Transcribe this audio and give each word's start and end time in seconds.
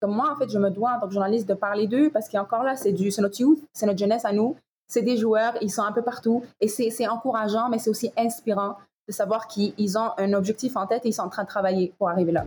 comme 0.00 0.14
moi, 0.14 0.32
en 0.32 0.36
fait, 0.36 0.50
je 0.50 0.58
me 0.58 0.70
dois, 0.70 0.92
en 0.96 1.00
tant 1.00 1.08
que 1.08 1.12
journaliste, 1.12 1.48
de 1.48 1.54
parler 1.54 1.86
d'eux 1.86 2.10
parce 2.10 2.28
qu'encore 2.28 2.62
là, 2.62 2.76
c'est 2.76 2.92
notre 3.18 3.40
youth, 3.40 3.58
c'est 3.72 3.86
notre 3.86 3.98
jeunesse 3.98 4.24
à 4.24 4.32
nous. 4.32 4.56
C'est 4.86 5.02
des 5.02 5.16
joueurs, 5.16 5.54
ils 5.60 5.70
sont 5.70 5.82
un 5.82 5.92
peu 5.92 6.02
partout 6.02 6.44
et 6.60 6.68
c'est 6.68 7.08
encourageant, 7.08 7.68
mais 7.68 7.78
c'est 7.78 7.90
aussi 7.90 8.10
inspirant 8.16 8.76
de 9.06 9.12
savoir 9.12 9.46
qu'ils 9.48 9.98
ont 9.98 10.10
un 10.16 10.32
objectif 10.32 10.76
en 10.76 10.86
tête 10.86 11.04
et 11.04 11.08
ils 11.08 11.12
sont 11.12 11.22
en 11.22 11.28
train 11.28 11.42
de 11.42 11.48
travailler 11.48 11.92
pour 11.98 12.08
arriver 12.08 12.32
là. 12.32 12.46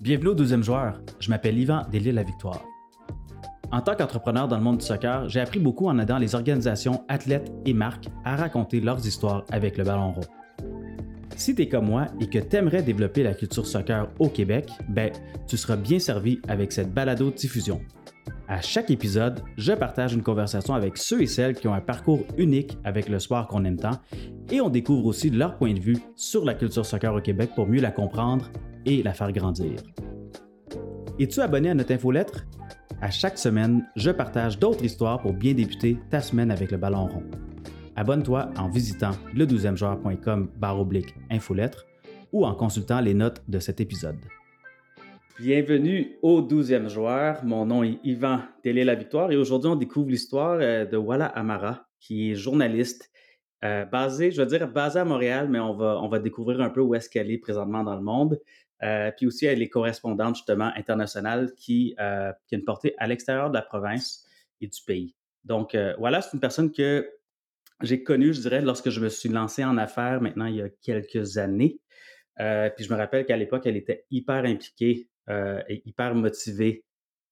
Bienvenue 0.00 0.28
au 0.28 0.34
deuxième 0.34 0.64
joueur. 0.64 1.00
Je 1.20 1.30
m'appelle 1.30 1.58
Yvan 1.58 1.82
Delisle 1.92 2.14
La 2.14 2.22
Victoire. 2.22 2.60
En 3.70 3.80
tant 3.82 3.94
qu'entrepreneur 3.94 4.48
dans 4.48 4.56
le 4.56 4.62
monde 4.62 4.78
du 4.78 4.84
soccer, 4.84 5.28
j'ai 5.28 5.40
appris 5.40 5.60
beaucoup 5.60 5.88
en 5.88 5.98
aidant 5.98 6.18
les 6.18 6.34
organisations, 6.34 7.04
athlètes 7.08 7.52
et 7.66 7.74
marques 7.74 8.08
à 8.24 8.34
raconter 8.34 8.80
leurs 8.80 9.06
histoires 9.06 9.44
avec 9.52 9.76
le 9.76 9.84
ballon 9.84 10.12
rond. 10.12 10.37
Si 11.38 11.54
tu 11.54 11.68
comme 11.68 11.86
moi 11.86 12.08
et 12.20 12.26
que 12.26 12.40
tu 12.40 12.56
aimerais 12.56 12.82
développer 12.82 13.22
la 13.22 13.32
culture 13.32 13.64
soccer 13.64 14.08
au 14.18 14.28
Québec, 14.28 14.68
ben, 14.88 15.12
tu 15.46 15.56
seras 15.56 15.76
bien 15.76 16.00
servi 16.00 16.40
avec 16.48 16.72
cette 16.72 16.92
balado 16.92 17.30
diffusion. 17.30 17.80
À 18.48 18.60
chaque 18.60 18.90
épisode, 18.90 19.40
je 19.56 19.72
partage 19.72 20.14
une 20.14 20.24
conversation 20.24 20.74
avec 20.74 20.96
ceux 20.96 21.22
et 21.22 21.28
celles 21.28 21.54
qui 21.54 21.68
ont 21.68 21.74
un 21.74 21.80
parcours 21.80 22.24
unique 22.38 22.76
avec 22.82 23.08
le 23.08 23.20
sport 23.20 23.46
qu'on 23.46 23.64
aime 23.64 23.76
tant 23.76 24.00
et 24.50 24.60
on 24.60 24.68
découvre 24.68 25.06
aussi 25.06 25.30
leur 25.30 25.56
point 25.56 25.72
de 25.72 25.78
vue 25.78 25.98
sur 26.16 26.44
la 26.44 26.54
culture 26.54 26.84
soccer 26.84 27.14
au 27.14 27.20
Québec 27.20 27.50
pour 27.54 27.68
mieux 27.68 27.80
la 27.80 27.92
comprendre 27.92 28.50
et 28.84 29.04
la 29.04 29.12
faire 29.12 29.30
grandir. 29.30 29.80
Es-tu 31.20 31.40
abonné 31.40 31.70
à 31.70 31.74
notre 31.74 31.94
infolettre? 31.94 32.46
À 33.00 33.10
chaque 33.10 33.38
semaine, 33.38 33.86
je 33.94 34.10
partage 34.10 34.58
d'autres 34.58 34.84
histoires 34.84 35.20
pour 35.20 35.34
bien 35.34 35.54
débuter 35.54 35.98
ta 36.10 36.20
semaine 36.20 36.50
avec 36.50 36.72
le 36.72 36.78
ballon 36.78 37.06
rond. 37.06 37.22
Abonne-toi 37.98 38.50
en 38.56 38.68
visitant 38.68 39.10
le 39.34 39.44
12e 39.44 40.78
oblique 40.78 41.16
infolettre 41.30 41.84
ou 42.30 42.46
en 42.46 42.54
consultant 42.54 43.00
les 43.00 43.12
notes 43.12 43.42
de 43.48 43.58
cet 43.58 43.80
épisode. 43.80 44.20
Bienvenue 45.40 46.16
au 46.22 46.40
12e 46.40 46.88
joueur. 46.88 47.44
Mon 47.44 47.66
nom 47.66 47.82
est 47.82 47.98
Yvan 48.04 48.38
Télé 48.62 48.84
La 48.84 48.94
Victoire 48.94 49.32
et 49.32 49.36
aujourd'hui 49.36 49.70
on 49.70 49.74
découvre 49.74 50.10
l'histoire 50.10 50.60
euh, 50.60 50.84
de 50.84 50.96
Walla 50.96 51.26
Amara, 51.26 51.88
qui 51.98 52.30
est 52.30 52.34
journaliste 52.36 53.10
euh, 53.64 53.84
basée, 53.84 54.30
je 54.30 54.42
veux 54.42 54.46
dire 54.46 54.68
basée 54.68 55.00
à 55.00 55.04
Montréal, 55.04 55.48
mais 55.50 55.58
on 55.58 55.74
va, 55.74 56.18
découvrir 56.20 56.60
un 56.60 56.70
peu 56.70 56.80
où 56.80 56.94
est-ce 56.94 57.10
qu'elle 57.10 57.32
est 57.32 57.38
présentement 57.38 57.82
dans 57.82 57.96
le 57.96 58.02
monde. 58.02 58.38
Euh, 58.84 59.10
puis 59.16 59.26
aussi, 59.26 59.46
elle 59.46 59.60
est 59.60 59.68
correspondante 59.68 60.36
justement 60.36 60.70
internationale 60.76 61.52
qui, 61.56 61.96
qui 61.96 62.54
a 62.54 62.58
une 62.58 62.64
portée 62.64 62.94
à 62.98 63.08
l'extérieur 63.08 63.48
de 63.48 63.54
la 63.54 63.62
province 63.62 64.24
et 64.60 64.68
du 64.68 64.78
pays. 64.86 65.16
Donc 65.42 65.76
voilà, 65.98 66.22
c'est 66.22 66.34
une 66.34 66.40
personne 66.40 66.70
que 66.70 67.08
j'ai 67.82 68.02
connu, 68.02 68.34
je 68.34 68.40
dirais, 68.40 68.60
lorsque 68.60 68.90
je 68.90 69.00
me 69.00 69.08
suis 69.08 69.28
lancé 69.28 69.64
en 69.64 69.78
affaires 69.78 70.20
maintenant 70.20 70.46
il 70.46 70.56
y 70.56 70.62
a 70.62 70.68
quelques 70.82 71.38
années. 71.38 71.80
Euh, 72.40 72.70
puis 72.70 72.84
je 72.84 72.92
me 72.92 72.98
rappelle 72.98 73.26
qu'à 73.26 73.36
l'époque, 73.36 73.66
elle 73.66 73.76
était 73.76 74.04
hyper 74.10 74.44
impliquée 74.44 75.08
euh, 75.28 75.62
et 75.68 75.82
hyper 75.86 76.14
motivée 76.14 76.84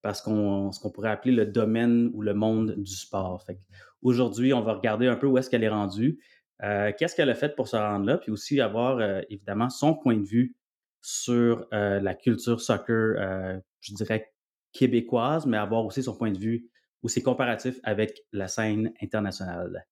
parce 0.02 0.20
qu'on 0.20 0.72
ce 0.72 0.80
qu'on 0.80 0.90
pourrait 0.90 1.10
appeler 1.10 1.34
le 1.34 1.46
domaine 1.46 2.10
ou 2.12 2.22
le 2.22 2.34
monde 2.34 2.74
du 2.76 2.94
sport. 2.94 3.42
Fait 3.44 3.58
aujourd'hui, 4.02 4.52
on 4.52 4.62
va 4.62 4.74
regarder 4.74 5.06
un 5.06 5.16
peu 5.16 5.26
où 5.26 5.38
est-ce 5.38 5.50
qu'elle 5.50 5.64
est 5.64 5.68
rendue, 5.68 6.20
euh, 6.62 6.92
qu'est-ce 6.96 7.16
qu'elle 7.16 7.30
a 7.30 7.34
fait 7.34 7.54
pour 7.56 7.68
se 7.68 7.76
rendre 7.76 8.06
là, 8.06 8.18
puis 8.18 8.30
aussi 8.30 8.60
avoir 8.60 9.00
évidemment 9.30 9.68
son 9.68 9.94
point 9.94 10.16
de 10.16 10.26
vue 10.26 10.54
sur 11.00 11.66
la 11.70 12.14
culture 12.14 12.60
soccer, 12.60 13.62
je 13.80 13.94
dirais 13.94 14.32
québécoise, 14.72 15.46
mais 15.46 15.56
avoir 15.56 15.84
aussi 15.84 16.02
son 16.02 16.16
point 16.16 16.30
de 16.30 16.38
vue 16.38 16.68
aussi 17.02 17.22
comparatif 17.22 17.78
avec 17.82 18.20
la 18.32 18.48
scène 18.48 18.92
internationale. 19.02 19.86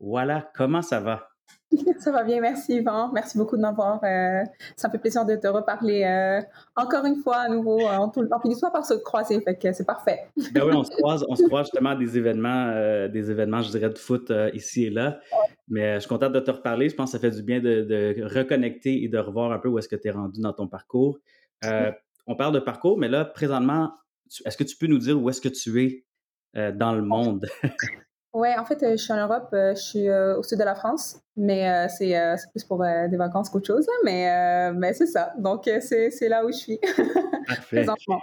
Voilà, 0.00 0.50
comment 0.54 0.82
ça 0.82 1.00
va? 1.00 1.28
Ça 1.98 2.12
va 2.12 2.24
bien, 2.24 2.40
merci 2.40 2.76
Yvan. 2.76 3.10
Merci 3.12 3.36
beaucoup 3.36 3.56
de 3.56 3.62
m'avoir. 3.62 4.02
Euh, 4.02 4.42
ça 4.76 4.88
me 4.88 4.92
fait 4.92 4.98
plaisir 4.98 5.26
de 5.26 5.36
te 5.36 5.46
reparler 5.46 6.02
euh, 6.04 6.40
encore 6.76 7.04
une 7.04 7.16
fois 7.16 7.36
à 7.36 7.48
nouveau. 7.48 7.80
Euh, 7.80 7.98
on, 7.98 8.10
on 8.16 8.40
finit 8.40 8.56
soit 8.56 8.70
par 8.70 8.86
se 8.86 8.94
croiser, 8.94 9.40
fait 9.40 9.56
que 9.56 9.72
c'est 9.72 9.84
parfait. 9.84 10.28
ben 10.52 10.64
oui, 10.64 10.72
on 10.74 10.84
se 10.84 10.90
croise, 10.90 11.24
on 11.28 11.36
se 11.36 11.44
croise 11.44 11.66
justement 11.66 11.90
à 11.90 11.96
des 11.96 12.16
événements, 12.16 13.08
des 13.08 13.30
événements, 13.30 13.62
je 13.62 13.70
dirais, 13.70 13.90
de 13.90 13.98
foot 13.98 14.32
ici 14.54 14.84
et 14.84 14.90
là. 14.90 15.20
Mais 15.68 15.94
je 15.94 16.00
suis 16.00 16.08
contente 16.08 16.32
de 16.32 16.40
te 16.40 16.50
reparler. 16.50 16.88
Je 16.88 16.94
pense 16.94 17.12
que 17.12 17.18
ça 17.18 17.20
fait 17.20 17.34
du 17.34 17.42
bien 17.42 17.60
de, 17.60 18.16
reconnecter 18.34 19.02
et 19.02 19.08
de 19.08 19.18
revoir 19.18 19.52
un 19.52 19.58
peu 19.58 19.68
où 19.68 19.78
est-ce 19.78 19.88
que 19.88 19.96
tu 19.96 20.08
es 20.08 20.10
rendu 20.10 20.40
dans 20.40 20.52
ton 20.52 20.68
parcours. 20.68 21.18
on 22.26 22.36
parle 22.36 22.54
de 22.54 22.60
parcours, 22.60 22.98
mais 22.98 23.08
là, 23.08 23.24
présentement, 23.24 23.92
est-ce 24.44 24.56
que 24.56 24.64
tu 24.64 24.76
peux 24.76 24.86
nous 24.86 24.98
dire 24.98 25.20
où 25.20 25.28
est-ce 25.28 25.40
que 25.40 25.48
tu 25.48 25.82
es 25.82 26.72
dans 26.72 26.94
le 26.94 27.02
monde? 27.02 27.46
Ouais, 28.38 28.56
en 28.56 28.64
fait, 28.64 28.80
euh, 28.84 28.92
je 28.92 29.02
suis 29.02 29.12
en 29.12 29.16
Europe, 29.16 29.48
euh, 29.52 29.74
je 29.74 29.80
suis 29.80 30.08
euh, 30.08 30.38
au 30.38 30.44
sud 30.44 30.60
de 30.60 30.64
la 30.64 30.76
France, 30.76 31.20
mais 31.36 31.88
c'est 31.88 32.14
plus 32.52 32.62
pour 32.62 32.78
des 32.78 33.16
vacances 33.16 33.50
qu'autre 33.50 33.66
chose, 33.66 33.84
mais, 34.04 34.72
mais 34.74 34.92
c'est 34.92 35.06
ça. 35.06 35.32
Donc, 35.38 35.68
c'est 35.80 36.28
là 36.28 36.44
où 36.44 36.52
je 36.52 36.56
suis 36.56 36.78
présentement. 37.68 38.22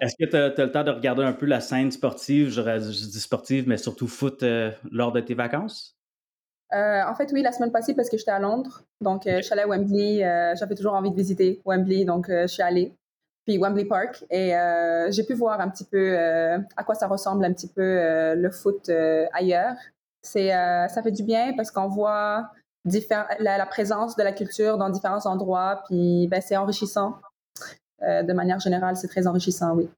Est-ce 0.00 0.14
que 0.20 0.30
tu 0.30 0.36
as, 0.36 0.66
le 0.66 0.70
temps 0.70 0.84
de 0.84 0.92
regarder 0.92 1.24
un 1.24 1.32
peu 1.32 1.46
la 1.46 1.60
scène 1.60 1.90
sportive, 1.90 2.50
je, 2.50 2.62
je 2.62 3.10
dis 3.10 3.20
sportive, 3.20 3.66
mais 3.66 3.76
surtout 3.76 4.06
foot 4.06 4.44
lors 4.92 5.10
de 5.10 5.20
tes 5.20 5.34
vacances? 5.34 5.96
en 6.72 7.14
fait, 7.16 7.30
oui, 7.32 7.42
la 7.42 7.50
semaine 7.50 7.72
passée, 7.72 7.94
parce 7.94 8.08
que 8.08 8.18
j'étais 8.18 8.30
à 8.30 8.38
Londres. 8.38 8.82
Donc, 9.00 9.22
je 9.26 9.42
suis 9.42 9.52
allée 9.52 9.62
à 9.62 9.68
Wembley. 9.68 10.20
J'avais 10.56 10.76
toujours 10.76 10.94
envie 10.94 11.10
de 11.10 11.16
visiter 11.16 11.60
Wembley, 11.64 12.04
donc 12.04 12.26
je 12.28 12.46
suis 12.46 12.62
allée 12.62 12.94
puis 13.46 13.58
Wembley 13.58 13.84
Park. 13.84 14.24
Et 14.30 14.54
euh, 14.54 15.10
j'ai 15.10 15.22
pu 15.22 15.34
voir 15.34 15.60
un 15.60 15.70
petit 15.70 15.84
peu 15.84 16.18
euh, 16.18 16.58
à 16.76 16.84
quoi 16.84 16.94
ça 16.94 17.06
ressemble 17.06 17.44
un 17.44 17.52
petit 17.52 17.68
peu 17.68 17.82
euh, 17.82 18.34
le 18.34 18.50
foot 18.50 18.90
ailleurs. 19.32 19.76
C'est, 20.22 20.48
ça 20.48 21.02
fait 21.04 21.12
du 21.12 21.22
bien 21.22 21.54
parce 21.56 21.70
qu'on 21.70 21.86
voit 21.86 22.50
la, 22.84 23.58
la, 23.58 23.66
présence 23.66 24.16
de 24.16 24.24
la 24.24 24.32
culture 24.32 24.76
dans 24.76 24.90
différents 24.90 25.24
endroits, 25.24 25.84
puis 25.86 26.26
ben, 26.28 26.40
c'est 26.40 26.56
enrichissant. 26.56 27.20
de 28.02 28.32
manière 28.32 28.58
générale, 28.58 28.96
c'est 28.96 29.06
très 29.06 29.28
enrichissant, 29.28 29.76
oui. 29.76 29.88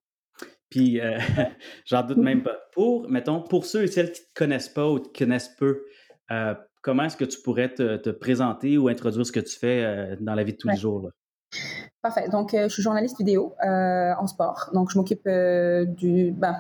Puis, 0.69 1.01
j'en 1.87 2.03
doute 2.03 2.19
même 2.19 2.43
pas. 2.43 2.59
Pour, 2.75 3.09
mettons, 3.09 3.41
pour 3.41 3.65
ceux 3.65 3.85
et 3.85 3.87
celles 3.87 4.13
qui 4.13 4.21
ne 4.21 4.27
te 4.27 4.35
connaissent 4.35 4.69
pas 4.69 4.87
ou 4.87 4.99
te 4.99 5.19
connaissent 5.19 5.55
peu, 5.57 5.83
comment 6.83 7.05
est-ce 7.05 7.17
que 7.17 7.25
tu 7.25 7.41
pourrais 7.41 7.73
te, 7.73 8.11
présenter 8.11 8.77
ou 8.77 8.89
introduire 8.89 9.25
ce 9.25 9.33
que 9.33 9.41
tu 9.41 9.59
fais 9.59 10.15
dans 10.21 10.35
la 10.35 10.45
vie 10.45 10.53
de 10.53 10.59
tous 10.59 10.69
les 10.69 10.77
jours? 10.77 11.05
Là? 11.05 11.11
Parfait. 12.01 12.29
Donc, 12.29 12.55
euh, 12.55 12.69
je 12.69 12.75
suis 12.75 12.83
journaliste 12.83 13.19
vidéo 13.19 13.55
euh, 13.65 14.13
en 14.21 14.29
sport. 14.29 14.71
Donc, 14.73 14.91
je 14.91 14.99
m'occupe 14.99 15.27
euh, 15.27 15.85
du. 15.85 16.31
Ben, 16.31 16.55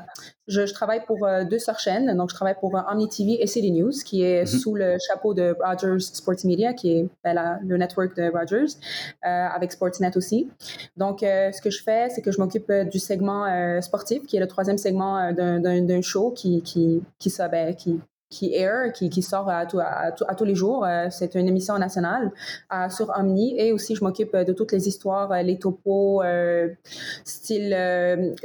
je, 0.48 0.66
je, 0.66 0.72
travaille 0.74 1.04
pour 1.06 1.28
deux 1.48 1.60
sœurs 1.60 1.78
chaînes. 1.78 2.16
Donc, 2.16 2.30
je 2.30 2.34
travaille 2.34 2.56
pour 2.58 2.74
Omni 2.90 3.08
TV 3.08 3.40
et 3.40 3.46
City 3.46 3.70
News, 3.70 3.92
qui 4.04 4.24
est 4.24 4.42
mm-hmm. 4.42 4.58
sous 4.58 4.74
le 4.74 4.96
chapeau 4.98 5.34
de 5.34 5.56
Rogers 5.60 6.00
Sports 6.00 6.44
Media, 6.44 6.72
qui 6.72 6.90
est 6.90 7.08
ben, 7.22 7.60
le 7.62 7.76
network 7.76 8.16
de 8.16 8.30
Rogers, 8.30 8.78
avec 9.22 9.70
Sportsnet 9.72 10.16
aussi. 10.16 10.48
Donc, 10.96 11.20
ce 11.20 11.60
que 11.60 11.70
je 11.70 11.82
fais, 11.82 12.08
c'est 12.08 12.22
que 12.22 12.32
je 12.32 12.40
m'occupe 12.40 12.72
du 12.90 12.98
segment 12.98 13.46
sportif, 13.82 14.26
qui 14.26 14.38
est 14.38 14.40
le 14.40 14.48
troisième 14.48 14.78
segment 14.78 15.32
d'un 15.32 16.02
show 16.02 16.30
qui, 16.30 16.62
qui, 16.62 17.02
qui, 17.18 17.30
ça, 17.30 17.48
ben, 17.48 17.74
qui 17.74 18.00
qui 18.30 18.54
air, 18.54 18.92
qui, 18.92 19.08
qui 19.08 19.22
sort 19.22 19.48
à, 19.48 19.60
à, 19.60 20.06
à, 20.06 20.34
tous 20.34 20.44
les 20.44 20.54
jours. 20.54 20.84
Euh, 20.84 21.06
c'est 21.10 21.34
une 21.34 21.48
émission 21.48 21.78
nationale 21.78 22.30
euh, 22.72 22.88
sur 22.90 23.10
Omni 23.16 23.58
et 23.58 23.72
aussi 23.72 23.94
je 23.94 24.04
m'occupe 24.04 24.36
de 24.36 24.52
toutes 24.52 24.72
les 24.72 24.86
histoires, 24.86 25.32
euh, 25.32 25.42
les 25.42 25.58
topos, 25.58 26.22
style 27.24 27.76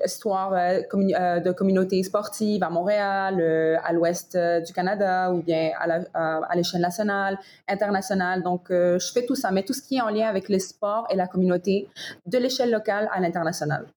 histoire 0.06 0.52
de 0.52 1.52
communautés 1.52 2.02
sportives 2.04 2.64
à 2.64 2.70
Montréal, 2.70 3.42
à 3.84 3.94
l'ouest 3.94 4.38
du 4.66 4.74
Canada 4.74 5.32
ou 5.34 5.42
bien 5.42 5.72
à 6.14 6.56
l'échelle 6.56 6.82
nationale, 6.82 7.38
internationale. 7.68 8.44
Donc 8.44 8.68
je 8.70 9.12
fais 9.14 9.26
tout 9.26 9.36
ça, 9.36 9.52
mais 9.52 9.64
tout 9.64 9.74
ce 9.74 9.82
qui 9.82 9.98
est 9.98 10.02
en 10.02 10.10
lien 10.10 10.28
avec 10.28 10.50
les 10.50 10.60
sports 10.60 11.08
et 11.10 11.16
la 11.16 11.28
communauté 11.28 11.90
de 12.26 12.38
l'échelle 12.38 12.72
locale 12.72 13.10
à 13.12 13.20
l'international. 13.20 13.88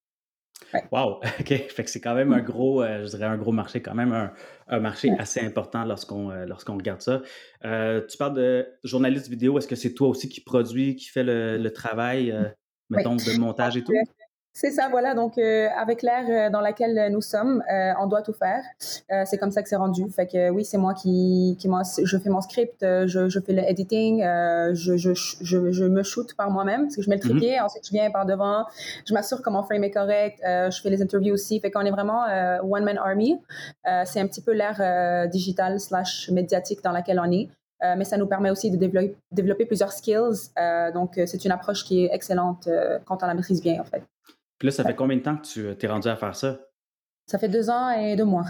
Wow, 0.91 1.21
OK. 1.39 1.47
Fait 1.47 1.83
que 1.83 1.89
c'est 1.89 2.01
quand 2.01 2.15
même 2.15 2.33
un 2.33 2.41
gros, 2.41 2.81
euh, 2.81 3.05
je 3.05 3.09
dirais 3.09 3.25
un 3.25 3.37
gros 3.37 3.51
marché, 3.51 3.81
quand 3.81 3.95
même 3.95 4.31
un, 4.67 4.79
marché 4.79 5.11
assez 5.17 5.39
important 5.39 5.85
lorsqu'on 5.85 6.31
euh, 6.31 6.45
regarde 6.67 7.01
ça. 7.01 7.21
Euh, 7.65 8.05
tu 8.05 8.17
parles 8.17 8.35
de 8.35 8.67
journaliste 8.83 9.29
vidéo. 9.29 9.57
Est-ce 9.57 9.67
que 9.67 9.75
c'est 9.75 9.93
toi 9.93 10.09
aussi 10.09 10.29
qui 10.29 10.41
produit, 10.41 10.95
qui 10.95 11.05
fait 11.05 11.23
le, 11.23 11.69
travail, 11.69 12.35
mettons, 12.89 13.15
de 13.15 13.39
montage 13.39 13.77
et 13.77 13.83
tout? 13.83 13.93
C'est 14.59 14.71
ça, 14.71 14.87
voilà. 14.89 15.13
Donc, 15.13 15.37
euh, 15.37 15.67
avec 15.77 16.01
l'ère 16.01 16.25
euh, 16.27 16.49
dans 16.49 16.61
laquelle 16.61 17.11
nous 17.11 17.21
sommes, 17.21 17.63
euh, 17.71 17.93
on 17.99 18.07
doit 18.07 18.23
tout 18.23 18.33
faire. 18.33 18.63
c'est 19.25 19.37
comme 19.37 19.51
ça 19.51 19.61
que 19.61 19.69
c'est 19.69 19.75
rendu. 19.75 20.09
Fait 20.09 20.25
que 20.25 20.49
oui, 20.49 20.65
c'est 20.65 20.79
moi 20.79 20.95
qui, 20.95 21.55
qui 21.59 21.69
je 22.03 22.17
fais 22.17 22.29
mon 22.31 22.41
script, 22.41 22.81
je, 22.81 23.29
je 23.29 23.39
fais 23.39 23.53
le 23.53 23.61
editing, 23.61 24.23
je, 24.23 24.97
je, 24.97 25.13
je, 25.13 25.71
je, 25.71 25.85
me 25.85 26.01
shoot 26.01 26.33
par 26.35 26.49
moi-même 26.49 26.85
parce 26.85 26.95
que 26.95 27.03
je 27.03 27.09
mets 27.11 27.17
le 27.17 27.21
mm-hmm. 27.21 27.37
trépied, 27.37 27.59
ensuite 27.59 27.85
je 27.85 27.91
viens 27.91 28.09
par 28.09 28.25
devant, 28.25 28.65
je 29.05 29.13
m'assure 29.13 29.43
que 29.43 29.49
mon 29.51 29.61
frame 29.61 29.83
est 29.83 29.91
correct, 29.91 30.39
je 30.43 30.81
fais 30.81 30.89
les 30.89 31.03
interviews 31.03 31.35
aussi. 31.35 31.59
Fait 31.59 31.69
qu'on 31.69 31.81
est 31.81 31.91
vraiment 31.91 32.23
one 32.63 32.83
man 32.83 32.97
army. 32.97 33.39
c'est 34.05 34.19
un 34.19 34.27
petit 34.27 34.41
peu 34.41 34.53
l'ère 34.53 35.29
digitale 35.29 35.79
slash 35.79 36.31
médiatique 36.31 36.83
dans 36.83 36.93
laquelle 36.93 37.19
on 37.19 37.31
est. 37.31 37.47
mais 37.95 38.05
ça 38.05 38.17
nous 38.17 38.27
permet 38.27 38.49
aussi 38.49 38.71
de 38.71 38.77
développer, 38.77 39.15
développer 39.31 39.65
plusieurs 39.65 39.91
skills. 39.91 40.49
donc, 40.95 41.19
c'est 41.27 41.45
une 41.45 41.51
approche 41.51 41.83
qui 41.83 42.05
est 42.05 42.09
excellente 42.11 42.67
quand 43.05 43.21
on 43.21 43.27
la 43.27 43.35
maîtrise 43.35 43.61
bien, 43.61 43.79
en 43.79 43.85
fait. 43.85 44.01
Puis 44.57 44.67
là, 44.67 44.71
ça 44.71 44.83
fait 44.83 44.95
combien 44.95 45.17
de 45.17 45.21
temps 45.21 45.37
que 45.37 45.45
tu 45.45 45.65
euh, 45.65 45.75
t'es 45.75 45.87
rendu 45.87 46.07
à 46.07 46.15
faire 46.15 46.35
ça? 46.35 46.59
Ça 47.27 47.37
fait 47.37 47.49
deux 47.49 47.69
ans 47.69 47.89
et 47.91 48.15
deux 48.15 48.25
mois. 48.25 48.45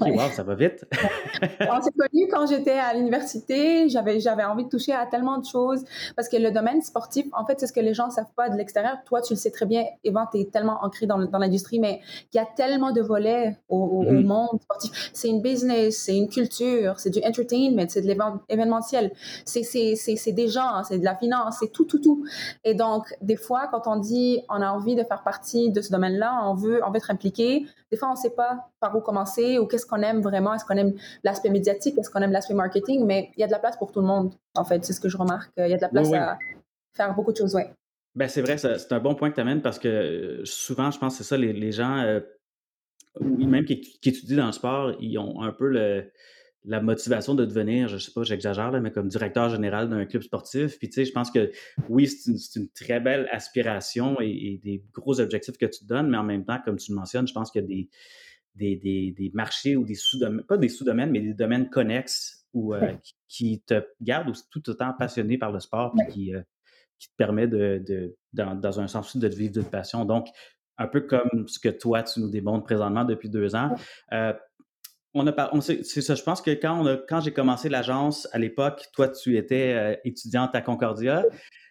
OK, 0.00 0.08
wow, 0.08 0.28
ça 0.30 0.42
va 0.42 0.54
vite. 0.54 0.84
on 1.60 1.80
s'est 1.80 1.92
connus 1.92 2.28
quand 2.30 2.46
j'étais 2.46 2.78
à 2.78 2.92
l'université. 2.92 3.88
J'avais, 3.88 4.20
j'avais 4.20 4.44
envie 4.44 4.64
de 4.64 4.68
toucher 4.68 4.92
à 4.92 5.06
tellement 5.06 5.38
de 5.38 5.46
choses 5.46 5.82
parce 6.14 6.28
que 6.28 6.36
le 6.36 6.50
domaine 6.50 6.82
sportif, 6.82 7.26
en 7.32 7.46
fait, 7.46 7.58
c'est 7.58 7.66
ce 7.66 7.72
que 7.72 7.80
les 7.80 7.94
gens 7.94 8.08
ne 8.08 8.12
savent 8.12 8.32
pas 8.36 8.50
de 8.50 8.56
l'extérieur. 8.56 8.98
Toi, 9.06 9.22
tu 9.22 9.32
le 9.32 9.38
sais 9.38 9.50
très 9.50 9.64
bien, 9.64 9.84
Evan, 10.04 10.26
tu 10.30 10.40
es 10.40 10.44
tellement 10.44 10.78
ancré 10.82 11.06
dans, 11.06 11.18
dans 11.18 11.38
l'industrie, 11.38 11.80
mais 11.80 12.00
il 12.32 12.36
y 12.36 12.40
a 12.40 12.44
tellement 12.44 12.92
de 12.92 13.00
volets 13.00 13.58
au, 13.70 14.04
mm-hmm. 14.04 14.24
monde 14.24 14.60
sportif. 14.60 15.10
C'est 15.14 15.28
une 15.28 15.40
business, 15.40 15.96
c'est 15.96 16.16
une 16.16 16.28
culture, 16.28 17.00
c'est 17.00 17.10
du 17.10 17.20
entertainment, 17.24 17.86
c'est 17.88 18.02
de 18.02 18.08
l'événementiel, 18.08 19.12
c'est, 19.46 19.62
c'est, 19.62 19.96
c'est, 19.96 20.16
c'est 20.16 20.32
des 20.32 20.48
gens, 20.48 20.84
c'est 20.84 20.98
de 20.98 21.04
la 21.04 21.16
finance, 21.16 21.56
c'est 21.60 21.72
tout, 21.72 21.86
tout, 21.86 21.98
tout. 21.98 22.24
Et 22.64 22.74
donc, 22.74 23.14
des 23.22 23.36
fois, 23.36 23.68
quand 23.70 23.86
on 23.86 23.96
dit 23.96 24.42
on 24.50 24.60
a 24.60 24.70
envie 24.70 24.96
de 24.96 25.02
faire 25.04 25.22
partie 25.22 25.70
de 25.70 25.80
ce 25.80 25.90
domaine-là, 25.90 26.42
on 26.44 26.54
veut, 26.54 26.82
on 26.86 26.90
veut 26.90 26.98
être 26.98 27.10
impliqué, 27.10 27.64
des 27.92 27.98
fois, 27.98 28.08
on 28.08 28.12
ne 28.12 28.16
sait 28.16 28.30
pas 28.30 28.70
par 28.80 28.96
où 28.96 29.00
commencer 29.02 29.58
ou 29.62 29.66
qu'est-ce 29.66 29.86
qu'on 29.86 30.02
aime 30.02 30.20
vraiment? 30.20 30.54
Est-ce 30.54 30.64
qu'on 30.64 30.76
aime 30.76 30.94
l'aspect 31.24 31.50
médiatique? 31.50 31.96
Est-ce 31.98 32.10
qu'on 32.10 32.20
aime 32.20 32.32
l'aspect 32.32 32.54
marketing? 32.54 33.06
Mais 33.06 33.30
il 33.36 33.40
y 33.40 33.44
a 33.44 33.46
de 33.46 33.52
la 33.52 33.58
place 33.58 33.76
pour 33.76 33.92
tout 33.92 34.00
le 34.00 34.06
monde, 34.06 34.34
en 34.54 34.64
fait. 34.64 34.84
C'est 34.84 34.92
ce 34.92 35.00
que 35.00 35.08
je 35.08 35.16
remarque. 35.16 35.50
Il 35.56 35.68
y 35.68 35.72
a 35.72 35.76
de 35.76 35.82
la 35.82 35.88
place 35.88 36.12
à 36.12 36.38
faire 36.94 37.14
beaucoup 37.14 37.32
de 37.32 37.38
choses, 37.38 37.54
oui. 37.54 37.62
Ben, 38.14 38.28
c'est 38.28 38.42
vrai, 38.42 38.58
c'est 38.58 38.92
un 38.92 39.00
bon 39.00 39.14
point 39.14 39.30
que 39.30 39.36
tu 39.36 39.40
amènes 39.40 39.62
parce 39.62 39.78
que 39.78 39.88
euh, 39.88 40.44
souvent, 40.44 40.90
je 40.90 40.98
pense 40.98 41.16
que 41.16 41.24
c'est 41.24 41.28
ça, 41.28 41.38
les, 41.38 41.72
gens, 41.72 41.96
euh, 41.98 42.20
même 43.20 43.64
qui, 43.64 43.98
étudient 44.04 44.36
dans 44.36 44.46
le 44.46 44.52
sport, 44.52 44.92
ils 45.00 45.16
ont 45.18 45.40
un 45.40 45.50
peu 45.50 45.66
le, 45.66 46.12
la 46.64 46.80
motivation 46.80 47.34
de 47.34 47.44
devenir, 47.44 47.88
je 47.88 47.98
sais 47.98 48.12
pas, 48.12 48.22
j'exagère, 48.22 48.70
mais 48.80 48.92
comme 48.92 49.08
directeur 49.08 49.48
général 49.48 49.88
d'un 49.88 50.04
club 50.04 50.22
sportif. 50.22 50.78
Puis, 50.78 50.88
tu 50.88 50.94
sais, 50.94 51.04
je 51.06 51.12
pense 51.12 51.30
que 51.30 51.50
oui, 51.88 52.06
c'est 52.06 52.60
une, 52.60 52.68
très 52.68 53.00
belle 53.00 53.28
aspiration 53.32 54.20
et, 54.20 54.60
des 54.62 54.84
gros 54.92 55.18
objectifs 55.18 55.56
que 55.56 55.66
tu 55.66 55.80
te 55.80 55.84
donnes, 55.86 56.08
mais 56.08 56.18
en 56.18 56.24
même 56.24 56.44
temps, 56.44 56.58
comme 56.64 56.76
tu 56.76 56.92
le 56.92 56.96
mentionnes, 56.96 57.26
je 57.26 57.32
pense 57.32 57.50
qu'il 57.50 57.62
y 57.62 57.64
a 57.64 57.66
des, 57.66 57.88
des, 58.54 59.14
des, 59.16 59.30
marchés 59.34 59.76
ou 59.76 59.84
des 59.84 59.94
sous-domaines, 59.94 60.44
pas 60.44 60.56
des 60.56 60.68
sous-domaines, 60.68 61.10
mais 61.10 61.20
des 61.20 61.34
domaines 61.34 61.70
connexes 61.70 62.46
ou, 62.52 62.74
euh, 62.74 62.92
qui, 63.28 63.62
te 63.62 63.82
gardent 64.00 64.32
tout 64.50 64.68
autant 64.68 64.92
passionné 64.98 65.38
par 65.38 65.52
le 65.52 65.60
sport 65.60 65.92
puis 65.96 66.12
qui, 66.12 66.34
euh, 66.34 66.42
qui 66.98 67.08
te 67.08 67.14
permet 67.16 67.46
de, 67.46 67.82
de 67.86 68.16
dans, 68.32 68.54
dans, 68.54 68.80
un 68.80 68.88
sens 68.88 69.16
de 69.16 69.28
vivre 69.28 69.52
d'une 69.52 69.64
passion. 69.64 70.04
Donc, 70.04 70.28
un 70.78 70.86
peu 70.86 71.00
comme 71.00 71.46
ce 71.46 71.58
que 71.58 71.68
toi, 71.68 72.02
tu 72.02 72.20
nous 72.20 72.28
démontres 72.28 72.64
présentement 72.64 73.04
depuis 73.04 73.28
deux 73.28 73.54
ans. 73.54 73.74
Euh, 74.12 74.32
on 75.14 75.26
a 75.26 75.50
c'est 75.60 76.00
ça, 76.00 76.14
je 76.14 76.22
pense 76.22 76.40
que 76.40 76.52
quand, 76.52 76.86
on 76.86 76.98
quand 77.06 77.20
j'ai 77.20 77.34
commencé 77.34 77.68
l'agence 77.68 78.26
à 78.32 78.38
l'époque, 78.38 78.86
toi, 78.94 79.08
tu 79.08 79.36
étais 79.36 80.00
étudiante 80.04 80.54
à 80.54 80.62
Concordia. 80.62 81.26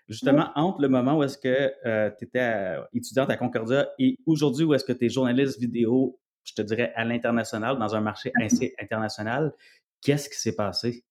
Justement, 0.08 0.52
entre 0.54 0.80
le 0.82 0.90
moment 0.90 1.18
où 1.18 1.24
est-ce 1.24 1.40
que 1.40 2.12
tu 2.20 2.26
étais 2.26 2.76
étudiante 2.94 3.32
à 3.32 3.38
Concordia 3.38 3.90
et 3.98 4.20
aujourd'hui 4.28 4.64
où 4.64 4.76
est-ce 4.76 4.86
que 4.86 4.94
tu 4.94 5.06
es 5.06 5.10
journaliste 5.10 5.60
vidéo 5.60 6.21
je 6.44 6.54
te 6.54 6.62
dirais, 6.62 6.92
à 6.96 7.04
l'international, 7.06 7.78
dans 7.78 7.96
un 7.96 8.02
marché 8.02 8.32
assez 8.42 8.76
international. 8.80 9.54
Qu'est-ce 10.02 10.30
qui 10.30 10.40
s'est 10.40 10.56
passé? 10.56 11.04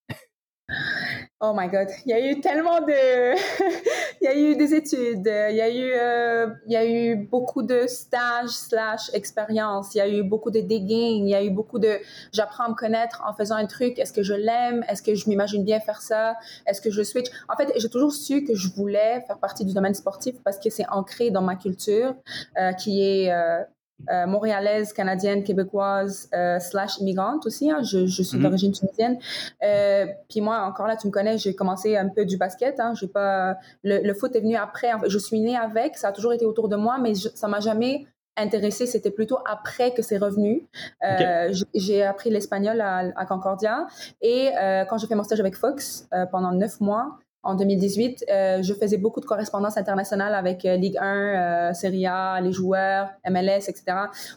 Oh 1.42 1.54
my 1.56 1.68
God, 1.68 1.88
il 2.04 2.10
y 2.10 2.12
a 2.12 2.30
eu 2.30 2.38
tellement 2.40 2.80
de, 2.80 3.34
il 4.20 4.24
y 4.24 4.26
a 4.26 4.36
eu 4.36 4.56
des 4.56 4.74
études, 4.74 5.26
il 5.26 5.56
y 5.56 5.60
a 5.62 5.70
eu, 5.70 5.90
euh, 5.94 6.48
il 6.66 6.72
y 6.72 6.76
a 6.76 6.86
eu 6.86 7.16
beaucoup 7.16 7.62
de 7.62 7.86
stages 7.86 8.50
slash 8.50 9.10
expériences, 9.14 9.94
il 9.94 9.98
y 9.98 10.00
a 10.02 10.08
eu 10.08 10.22
beaucoup 10.22 10.50
de 10.50 10.60
digging, 10.60 11.24
il 11.24 11.30
y 11.30 11.34
a 11.34 11.42
eu 11.42 11.48
beaucoup 11.48 11.78
de, 11.78 11.98
j'apprends 12.32 12.64
à 12.64 12.68
me 12.68 12.74
connaître 12.74 13.22
en 13.26 13.32
faisant 13.32 13.56
un 13.56 13.64
truc. 13.64 13.98
Est-ce 13.98 14.12
que 14.12 14.22
je 14.22 14.34
l'aime 14.34 14.84
Est-ce 14.86 15.02
que 15.02 15.14
je 15.14 15.30
m'imagine 15.30 15.64
bien 15.64 15.80
faire 15.80 16.02
ça 16.02 16.36
Est-ce 16.66 16.82
que 16.82 16.90
je 16.90 17.02
switch? 17.02 17.28
En 17.48 17.56
fait, 17.56 17.72
j'ai 17.74 17.88
toujours 17.88 18.12
su 18.12 18.44
que 18.44 18.54
je 18.54 18.68
voulais 18.74 19.22
faire 19.26 19.38
partie 19.38 19.64
du 19.64 19.72
domaine 19.72 19.94
sportif 19.94 20.36
parce 20.44 20.58
que 20.58 20.68
c'est 20.68 20.86
ancré 20.90 21.30
dans 21.30 21.42
ma 21.42 21.56
culture, 21.56 22.16
euh, 22.58 22.74
qui 22.74 23.02
est 23.02 23.32
euh, 23.32 23.62
euh, 24.10 24.26
montréalaise, 24.26 24.92
canadienne, 24.92 25.42
québécoise, 25.42 26.28
euh, 26.34 26.58
slash 26.58 26.98
immigrante 26.98 27.46
aussi. 27.46 27.70
Hein. 27.70 27.82
Je, 27.82 28.06
je, 28.06 28.22
suis 28.22 28.38
mhm. 28.38 28.44
d'origine 28.44 28.72
tunisienne. 28.72 29.18
Euh, 29.62 30.06
puis 30.28 30.40
moi, 30.40 30.60
encore 30.62 30.86
là, 30.86 30.96
tu 30.96 31.06
me 31.06 31.12
connais, 31.12 31.38
j'ai 31.38 31.54
commencé 31.54 31.96
un 31.96 32.08
peu 32.08 32.24
du 32.24 32.36
basket. 32.36 32.80
Hein. 32.80 32.94
J'ai 32.98 33.08
pas 33.08 33.56
le, 33.82 34.00
le, 34.02 34.14
foot 34.14 34.34
est 34.34 34.40
venu 34.40 34.56
après. 34.56 34.90
Je 35.06 35.18
suis 35.18 35.40
née 35.40 35.56
avec, 35.56 35.96
ça 35.96 36.08
a 36.08 36.12
toujours 36.12 36.32
été 36.32 36.44
autour 36.46 36.68
de 36.68 36.76
moi, 36.76 36.98
mais 36.98 37.14
ça 37.14 37.48
m'a 37.48 37.60
jamais 37.60 38.06
intéressé. 38.36 38.86
C'était 38.86 39.10
plutôt 39.10 39.38
après 39.46 39.92
que 39.92 40.02
c'est 40.02 40.18
revenu. 40.18 40.66
Euh, 41.04 41.52
J'ai 41.74 42.02
appris 42.02 42.30
l'espagnol 42.30 42.80
à, 42.80 43.10
à, 43.16 43.26
Concordia 43.26 43.86
et 44.22 44.50
euh, 44.56 44.84
quand 44.84 44.98
j'ai 44.98 45.06
fait 45.06 45.14
mon 45.14 45.24
stage 45.24 45.40
avec 45.40 45.56
Fox 45.56 46.08
pendant 46.30 46.52
neuf 46.52 46.80
mois, 46.80 47.18
en 47.42 47.54
2018, 47.54 48.26
euh, 48.28 48.62
je 48.62 48.74
faisais 48.74 48.98
beaucoup 48.98 49.20
de 49.20 49.24
correspondance 49.24 49.78
internationale 49.78 50.34
avec 50.34 50.64
euh, 50.66 50.76
Ligue 50.76 50.98
1, 50.98 51.70
euh, 51.70 51.72
Serie 51.72 52.06
A, 52.06 52.38
les 52.40 52.52
joueurs, 52.52 53.08
MLS, 53.28 53.68
etc. 53.68 53.84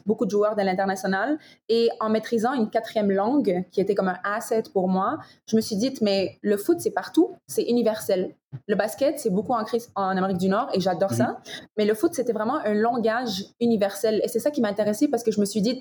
Beaucoup 0.06 0.26
de 0.26 0.32
joueurs 0.32 0.56
de 0.56 0.62
l'international. 0.62 1.38
Et 1.68 1.90
en 2.00 2.10
maîtrisant 2.10 2.54
une 2.54 2.70
quatrième 2.70 3.12
langue, 3.12 3.66
qui 3.72 3.82
était 3.82 3.94
comme 3.94 4.08
un 4.08 4.20
asset 4.24 4.64
pour 4.72 4.88
moi, 4.88 5.18
je 5.48 5.58
me 5.58 5.62
suis 5.62 5.76
dit, 5.76 5.94
mais 6.02 6.38
le 6.42 6.56
foot, 6.56 6.80
c'est 6.80 6.92
partout, 6.92 7.36
c'est 7.46 7.64
universel. 7.64 8.36
Le 8.68 8.76
basket, 8.76 9.20
c'est 9.20 9.32
beaucoup 9.32 9.54
ancré 9.54 9.80
en 9.96 10.16
Amérique 10.16 10.38
du 10.38 10.48
Nord 10.48 10.70
et 10.74 10.80
j'adore 10.80 11.12
ça. 11.12 11.28
Mhm. 11.28 11.68
Mais 11.78 11.86
le 11.86 11.96
foot, 11.96 12.14
c'était 12.14 12.34
vraiment 12.34 12.58
un 12.64 12.74
langage 12.74 13.46
universel. 13.60 14.22
Et 14.24 14.30
c'est 14.30 14.40
ça 14.40 14.50
qui 14.50 14.62
m'a 14.62 14.70
intéressée 14.70 15.10
parce 15.10 15.24
que 15.24 15.32
je 15.32 15.42
me 15.42 15.46
suis 15.46 15.62
dit, 15.62 15.80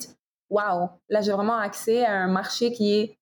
waouh, 0.50 0.88
là, 1.08 1.20
j'ai 1.20 1.32
vraiment 1.32 1.56
accès 1.56 2.04
à 2.04 2.14
un 2.14 2.28
marché 2.28 2.72
qui 2.72 2.94
est 2.94 3.18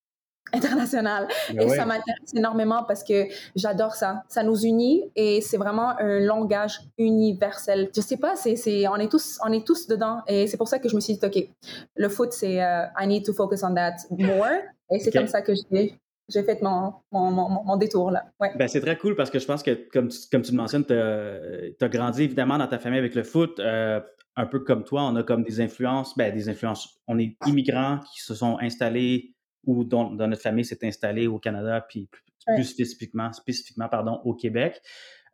international. 0.52 1.28
Ben 1.52 1.62
et 1.62 1.68
ça 1.68 1.84
m'intéresse 1.84 2.34
énormément 2.34 2.84
parce 2.84 3.02
que 3.04 3.26
j'adore 3.56 3.94
ça. 3.94 4.22
Ça 4.28 4.42
nous 4.42 4.60
unit 4.62 5.04
et 5.16 5.40
c'est 5.40 5.56
vraiment 5.56 5.98
un 5.98 6.20
langage 6.20 6.80
universel. 6.98 7.90
Je 7.94 8.00
sais 8.00 8.16
pas, 8.16 8.36
c'est, 8.36 8.56
c'est, 8.56 8.86
on, 8.88 8.96
est 8.96 9.10
tous, 9.10 9.38
on 9.44 9.52
est 9.52 9.66
tous 9.66 9.86
dedans. 9.86 10.20
Et 10.26 10.46
c'est 10.46 10.56
pour 10.56 10.68
ça 10.68 10.78
que 10.78 10.88
je 10.88 10.94
me 10.94 11.00
suis 11.00 11.16
dit, 11.16 11.24
OK, 11.24 11.48
le 11.96 12.08
foot, 12.08 12.32
c'est 12.32 12.62
euh, 12.62 12.84
I 12.98 13.06
need 13.06 13.24
to 13.24 13.32
focus 13.32 13.62
on 13.62 13.74
that 13.74 13.96
more. 14.10 14.46
Et 14.90 14.98
c'est 14.98 15.12
comme 15.12 15.28
ça 15.28 15.42
que 15.42 15.52
j'ai, 15.54 15.98
j'ai 16.28 16.42
fait 16.42 16.62
mon, 16.62 16.94
mon, 17.12 17.30
mon, 17.30 17.76
détour 17.76 18.10
là. 18.10 18.24
Ouais. 18.40 18.50
Ben, 18.56 18.68
c'est 18.68 18.80
très 18.80 18.96
cool 18.96 19.14
parce 19.14 19.30
que 19.30 19.38
je 19.38 19.46
pense 19.46 19.62
que, 19.62 19.88
comme 19.92 20.08
tu, 20.08 20.18
comme 20.30 20.42
tu 20.42 20.52
le 20.52 20.56
mentionnes, 20.56 20.84
tu 20.84 20.94
as, 20.94 21.88
grandi 21.88 22.24
évidemment 22.24 22.58
dans 22.58 22.66
ta 22.66 22.78
famille 22.78 22.98
avec 22.98 23.14
le 23.14 23.22
foot. 23.22 23.58
Euh, 23.60 24.00
un 24.36 24.46
peu 24.46 24.60
comme 24.60 24.84
toi, 24.84 25.02
on 25.02 25.16
a 25.16 25.22
comme 25.22 25.42
des 25.42 25.60
influences, 25.60 26.16
ben, 26.16 26.32
des 26.32 26.48
influences. 26.48 27.00
On 27.08 27.18
est 27.18 27.36
immigrants 27.46 27.98
qui 28.12 28.22
se 28.22 28.34
sont 28.34 28.58
installés 28.60 29.34
ou 29.64 29.84
dont, 29.84 30.10
dans 30.10 30.28
notre 30.28 30.42
famille 30.42 30.64
s'est 30.64 30.84
installée 30.86 31.26
au 31.26 31.38
Canada, 31.38 31.84
puis 31.88 32.08
plus, 32.46 32.64
spécifiquement, 32.64 33.32
spécifiquement 33.32 33.88
pardon, 33.88 34.20
au 34.24 34.34
Québec. 34.34 34.80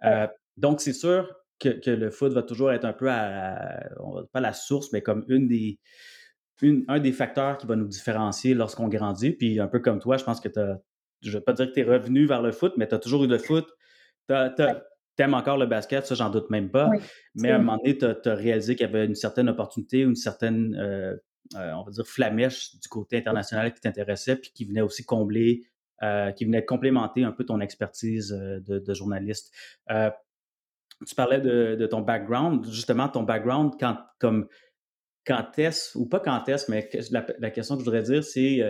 Euh, 0.04 0.26
donc, 0.56 0.80
c'est 0.80 0.92
sûr 0.92 1.32
que, 1.58 1.68
que, 1.68 1.90
le 1.90 2.10
foot 2.10 2.32
va 2.32 2.42
toujours 2.42 2.72
être 2.72 2.84
un 2.84 2.92
peu 2.92 3.10
à, 3.10 3.88
on 4.00 4.14
va 4.14 4.22
pas 4.32 4.40
la 4.40 4.52
source, 4.52 4.92
mais 4.92 5.02
comme 5.02 5.24
une 5.28 5.48
des, 5.48 5.78
une, 6.62 6.84
un 6.88 7.00
des 7.00 7.12
facteurs 7.12 7.58
qui 7.58 7.66
va 7.66 7.76
nous 7.76 7.88
différencier 7.88 8.54
lorsqu'on 8.54 8.88
grandit. 8.88 9.32
Puis 9.32 9.60
un 9.60 9.68
peu 9.68 9.80
comme 9.80 10.00
toi, 10.00 10.16
je 10.16 10.24
pense 10.24 10.40
que 10.40 10.48
tu 10.48 10.60
je 11.22 11.30
ne 11.30 11.34
vais 11.34 11.40
pas 11.40 11.52
dire 11.52 11.68
que 11.68 11.72
tu 11.72 11.80
es 11.80 11.82
revenu 11.82 12.26
vers 12.26 12.42
le 12.42 12.52
foot, 12.52 12.74
mais 12.76 12.86
tu 12.86 12.94
as 12.94 12.98
toujours 12.98 13.24
eu 13.24 13.26
le 13.26 13.38
foot. 13.38 13.66
Tu 14.28 14.34
aimes 15.22 15.34
encore 15.34 15.56
le 15.56 15.66
basket, 15.66 16.04
ça, 16.06 16.14
j'en 16.14 16.30
doute 16.30 16.50
même 16.50 16.70
pas. 16.70 16.90
mais 17.34 17.50
à 17.50 17.56
un 17.56 17.58
moment 17.58 17.78
donné, 17.78 17.96
tu 17.96 18.04
as, 18.04 18.34
réalisé 18.34 18.76
qu'il 18.76 18.86
y 18.86 18.88
avait 18.88 19.06
une 19.06 19.14
certaine 19.14 19.48
opportunité, 19.48 20.00
une 20.00 20.14
certaine 20.14 20.76
euh, 20.78 21.16
euh, 21.54 21.72
on 21.72 21.82
va 21.82 21.90
dire, 21.90 22.06
flamèche 22.06 22.76
du 22.78 22.88
côté 22.88 23.18
international 23.18 23.72
qui 23.72 23.80
t'intéressait, 23.80 24.36
puis 24.36 24.50
qui 24.54 24.64
venait 24.64 24.80
aussi 24.80 25.04
combler, 25.04 25.64
euh, 26.02 26.32
qui 26.32 26.44
venait 26.44 26.64
complémenter 26.64 27.24
un 27.24 27.32
peu 27.32 27.44
ton 27.44 27.60
expertise 27.60 28.32
euh, 28.32 28.60
de, 28.60 28.94
journaliste. 28.94 29.52
tu 29.88 31.14
parlais 31.14 31.40
de, 31.40 31.86
ton 31.86 32.00
background, 32.00 32.64
justement, 32.70 33.08
ton 33.08 33.22
background, 33.22 33.74
quand, 33.78 33.98
comme, 34.18 34.48
quand 35.26 35.58
est-ce, 35.58 35.96
ou 35.98 36.06
pas 36.06 36.20
quand 36.20 36.48
est-ce, 36.48 36.70
mais 36.70 36.88
la, 37.10 37.50
question 37.50 37.76
que 37.76 37.80
je 37.80 37.84
voudrais 37.84 38.02
dire, 38.02 38.22
c'est 38.22 38.60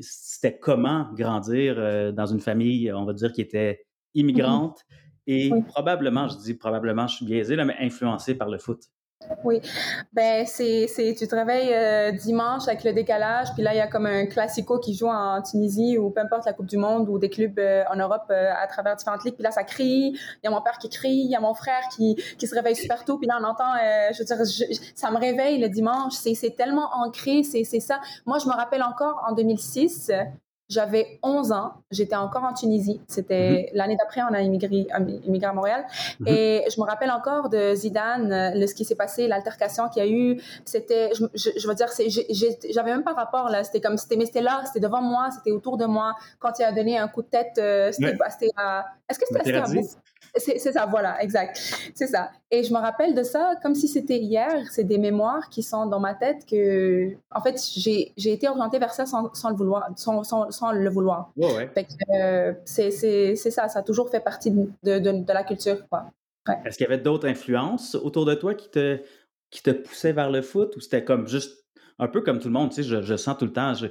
c'était 0.00 0.58
comment 0.58 1.10
grandir 1.14 2.12
dans 2.12 2.26
une 2.26 2.40
famille, 2.40 2.92
on 2.92 3.04
va 3.04 3.14
dire, 3.14 3.32
qui 3.32 3.40
était 3.40 3.86
immigrante? 4.14 4.80
Et 5.26 5.50
probablement, 5.68 6.28
je 6.28 6.38
dis 6.38 6.54
probablement, 6.54 7.06
je 7.06 7.16
suis 7.16 7.24
biaisé, 7.24 7.54
là, 7.54 7.64
mais 7.64 7.76
influencée 7.78 8.34
par 8.34 8.48
le 8.48 8.58
foot. 8.58 8.80
Oui, 9.44 9.60
ben 10.12 10.46
c'est, 10.46 10.86
c'est 10.86 11.14
tu 11.16 11.28
te 11.28 11.34
réveilles 11.34 11.72
euh, 11.74 12.10
dimanche 12.10 12.66
avec 12.68 12.84
le 12.84 12.92
décalage, 12.92 13.48
puis 13.54 13.62
là 13.62 13.74
il 13.74 13.76
y 13.76 13.80
a 13.80 13.86
comme 13.86 14.06
un 14.06 14.26
classico 14.26 14.78
qui 14.78 14.94
joue 14.94 15.08
en 15.08 15.42
Tunisie 15.42 15.98
ou 15.98 16.10
peu 16.10 16.20
importe 16.20 16.46
la 16.46 16.54
Coupe 16.54 16.66
du 16.66 16.78
Monde 16.78 17.08
ou 17.08 17.18
des 17.18 17.28
clubs 17.28 17.58
euh, 17.58 17.84
en 17.92 17.96
Europe 17.96 18.24
euh, 18.30 18.50
à 18.56 18.66
travers 18.66 18.96
différentes 18.96 19.24
ligues, 19.24 19.34
puis 19.34 19.42
là 19.42 19.50
ça 19.50 19.62
crie, 19.62 20.14
il 20.14 20.40
y 20.44 20.46
a 20.46 20.50
mon 20.50 20.62
père 20.62 20.78
qui 20.78 20.88
crie, 20.88 21.22
il 21.24 21.30
y 21.30 21.36
a 21.36 21.40
mon 21.40 21.54
frère 21.54 21.82
qui, 21.94 22.16
qui 22.38 22.46
se 22.46 22.54
réveille 22.54 22.76
super 22.76 23.04
tôt, 23.04 23.18
puis 23.18 23.26
là 23.26 23.38
on 23.40 23.44
entend, 23.44 23.74
je 24.12 24.18
veux 24.18 24.24
dire, 24.24 24.82
ça 24.94 25.10
me 25.10 25.18
réveille 25.18 25.58
le 25.58 25.68
dimanche, 25.68 26.14
c'est, 26.14 26.34
c'est 26.34 26.56
tellement 26.56 26.88
ancré, 26.94 27.42
c'est, 27.42 27.64
c'est 27.64 27.80
ça. 27.80 28.00
Moi 28.26 28.38
je 28.38 28.46
me 28.46 28.52
rappelle 28.52 28.82
encore 28.82 29.22
en 29.28 29.34
2006, 29.34 30.10
j'avais 30.70 31.18
11 31.24 31.50
ans, 31.52 31.72
j'étais 31.90 32.14
encore 32.14 32.44
en 32.44 32.54
Tunisie. 32.54 33.00
C'était 33.08 33.68
mhm. 33.72 33.76
l'année 33.76 33.96
d'après, 33.96 34.22
on 34.22 34.32
a 34.32 34.40
immigré, 34.40 34.86
immigré 35.26 35.50
à 35.50 35.52
Montréal. 35.52 35.84
Mhm. 36.20 36.28
Et 36.28 36.64
je 36.74 36.80
me 36.80 36.86
rappelle 36.86 37.10
encore 37.10 37.48
de 37.48 37.74
Zidane, 37.74 38.32
euh, 38.32 38.50
le, 38.54 38.66
ce 38.68 38.74
qui 38.74 38.84
s'est 38.84 38.94
passé, 38.94 39.26
l'altercation 39.26 39.88
qu'il 39.88 40.04
y 40.04 40.06
a 40.06 40.08
eu. 40.08 40.40
C'était, 40.64 41.10
je, 41.12 41.26
je, 41.34 41.68
veux 41.68 41.74
dire, 41.74 41.88
j'avais 42.70 42.90
même 42.92 43.02
pas 43.02 43.12
rapport 43.12 43.50
là. 43.50 43.64
C'était 43.64 43.80
comme, 43.80 43.96
c'était, 43.96 44.16
mais 44.16 44.26
c'était 44.26 44.42
là, 44.42 44.62
c'était 44.64 44.80
devant 44.80 45.02
moi, 45.02 45.28
c'était 45.36 45.50
autour 45.50 45.76
de 45.76 45.86
moi. 45.86 46.14
Quand 46.38 46.58
il 46.60 46.62
a 46.62 46.72
donné 46.72 46.96
un 46.96 47.08
coup 47.08 47.22
de 47.22 47.28
tête, 47.28 47.58
euh, 47.58 47.90
c'était, 47.90 48.50
à, 48.56 48.86
est-ce 49.08 49.18
que 49.18 49.26
c'était 49.26 49.54
à 49.54 49.64
C'est 50.36 50.58
ça, 50.58 50.86
voilà, 50.86 51.22
exact. 51.22 51.58
C'est 51.94 52.06
ça. 52.06 52.30
Et 52.50 52.62
je 52.62 52.72
me 52.72 52.78
rappelle 52.78 53.14
de 53.14 53.22
ça 53.22 53.54
comme 53.62 53.74
si 53.74 53.88
c'était 53.88 54.18
hier. 54.18 54.50
C'est 54.70 54.84
des 54.84 54.98
mémoires 54.98 55.48
qui 55.50 55.62
sont 55.62 55.86
dans 55.86 56.00
ma 56.00 56.14
tête 56.14 56.46
que, 56.48 57.12
en 57.30 57.40
fait, 57.40 57.60
j'ai 57.76 58.12
été 58.32 58.48
orientée 58.48 58.78
vers 58.78 58.92
ça 58.92 59.06
sans, 59.06 59.32
sans 59.34 59.50
le 59.50 59.56
vouloir. 59.56 59.88
Sans, 59.96 60.22
sans, 60.22 60.72
le 60.72 60.90
vouloir. 60.90 61.32
Ouais, 61.36 61.70
euh, 62.14 62.52
c'est 62.64 62.90
ça, 63.36 63.68
ça 63.68 63.78
a 63.80 63.82
toujours 63.82 64.10
fait 64.10 64.20
partie 64.20 64.50
de, 64.50 64.68
de, 64.84 64.98
de 64.98 65.32
la 65.32 65.44
culture. 65.44 65.88
quoi. 65.88 66.06
Est-ce 66.64 66.78
qu'il 66.78 66.84
y 66.84 66.90
avait 66.92 67.02
d'autres 67.02 67.28
influences 67.28 67.94
autour 67.94 68.24
de 68.24 68.34
toi 68.34 68.54
qui 68.54 68.70
te, 68.70 69.00
qui 69.50 69.62
te 69.62 69.70
poussaient 69.70 70.12
vers 70.12 70.30
le 70.30 70.42
foot 70.42 70.76
ou 70.76 70.80
c'était 70.80 71.04
comme 71.04 71.28
juste 71.28 71.64
un 71.98 72.08
peu 72.08 72.22
comme 72.22 72.38
tout 72.38 72.48
le 72.48 72.54
monde, 72.54 72.70
tu 72.70 72.76
sais, 72.76 72.82
je, 72.82 73.02
je 73.02 73.14
sens 73.14 73.36
tout 73.36 73.44
le 73.44 73.52
temps, 73.52 73.74
je, 73.74 73.86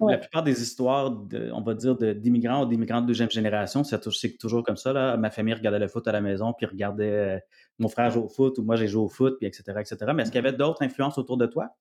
la 0.00 0.18
plupart 0.18 0.42
des 0.42 0.62
histoires, 0.62 1.10
de, 1.10 1.50
on 1.52 1.60
va 1.60 1.74
dire, 1.74 1.96
d'immigrants 1.96 2.64
ou 2.64 2.66
d'immigrants 2.66 3.00
de 3.00 3.06
deuxième 3.06 3.30
génération, 3.30 3.84
c'est 3.84 4.38
toujours 4.38 4.62
comme 4.62 4.76
ça. 4.76 4.92
Là. 4.92 5.16
Ma 5.16 5.30
famille 5.30 5.54
regardait 5.54 5.78
le 5.78 5.88
foot 5.88 6.06
à 6.08 6.12
la 6.12 6.20
maison, 6.20 6.52
puis 6.52 6.66
regardait 6.66 7.36
euh, 7.36 7.38
mon 7.78 7.88
frère 7.88 8.10
jouer 8.10 8.22
au 8.22 8.28
foot, 8.28 8.58
ou 8.58 8.62
moi 8.62 8.76
j'ai 8.76 8.88
joué 8.88 9.02
au 9.02 9.08
foot, 9.08 9.36
puis 9.38 9.46
etc., 9.46 9.62
etc. 9.80 10.12
Mais 10.14 10.22
est-ce 10.22 10.30
qu'il 10.30 10.42
y 10.42 10.46
avait 10.46 10.56
d'autres 10.56 10.82
influences 10.82 11.18
autour 11.18 11.36
de 11.36 11.46
toi? 11.46 11.76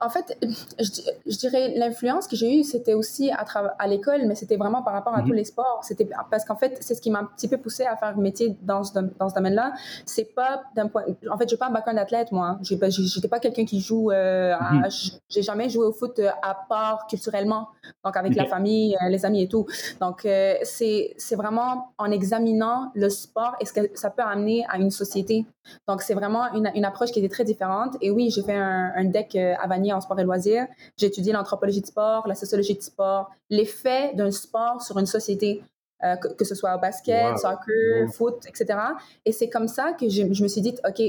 En 0.00 0.10
fait, 0.10 0.38
je, 0.78 1.38
dirais 1.38 1.74
l'influence 1.76 2.26
que 2.26 2.36
j'ai 2.36 2.58
eue, 2.58 2.64
c'était 2.64 2.94
aussi 2.94 3.30
à, 3.30 3.44
à 3.78 3.86
l'école, 3.86 4.26
mais 4.26 4.34
c'était 4.34 4.56
vraiment 4.56 4.82
par 4.82 4.92
rapport 4.92 5.14
à 5.14 5.22
tous 5.22 5.28
mhm. 5.28 5.36
les 5.36 5.44
sports. 5.44 5.80
C'était 5.82 6.08
parce 6.30 6.44
qu'en 6.44 6.56
fait, 6.56 6.76
c'est 6.80 6.94
ce 6.94 7.00
qui 7.00 7.10
m'a 7.10 7.20
un 7.20 7.24
petit 7.24 7.48
peu 7.48 7.58
poussé 7.58 7.84
à 7.84 7.96
faire 7.96 8.16
métier 8.16 8.56
dans 8.62 8.84
ce, 8.84 8.98
dans 9.18 9.28
ce 9.28 9.34
domaine-là. 9.34 9.72
C'est 10.06 10.34
pas 10.34 10.62
d'un 10.74 10.88
point. 10.88 11.04
En 11.30 11.36
fait, 11.38 11.44
je 11.44 11.48
suis 11.48 11.56
pas 11.56 11.66
un 11.66 11.72
background 11.72 11.98
d'athlète, 11.98 12.32
moi. 12.32 12.58
J'étais 12.62 13.28
pas 13.28 13.40
quelqu'un 13.40 13.64
qui 13.64 13.80
joue. 13.80 14.10
Euh, 14.10 14.54
mhm. 14.54 14.88
J'ai 15.28 15.42
jamais 15.42 15.68
joué 15.68 15.84
au 15.84 15.92
foot 15.92 16.18
euh, 16.18 16.30
à 16.42 16.54
part 16.68 17.06
culturellement, 17.06 17.68
donc 18.04 18.16
avec 18.16 18.34
la 18.34 18.46
famille, 18.46 18.96
euh, 18.96 19.08
les 19.08 19.24
amis 19.24 19.42
et 19.42 19.48
tout. 19.48 19.66
Donc, 20.00 20.24
euh, 20.24 20.54
c'est 20.62 21.14
vraiment 21.36 21.92
en 21.98 22.10
examinant 22.10 22.90
le 22.94 23.08
sport 23.08 23.56
et 23.60 23.66
ce 23.66 23.72
que 23.72 23.80
ça 23.94 24.10
peut 24.10 24.22
amener 24.22 24.64
à 24.68 24.78
une 24.78 24.90
société. 24.90 25.46
Donc, 25.86 26.02
c'est 26.02 26.14
vraiment 26.14 26.52
une, 26.54 26.70
une, 26.74 26.84
approche 26.84 27.10
qui 27.10 27.18
était 27.18 27.28
très 27.28 27.44
différente. 27.44 27.96
Et 28.00 28.10
oui, 28.10 28.30
j'ai 28.30 28.42
fait 28.42 28.54
un, 28.54 28.92
un 28.94 29.04
deck 29.04 29.36
à 29.36 29.66
Vanier 29.66 29.87
en 29.92 30.00
sport 30.00 30.18
et 30.20 30.24
loisirs. 30.24 30.66
J'ai 30.96 31.06
étudié 31.06 31.32
l'anthropologie 31.32 31.80
de 31.80 31.86
sport, 31.86 32.26
la 32.26 32.34
sociologie 32.34 32.74
de 32.74 32.82
sport, 32.82 33.30
l'effet 33.50 34.12
d'un 34.14 34.30
sport 34.30 34.82
sur 34.82 34.98
une 34.98 35.06
société, 35.06 35.62
euh, 36.04 36.16
que, 36.16 36.44
ce 36.44 36.54
soit 36.54 36.76
au 36.76 36.78
basket, 36.78 37.38
soccer, 37.38 38.08
foot, 38.12 38.46
etc. 38.46 38.78
Et 39.24 39.32
c'est 39.32 39.48
comme 39.48 39.68
ça 39.68 39.92
que 39.92 40.08
je, 40.08 40.22
me 40.24 40.48
suis 40.48 40.60
dit, 40.60 40.74
OK, 40.86 41.02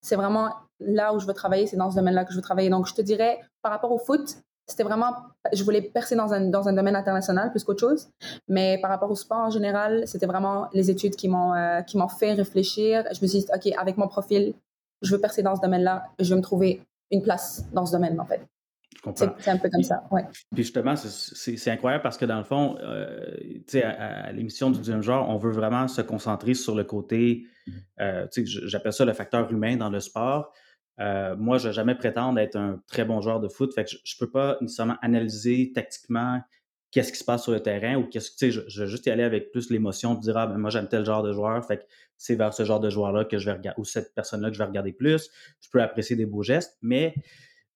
c'est 0.00 0.16
vraiment 0.16 0.50
là 0.80 1.12
où 1.14 1.18
je 1.18 1.26
veux 1.26 1.34
travailler, 1.34 1.66
c'est 1.66 1.76
dans 1.76 1.90
ce 1.90 1.96
domaine-là 1.96 2.24
que 2.24 2.32
je 2.32 2.36
veux 2.36 2.42
travailler. 2.42 2.70
Donc, 2.70 2.86
je 2.86 2.94
te 2.94 3.02
dirais, 3.02 3.40
par 3.62 3.72
rapport 3.72 3.90
au 3.90 3.98
foot, 3.98 4.36
c'était 4.68 4.82
vraiment, 4.82 5.14
je 5.52 5.62
voulais 5.62 5.80
percer 5.80 6.16
dans 6.16 6.32
un, 6.32 6.40
dans 6.40 6.68
un 6.68 6.72
domaine 6.72 6.96
international 6.96 7.50
plus 7.50 7.62
qu'autre 7.62 7.80
chose. 7.80 8.08
Mais 8.48 8.78
par 8.80 8.90
rapport 8.90 9.10
au 9.10 9.14
sport 9.14 9.38
en 9.38 9.50
général, 9.50 10.02
c'était 10.06 10.26
vraiment 10.26 10.68
les 10.72 10.90
études 10.90 11.14
qui 11.14 11.28
m'ont 11.28 11.54
euh, 11.54 11.82
qui 11.82 11.96
m'ont 11.96 12.08
fait 12.08 12.32
réfléchir. 12.32 13.04
Je 13.12 13.22
me 13.22 13.26
suis 13.28 13.40
dit, 13.40 13.46
OK, 13.54 13.72
avec 13.78 13.96
mon 13.96 14.08
profil, 14.08 14.54
je 15.02 15.14
veux 15.14 15.20
percer 15.20 15.42
dans 15.42 15.54
ce 15.54 15.60
domaine-là, 15.60 16.06
je 16.18 16.30
veux 16.30 16.36
me 16.36 16.42
trouver 16.42 16.82
une 17.10 17.22
place 17.22 17.64
dans 17.72 17.86
ce 17.86 17.92
domaine, 17.92 18.18
en 18.20 18.26
fait. 18.26 18.46
C'est 19.14 19.48
un 19.48 19.58
peu 19.58 19.68
comme 19.70 19.82
ça, 19.82 20.04
ouais. 20.10 20.24
Puis 20.52 20.64
justement, 20.64 20.96
c'est 20.96 21.70
incroyable 21.70 22.02
parce 22.02 22.16
que 22.16 22.24
dans 22.24 22.38
le 22.38 22.44
fond, 22.44 22.76
euh, 22.80 23.36
tu 23.40 23.78
sais, 23.78 23.84
à, 23.84 24.32
l'émission 24.32 24.70
du 24.70 24.78
deuxième 24.78 25.02
genre, 25.02 25.28
on 25.28 25.36
veut 25.36 25.52
vraiment 25.52 25.86
se 25.86 26.02
concentrer 26.02 26.54
sur 26.54 26.74
le 26.74 26.82
côté, 26.82 27.46
euh, 28.00 28.26
tu 28.32 28.46
sais, 28.46 28.60
j'appelle 28.66 28.92
ça 28.92 29.04
le 29.04 29.12
facteur 29.12 29.50
humain 29.52 29.76
dans 29.76 29.90
le 29.90 30.00
sport. 30.00 30.52
Euh, 30.98 31.36
moi, 31.36 31.58
je 31.58 31.68
vais 31.68 31.74
jamais 31.74 31.94
prétendre 31.94 32.38
être 32.38 32.56
un 32.56 32.80
très 32.88 33.04
bon 33.04 33.20
joueur 33.20 33.38
de 33.38 33.48
foot, 33.48 33.72
fait 33.74 33.84
que 33.84 33.90
je, 33.90 33.96
ne 33.96 34.26
peux 34.26 34.30
pas 34.30 34.56
nécessairement 34.60 34.96
analyser 35.02 35.72
tactiquement 35.74 36.40
qu'est-ce 36.96 37.12
qui 37.12 37.18
se 37.18 37.24
passe 37.24 37.42
sur 37.42 37.52
le 37.52 37.60
terrain 37.60 37.96
ou 37.96 38.06
qu'est-ce 38.06 38.30
que, 38.30 38.36
tu 38.36 38.46
sais, 38.46 38.50
je, 38.50 38.62
je, 38.68 38.82
vais 38.82 38.88
juste 38.88 39.04
y 39.04 39.10
aller 39.10 39.22
avec 39.22 39.52
plus 39.52 39.68
l'émotion 39.68 40.14
de 40.14 40.20
dire, 40.22 40.34
ah, 40.38 40.46
ben, 40.46 40.56
moi, 40.56 40.70
j'aime 40.70 40.88
tel 40.88 41.04
genre 41.04 41.22
de 41.22 41.30
joueur, 41.30 41.62
fait 41.62 41.76
que 41.76 41.82
c'est 42.16 42.36
vers 42.36 42.54
ce 42.54 42.64
genre 42.64 42.80
de 42.80 42.88
joueur-là 42.88 43.26
que 43.26 43.36
je 43.36 43.44
vais 43.44 43.52
regarder, 43.52 43.78
ou 43.78 43.84
cette 43.84 44.14
personne-là 44.14 44.48
que 44.48 44.54
je 44.54 44.58
vais 44.58 44.64
regarder 44.64 44.94
plus. 44.94 45.28
Je 45.60 45.68
peux 45.68 45.82
apprécier 45.82 46.16
des 46.16 46.24
beaux 46.24 46.42
gestes, 46.42 46.78
mais 46.80 47.14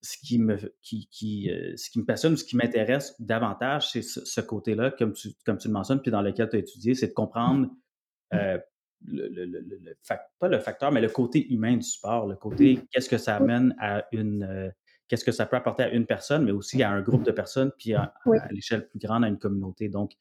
ce 0.01 0.17
qui 0.17 0.39
me, 0.39 0.57
qui, 0.81 1.07
qui, 1.11 1.51
euh, 1.51 1.77
ce 1.77 1.91
qui 1.91 1.99
me 1.99 2.07
passionne, 2.07 2.35
ce 2.35 2.45
qui 2.45 2.57
m'intéresse 2.57 3.15
davantage, 3.21 3.91
c'est 3.91 4.01
ce, 4.01 4.41
côté-là, 4.41 4.91
comme 4.91 5.13
tu, 5.13 5.35
comme 5.45 5.59
tu 5.59 5.69
le 5.69 5.75
mentionnes, 5.75 6.01
puis 6.01 6.11
dans 6.11 6.23
lequel 6.23 6.49
tu 6.49 6.57
as 6.57 6.61
étudié, 6.61 6.95
c'est 6.95 7.09
de 7.09 7.13
comprendre 7.13 7.67
mmh. 7.67 8.37
euh, 8.37 8.59
le, 9.07 9.29
le, 9.29 9.45
le, 9.45 9.97
pas 10.39 10.49
le 10.49 10.61
facteur, 10.61 10.93
mais 10.93 11.03
le 11.03 11.11
côté 11.11 11.47
humain 11.53 11.77
du 11.77 11.83
sport, 11.83 12.27
le 12.27 12.37
côté 12.37 12.77
mmh. 12.77 12.87
qu'est-ce 12.91 13.11
que 13.11 13.19
ça 13.19 13.37
amène 13.37 13.77
à 13.81 14.07
une, 14.13 14.45
euh, 14.45 14.71
qu'est-ce 15.11 15.25
que 15.25 15.33
ça 15.33 15.45
peut 15.45 15.57
apporter 15.57 15.83
à 15.83 15.89
une 15.91 16.07
personne, 16.07 16.45
mais 16.45 16.53
aussi 16.53 16.81
à 16.85 16.91
un 16.91 17.03
groupe 17.03 17.25
de 17.25 17.33
personnes, 17.33 17.73
puis 17.77 17.95
à, 17.95 18.15
l'échelle 18.51 18.89
plus 18.89 19.01
grande 19.01 19.25
à 19.25 19.29
une 19.29 19.39
communauté. 19.39 19.89
Donc, 19.89 20.13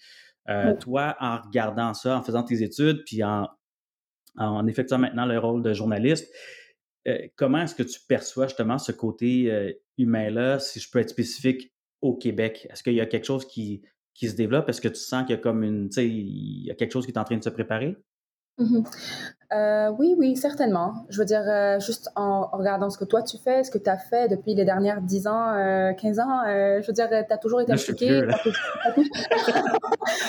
toi, 0.80 1.16
en 1.20 1.38
regardant 1.40 1.94
ça, 1.94 2.18
en 2.18 2.24
faisant 2.24 2.42
tes 2.42 2.64
études, 2.64 3.04
puis 3.06 3.24
en, 3.24 3.48
en 4.36 4.66
effectuant 4.66 4.98
maintenant 4.98 5.28
le 5.28 5.38
rôle 5.38 5.62
de 5.62 5.74
journaliste, 5.74 6.34
euh, 7.08 7.28
comment 7.36 7.60
est-ce 7.60 7.76
que 7.76 7.84
tu 7.84 8.00
perçois 8.08 8.48
justement 8.48 8.78
ce 8.78 8.92
côté 8.92 9.52
euh, 9.52 9.72
humain-là, 9.98 10.60
si 10.60 10.80
je 10.80 10.90
peux 10.90 11.00
être 11.00 11.10
spécifique, 11.10 11.72
au 12.02 12.16
Québec? 12.16 12.68
Est-ce 12.72 12.84
qu'il 12.84 12.94
y 12.94 13.02
a 13.02 13.06
quelque 13.06 13.26
chose 13.26 13.46
qui, 13.46 13.84
qui 14.14 14.28
se 14.28 14.36
développe? 14.36 14.70
Est-ce 14.70 14.82
que 14.82 14.88
tu 14.88 15.00
sens 15.00 15.24
qu'il 15.24 15.36
y 15.36 15.40
a 15.40 15.42
comme 15.42 15.64
une, 15.64 15.90
tu 15.90 15.96
sais, 15.96 16.08
il 16.08 16.66
y 16.66 16.72
a 16.72 16.76
quelque 16.76 16.92
chose 16.92 17.06
qui 17.06 17.12
est 17.12 17.18
en 17.18 17.24
train 17.24 17.38
de 17.38 17.44
se 17.44 17.50
préparer? 17.50 17.96
Mmh 18.60 18.84
euh, 19.52 19.90
oui, 19.98 20.14
oui, 20.16 20.38
certainement. 20.38 21.08
Je 21.10 21.18
veux 21.18 21.26
dire, 21.26 21.42
euh, 21.48 21.80
juste 21.80 22.12
en, 22.16 22.48
regardant 22.52 22.92
ce 22.92 23.00
que 23.00 23.06
toi 23.06 23.24
tu 23.24 23.38
fais, 23.40 23.64
ce 23.64 23.72
que 23.72 23.80
tu 23.80 23.90
as 23.90 23.98
fait 23.98 24.28
depuis 24.28 24.54
les 24.54 24.64
dernières 24.64 25.02
10 25.02 25.26
ans, 25.26 25.54
euh, 25.56 25.92
15 25.94 26.20
ans, 26.20 26.44
euh, 26.46 26.80
je 26.82 26.88
veux 26.88 26.94
dire, 26.94 27.10
tu 27.10 27.16
as 27.16 27.38
toujours 27.38 27.60
été 27.60 27.72
impliqué. 27.72 28.10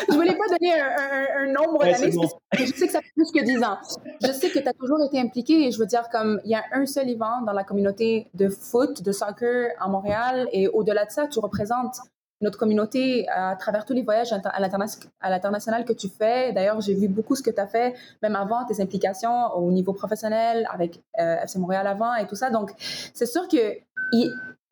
je 0.09 0.15
voulais 0.15 0.35
pas 0.35 0.49
donner 0.49 0.73
un, 0.73 1.43
un, 1.43 1.53
nombre 1.53 1.81
d'années, 1.85 2.13
je 2.55 2.65
sais 2.65 2.87
que 2.87 2.93
ça 2.93 3.01
fait 3.01 3.13
plus 3.15 3.31
que 3.31 3.45
10 3.45 3.63
ans. 3.63 3.77
Je 4.23 4.33
sais 4.33 4.49
que 4.49 4.59
tu 4.59 4.67
as 4.67 4.73
toujours 4.73 5.05
été 5.05 5.21
impliqué 5.21 5.67
et 5.67 5.71
je 5.71 5.79
veux 5.79 5.87
dire, 5.87 6.09
comme 6.11 6.41
il 6.47 6.51
y 6.51 6.55
a 6.55 6.63
un 6.73 6.87
seul 6.87 7.11
event 7.11 7.43
dans 7.43 7.53
la 7.53 7.65
communauté 7.65 8.31
de 8.33 8.49
foot, 8.49 9.03
de 9.03 9.13
soccer 9.13 9.73
à 9.79 9.89
Montréal 9.89 10.49
et 10.53 10.67
au-delà 10.69 11.05
de 11.05 11.11
ça, 11.11 11.27
tu 11.27 11.41
représentes 11.41 11.99
notre 12.41 12.59
communauté 12.59 13.29
à 13.29 13.55
travers 13.57 13.85
tous 13.85 13.93
les 13.93 14.03
voyages 14.03 14.33
à 14.33 15.31
l'international 15.31 15.85
que 15.85 15.93
tu 15.93 16.09
fais. 16.09 16.53
D'ailleurs, 16.53 16.81
j'ai 16.81 16.95
vu 16.95 17.09
beaucoup 17.09 17.37
ce 17.37 17.43
que 17.43 17.51
tu 17.51 17.61
as 17.61 17.67
fait, 17.67 17.95
même 18.23 18.37
avant 18.37 18.65
tes 18.65 18.81
implications 18.81 19.55
au 19.55 19.71
niveau 19.71 19.93
professionnel 19.93 20.67
avec 20.71 21.03
euh, 21.19 21.43
FC 21.43 21.59
Montréal 21.59 21.87
avant 21.87 22.15
et 22.15 22.27
tout 22.27 22.37
ça. 22.37 22.51
Donc, 22.51 22.73
c'est 22.79 23.27
sûr 23.27 23.47
que, 23.49 23.77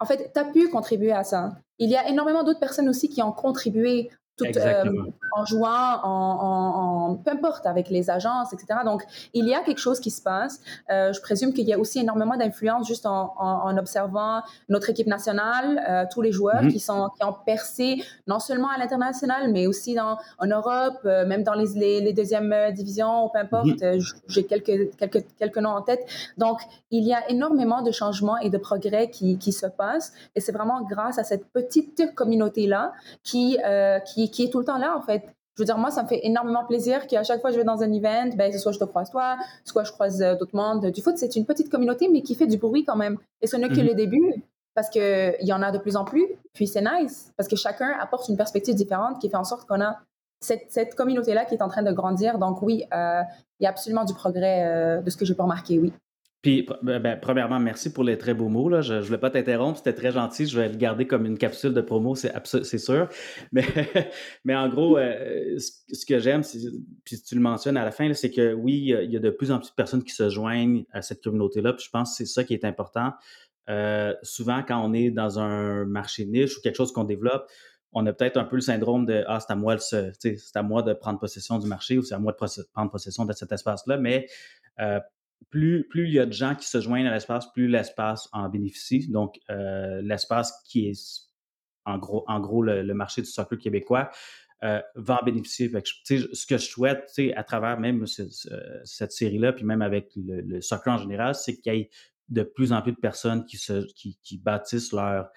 en 0.01 0.07
fait, 0.07 0.31
tu 0.33 0.41
as 0.41 0.45
pu 0.45 0.69
contribuer 0.69 1.13
à 1.13 1.25
ça. 1.25 1.53
Il 1.79 1.91
y 1.91 1.97
a 1.97 2.09
énormément 2.09 2.43
d'autres 2.43 2.61
personnes 2.61 2.89
aussi 2.89 3.09
qui 3.09 3.23
ont 3.23 3.33
contribué 3.33 4.11
euh, 4.43 4.85
en 5.33 5.45
jouant, 5.45 6.01
en, 6.03 7.17
peu 7.17 7.33
importe, 7.33 7.67
avec 7.67 7.91
les 7.91 8.11
agences, 8.11 8.53
etc. 8.53 8.81
Donc, 8.85 9.03
il 9.35 9.47
y 9.47 9.55
a 9.55 9.61
quelque 9.61 9.79
chose 9.79 10.01
qui 10.01 10.11
se 10.11 10.23
passe. 10.23 10.61
Euh, 10.91 11.13
je 11.13 11.21
présume 11.21 11.53
qu'il 11.53 11.67
y 11.69 11.73
a 11.73 11.79
aussi 11.79 12.01
énormément 12.01 12.37
d'influence 12.37 12.87
juste 12.87 13.07
en, 13.07 13.77
observant 13.77 14.41
notre 14.69 14.91
équipe 14.91 15.07
nationale, 15.07 15.83
euh, 15.89 16.05
tous 16.11 16.23
les 16.23 16.33
joueurs 16.33 16.63
mhm. 16.63 16.73
qui, 16.73 16.81
sont, 16.81 17.11
qui 17.17 17.25
ont 17.25 17.35
percé 17.45 18.03
non 18.27 18.39
seulement 18.39 18.69
à 18.69 18.79
l'international, 18.79 19.53
mais 19.53 19.67
aussi 19.67 19.95
dans, 19.95 20.19
en 20.39 20.47
Europe, 20.47 21.05
même 21.05 21.43
dans 21.43 21.55
les, 21.55 22.01
les, 22.01 22.13
deuxièmes 22.13 22.55
divisions, 22.73 23.29
peu 23.33 23.41
importe. 23.41 23.83
Mhm. 23.83 24.01
J'ai 24.29 24.45
quelques, 24.45 24.97
quelques, 24.97 25.25
quelques 25.39 25.59
noms 25.59 25.71
en 25.71 25.83
tête. 25.83 26.07
Donc, 26.37 26.61
il 26.91 27.05
y 27.05 27.13
a 27.13 27.29
énormément 27.31 27.83
de 27.83 27.91
changements 27.91 28.39
et 28.39 28.51
de 28.51 28.59
progrès 28.59 29.11
qui, 29.11 29.39
qui 29.39 29.53
se 29.53 29.67
passent. 29.67 30.13
Et 30.35 30.41
c'est 30.41 30.53
vraiment 30.53 30.83
grâce 30.83 31.19
à 31.19 31.25
cette 31.25 31.47
petite 31.47 32.15
communauté-là 32.15 32.93
qui, 33.23 33.59
qui 34.07 34.28
qui, 34.31 34.45
est 34.45 34.51
tout 34.51 34.59
le 34.59 34.65
temps 34.65 34.79
là, 34.79 34.97
en 34.97 35.03
fait. 35.03 35.25
Je 35.57 35.63
veux 35.63 35.67
dire, 35.67 35.79
moi, 35.79 35.91
ça 35.91 36.05
me 36.05 36.09
fait 36.09 36.21
énormément 36.23 36.65
plaisir 36.65 37.07
qu'à 37.09 37.25
chaque 37.25 37.41
fois 37.41 37.51
que 37.51 37.55
je 37.55 37.61
vais 37.61 37.65
dans 37.65 37.83
un 37.83 37.93
event, 37.93 38.31
ben, 38.37 38.57
soit 38.57 38.71
je 38.71 38.79
te 38.79 38.85
croise 38.85 39.11
toi, 39.11 39.37
soit 39.65 39.83
je 39.83 39.91
croise 39.91 40.23
euh, 40.23 40.37
d'autres 40.37 40.55
mondes 40.55 40.87
du 40.87 41.03
foot. 41.03 41.19
C'est 41.19 41.35
une 41.35 41.47
petite 41.47 41.69
communauté, 41.69 42.09
mais 42.09 42.23
qui 42.23 42.37
fait 42.37 42.47
du 42.47 42.59
bruit 42.59 42.85
quand 42.85 42.95
même. 42.95 43.19
Et 43.43 43.49
ce 43.49 43.57
n'est 43.57 43.69
que 43.69 43.81
mhm. 43.81 43.87
le 43.87 43.95
début, 43.95 44.35
parce 44.75 44.89
qu'il 44.89 45.35
y 45.41 45.53
en 45.53 45.63
a 45.63 45.73
de 45.73 45.79
plus 45.79 45.97
en 45.97 46.05
plus. 46.05 46.27
Puis 46.55 46.69
c'est 46.69 46.83
nice, 46.83 47.33
parce 47.37 47.49
que 47.49 47.57
chacun 47.57 47.91
apporte 48.01 48.29
une 48.29 48.37
perspective 48.37 48.77
différente 48.77 49.21
qui 49.21 49.29
fait 49.29 49.37
en 49.37 49.45
sorte 49.45 49.69
qu'on 49.69 49.81
a 49.81 49.99
cette, 50.41 50.67
cette 50.69 50.95
communauté-là 50.95 51.45
qui 51.45 51.55
est 51.55 51.63
en 51.63 51.69
train 51.69 51.83
de 51.83 51.93
grandir. 51.93 52.39
Donc 52.39 52.63
oui, 52.63 52.85
euh, 52.95 53.23
il 53.59 53.65
y 53.65 53.67
a 53.67 53.71
absolument 53.71 54.05
du 54.05 54.15
progrès 54.15 54.65
euh, 54.65 55.01
de 55.01 55.11
ce 55.11 55.17
que 55.17 55.25
j'ai 55.25 55.35
pas 55.35 55.43
remarqué, 55.43 55.81
oui. 55.81 55.93
Puis, 56.41 56.69
ben, 56.83 57.01
ben, 57.01 57.19
premièrement, 57.21 57.59
merci 57.59 57.93
pour 57.93 58.05
les 58.05 58.17
très 58.17 58.33
beaux 58.33 58.49
mots. 58.49 58.69
Là. 58.69 58.81
Je 58.81 58.95
ne 58.95 59.01
voulais 59.01 59.19
pas 59.19 59.31
t'interrompre, 59.31 59.79
c'était 59.79 59.93
très 59.93 60.13
gentil. 60.13 60.47
Je 60.47 60.59
vais 60.59 60.69
le 60.69 60.77
garder 60.77 61.07
comme 61.07 61.27
une 61.27 61.37
capsule 61.37 61.75
de 61.75 61.81
promo, 61.81 62.15
c'est, 62.15 62.79
sûr. 62.79 63.09
Mais, 63.53 64.55
en 64.55 64.69
gros, 64.69 64.99
euh, 64.99 65.59
ce, 65.59 66.07
que 66.07 66.21
j'aime, 66.21 66.43
puis 67.05 67.21
tu 67.21 67.35
le 67.35 67.41
mentionnes 67.41 67.77
à 67.77 67.85
la 67.85 67.91
fin, 67.91 68.13
c'est 68.15 68.31
que 68.31 68.53
oui, 68.53 68.95
il 69.03 69.11
y 69.11 69.17
a 69.17 69.21
de 69.21 69.31
plus 69.31 69.51
en 69.51 69.59
plus 69.59 69.71
de 69.71 69.75
personnes 69.75 70.05
qui 70.05 70.15
se 70.15 70.31
joignent 70.31 70.85
à 70.93 71.03
cette 71.03 71.25
communauté-là. 71.25 71.73
Puis 71.73 71.87
je 71.87 71.91
pense 71.91 72.11
que 72.13 72.25
c'est 72.25 72.33
ça 72.33 72.45
qui 72.45 72.55
est 72.55 72.65
important. 72.65 73.13
Euh, 73.69 74.15
souvent, 74.23 74.63
quand 74.63 74.81
on 74.83 74.93
est 74.95 75.11
dans 75.11 75.41
un 75.41 75.85
marché 75.85 76.25
niche 76.25 76.57
ou 76.57 76.61
quelque 76.61 76.77
chose 76.77 76.93
qu'on 76.93 77.05
développe, 77.05 77.51
on 77.93 78.07
a 78.07 78.13
peut-être 78.13 78.37
un 78.37 78.45
peu 78.45 78.57
le 78.57 78.63
syndrome 78.63 79.07
de 79.07 79.25
Ah, 79.27 79.41
c'est 79.41 79.53
à 79.53 79.57
moi, 79.57 79.77
à 79.77 80.63
moi 80.63 80.83
de 80.83 80.93
prendre 80.93 81.19
possession 81.19 81.59
du 81.59 81.67
marché 81.67 81.99
ou 81.99 82.03
c'est 82.03 82.15
à 82.15 82.19
moi 82.19 82.33
de 82.33 82.37
prendre 82.73 82.91
possession 82.91 83.25
de 83.25 83.33
cet 83.33 83.51
espace-là. 83.51 83.97
Mais 83.97 84.27
euh, 84.81 85.01
plus, 85.51 85.87
plus 85.89 86.09
il 86.09 86.15
y 86.15 86.19
a 86.19 86.27
de 86.27 86.33
gens 86.33 86.55
qui 86.55 86.69
se 86.69 86.81
joignent 86.81 87.07
à 87.07 87.13
l'espace, 87.13 87.51
plus 87.53 87.69
l'espace 87.69 88.29
en 88.33 88.49
bénéficie. 88.49 89.09
Donc, 89.09 89.39
euh, 89.51 90.01
l'espace 90.03 90.53
qui 90.69 90.89
est 90.89 91.29
en 91.85 91.99
gros, 91.99 92.25
en 92.29 92.39
gros 92.41 92.63
le, 92.63 92.95
marché 92.95 93.23
du 93.23 93.29
soccer 93.29 93.59
québécois, 93.59 94.11
va 94.61 95.21
en 95.21 95.25
bénéficier. 95.25 95.71
ce 96.05 96.47
que 96.47 96.59
je 96.59 96.65
souhaite 96.65 97.11
à 97.35 97.45
travers 97.45 97.79
même 97.81 98.05
cette 98.07 99.13
série-là, 99.13 99.53
puis 99.53 99.65
même 99.65 99.83
avec 99.83 100.11
le, 100.17 100.61
soccer 100.61 100.95
en 100.95 100.99
général, 100.99 101.35
c'est 101.35 101.57
qu'il 101.57 101.75
y 101.75 101.77
ait 101.79 101.91
de 102.29 102.43
plus 102.43 102.73
en 102.73 102.83
plus 102.83 102.93
de 102.93 102.99
personnes 102.99 103.47
qui, 103.47 103.57
se, 103.57 103.87
qui, 103.95 104.39
bâtissent 104.39 104.93
leur, 104.93 105.31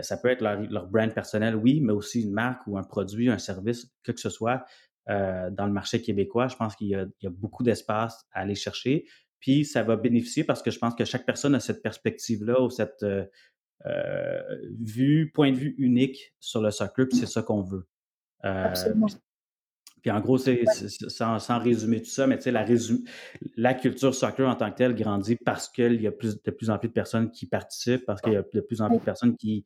ça 0.00 0.16
peut 0.16 0.28
être 0.28 0.42
leur, 0.42 0.86
brand 0.88 1.12
personnel, 1.12 1.54
oui, 1.54 1.80
mais 1.80 1.92
aussi 1.92 2.22
une 2.22 2.32
marque 2.32 2.66
ou 2.66 2.78
un 2.78 2.82
produit, 2.82 3.28
un 3.28 3.38
service, 3.38 3.92
que 4.02 4.12
que 4.12 4.20
ce 4.20 4.30
soit 4.30 4.64
dans 5.06 5.66
le 5.66 5.72
marché 5.72 6.02
québécois. 6.02 6.48
Je 6.48 6.56
pense 6.56 6.74
qu'il 6.74 6.88
y, 6.88 6.94
a 6.94 7.30
beaucoup 7.30 7.62
d'espace 7.62 8.26
à 8.32 8.40
aller 8.40 8.56
chercher. 8.56 9.06
Puis 9.46 9.64
ça 9.64 9.84
va 9.84 9.94
bénéficier 9.94 10.42
parce 10.42 10.60
que 10.60 10.72
je 10.72 10.78
pense 10.80 10.96
que 10.96 11.04
chaque 11.04 11.24
personne 11.24 11.54
a 11.54 11.60
cette 11.60 11.80
perspective-là 11.80 12.60
ou 12.60 12.68
cette 12.68 13.06
vue, 14.80 15.30
point 15.32 15.52
de 15.52 15.56
vue 15.56 15.76
unique 15.78 16.34
sur 16.40 16.60
le 16.60 16.72
soccer, 16.72 17.06
puis 17.08 17.16
c'est 17.16 17.26
ça 17.26 17.42
qu'on 17.42 17.62
veut. 17.62 17.86
Absolument. 18.42 19.06
Puis 20.02 20.10
en 20.10 20.18
gros, 20.18 20.36
c'est, 20.36 20.64
sans, 20.66 21.58
résumer 21.60 22.02
tout 22.02 22.10
ça, 22.10 22.26
mais 22.26 22.38
tu 22.38 22.42
sais, 22.42 22.50
la, 22.50 22.66
la 23.56 23.74
culture 23.74 24.12
soccer 24.16 24.48
en 24.48 24.56
tant 24.56 24.72
que 24.72 24.78
telle 24.78 24.96
grandit 24.96 25.36
parce 25.36 25.68
qu'il 25.68 26.02
y 26.02 26.08
a 26.08 26.12
plus, 26.12 26.42
de 26.42 26.50
plus 26.50 26.68
en 26.68 26.78
plus 26.78 26.88
de 26.88 26.92
personnes 26.92 27.30
qui 27.30 27.46
participent, 27.46 28.04
parce 28.04 28.20
qu'il 28.20 28.32
y 28.32 28.36
a 28.36 28.42
de 28.42 28.60
plus 28.60 28.80
en 28.80 28.88
plus 28.88 28.98
de 28.98 29.04
personnes 29.04 29.36
qui 29.36 29.64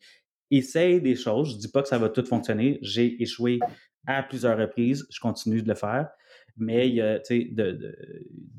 essayent 0.50 1.00
des 1.00 1.16
choses. 1.16 1.52
Je 1.52 1.54
ne 1.56 1.60
dis 1.60 1.68
pas 1.68 1.80
que 1.80 1.88
ça 1.88 1.96
va 1.96 2.10
tout 2.10 2.24
fonctionner. 2.26 2.78
J'ai 2.82 3.22
échoué 3.22 3.60
à 4.06 4.22
plusieurs 4.22 4.58
reprises. 4.58 5.06
Je 5.10 5.20
continue 5.20 5.62
de 5.62 5.68
le 5.68 5.74
faire. 5.74 6.10
Mais 6.56 6.88
il 6.88 6.94
y 6.94 7.00
a, 7.00 7.22
sais, 7.24 7.48
de, 7.50 7.96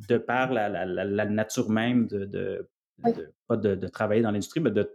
de, 0.08 0.18
par 0.18 0.52
la, 0.52 0.70
la, 0.86 1.26
nature 1.26 1.70
même 1.70 2.08
de, 2.08 2.26
de, 2.26 2.70
pas 3.48 3.58
de, 3.58 3.88
travailler 3.88 4.22
dans 4.22 4.32
l'industrie, 4.32 4.60
mais 4.60 4.72
de, 4.72 4.90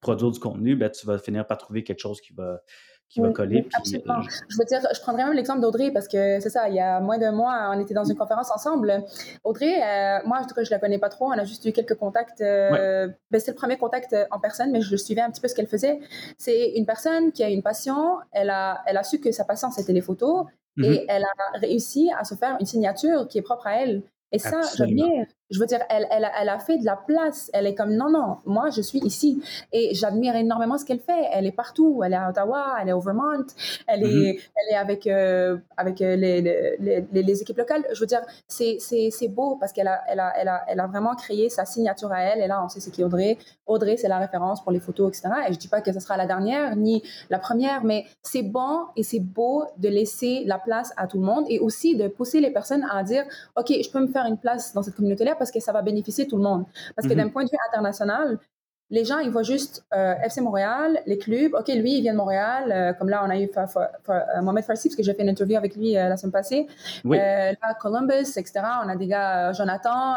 produire 0.00 0.30
du 0.30 0.40
contenu, 0.40 0.74
ben, 0.76 0.90
tu 0.90 1.06
vas 1.06 1.18
finir 1.18 1.46
par 1.46 1.58
trouver 1.58 1.84
quelque 1.84 2.00
chose 2.00 2.20
qui 2.20 2.32
va, 2.32 2.60
qui 3.08 3.20
va 3.20 3.30
coller. 3.30 3.66
absolument. 3.74 4.20
je 4.22 4.58
veux 4.58 4.64
dire, 4.64 4.80
je 4.94 5.00
prendrais 5.00 5.24
même 5.24 5.32
l'exemple 5.32 5.60
d'Audrey 5.60 5.90
parce 5.90 6.08
que 6.08 6.40
c'est 6.40 6.50
ça, 6.50 6.68
il 6.68 6.74
y 6.74 6.80
a 6.80 7.00
moins 7.00 7.18
d'un 7.18 7.32
mois, 7.32 7.70
on 7.74 7.80
était 7.80 7.94
dans 7.94 8.04
une 8.04 8.16
conférence 8.16 8.50
ensemble. 8.50 9.02
Audrey, 9.44 9.82
euh, 9.82 10.18
moi, 10.26 10.38
en 10.40 10.46
tout 10.46 10.54
cas, 10.54 10.62
je 10.62 10.70
la 10.70 10.78
connais 10.78 10.98
pas 10.98 11.08
trop, 11.08 11.26
on 11.26 11.38
a 11.38 11.44
juste 11.44 11.64
eu 11.64 11.72
quelques 11.72 11.94
contacts. 11.94 12.40
Euh, 12.40 13.08
ben, 13.30 13.40
c'est 13.40 13.52
le 13.52 13.56
premier 13.56 13.78
contact 13.78 14.12
euh, 14.12 14.26
en 14.30 14.38
personne, 14.38 14.72
mais 14.72 14.82
je 14.82 14.96
suivais 14.96 15.22
un 15.22 15.30
petit 15.30 15.40
peu 15.40 15.48
ce 15.48 15.54
qu'elle 15.54 15.68
faisait. 15.68 16.00
C'est 16.36 16.72
une 16.72 16.84
personne 16.84 17.32
qui 17.32 17.42
a 17.42 17.48
une 17.48 17.62
passion, 17.62 18.18
elle 18.32 18.50
a, 18.50 18.82
elle 18.86 18.98
a 18.98 19.02
su 19.02 19.20
que 19.20 19.32
sa 19.32 19.44
passion, 19.44 19.70
c'était 19.70 19.94
les 19.94 20.02
photos, 20.02 20.44
et 20.78 20.82
mm-hmm. 20.82 21.04
elle 21.08 21.24
a 21.24 21.58
réussi 21.58 22.10
à 22.16 22.24
se 22.24 22.34
faire 22.34 22.56
une 22.60 22.66
signature 22.66 23.28
qui 23.28 23.38
est 23.38 23.42
propre 23.42 23.66
à 23.66 23.82
elle. 23.82 24.02
Et 24.32 24.38
ça, 24.38 24.60
j'admire. 24.76 25.26
Je 25.50 25.58
veux 25.58 25.66
dire, 25.66 25.80
elle, 25.88 26.06
elle, 26.10 26.28
elle, 26.38 26.48
a 26.48 26.58
fait 26.58 26.78
de 26.78 26.84
la 26.84 26.96
place. 26.96 27.50
Elle 27.54 27.66
est 27.66 27.74
comme, 27.74 27.94
non, 27.94 28.10
non, 28.10 28.36
moi, 28.44 28.70
je 28.70 28.82
suis 28.82 28.98
ici. 29.00 29.42
Et 29.72 29.94
j'admire 29.94 30.36
énormément 30.36 30.76
ce 30.76 30.84
qu'elle 30.84 31.00
fait. 31.00 31.28
Elle 31.32 31.46
est 31.46 31.52
partout. 31.52 32.02
Elle 32.04 32.12
est 32.12 32.16
à 32.16 32.28
Ottawa, 32.28 32.76
elle 32.80 32.90
est 32.90 32.92
au 32.92 33.00
Vermont, 33.00 33.46
elle, 33.86 34.02
est, 34.02 34.06
mm-hmm. 34.06 34.40
elle 34.56 34.74
est 34.74 34.76
avec, 34.76 35.06
euh, 35.06 35.56
avec 35.76 36.02
euh, 36.02 36.16
les, 36.16 36.42
les, 36.42 37.06
les, 37.12 37.42
équipes 37.42 37.56
locales. 37.56 37.84
Je 37.92 38.00
veux 38.00 38.06
dire, 38.06 38.22
c'est 38.46 39.28
beau 39.28 39.56
parce 39.56 39.72
qu'elle 39.72 39.88
a, 39.88 40.02
elle 40.08 40.20
a, 40.20 40.32
elle 40.36 40.48
a, 40.48 40.64
elle 40.68 40.80
a 40.80 40.86
vraiment 40.86 41.14
créé 41.14 41.48
sa 41.48 41.64
signature 41.64 42.12
à 42.12 42.22
elle. 42.22 42.42
Et 42.42 42.46
là, 42.46 42.62
on 42.64 42.68
sait 42.68 42.80
c'est 42.80 42.90
qui 42.90 43.02
Audrey. 43.02 43.38
Audrey, 43.66 43.96
c'est 43.96 44.08
la 44.08 44.18
référence 44.18 44.62
pour 44.62 44.72
les 44.72 44.80
photos, 44.80 45.08
etc. 45.08 45.34
Et 45.48 45.52
je 45.52 45.58
dis 45.58 45.68
pas 45.68 45.80
que 45.80 45.92
ce 45.92 46.00
sera 46.00 46.16
la 46.16 46.26
dernière 46.26 46.76
ni 46.76 47.02
la 47.30 47.38
première, 47.38 47.84
mais 47.84 48.04
c'est 48.22 48.42
bon 48.42 48.84
et 48.96 49.02
c'est 49.02 49.20
beau 49.20 49.64
de 49.78 49.88
laisser 49.88 50.42
la 50.46 50.58
place 50.58 50.92
à 50.96 51.06
tout 51.06 51.18
le 51.18 51.24
monde 51.24 51.44
et 51.48 51.58
aussi 51.58 51.96
de 51.96 52.08
pousser 52.08 52.40
les 52.40 52.50
personnes 52.50 52.86
à 52.90 53.02
dire, 53.02 53.24
OK, 53.56 53.68
je 53.68 53.90
peux 53.90 54.00
me 54.00 54.08
faire 54.08 54.26
une 54.26 54.38
place 54.38 54.72
dans 54.74 54.82
cette 54.82 54.94
communauté-là 54.94 55.34
parce 55.38 55.50
que 55.50 55.60
ça 55.60 55.72
va 55.72 55.82
bénéficier 55.82 56.26
tout 56.26 56.36
le 56.36 56.42
monde. 56.42 56.64
Parce 56.96 57.08
que 57.08 57.14
mhm. 57.14 57.20
d'un 57.20 57.28
point 57.28 57.44
de 57.44 57.50
vue 57.50 57.58
international, 57.68 58.38
les 58.90 59.04
gens, 59.04 59.18
ils 59.18 59.30
voient 59.30 59.42
juste 59.42 59.84
euh, 59.94 60.14
FC 60.24 60.40
Montréal, 60.40 61.00
les 61.04 61.18
clubs. 61.18 61.54
OK, 61.54 61.68
lui, 61.68 61.98
il 61.98 62.02
vient 62.02 62.12
de 62.12 62.18
Montréal. 62.18 62.72
Euh, 62.72 62.92
comme 62.94 63.10
là, 63.10 63.22
on 63.24 63.28
a 63.28 63.38
eu 63.38 63.48
euh, 63.54 64.42
Mohamed 64.42 64.64
Farsi, 64.64 64.88
parce 64.88 64.96
que 64.96 65.02
j'ai 65.02 65.12
fait 65.12 65.22
une 65.22 65.28
interview 65.28 65.56
avec 65.56 65.76
lui 65.76 65.92
la 65.92 66.16
semaine 66.16 66.32
passée. 66.32 66.66
là, 67.04 67.74
Columbus, 67.80 68.36
etc. 68.36 68.52
On 68.84 68.88
a 68.88 68.96
des 68.96 69.06
gars, 69.06 69.52
Jonathan, 69.52 70.14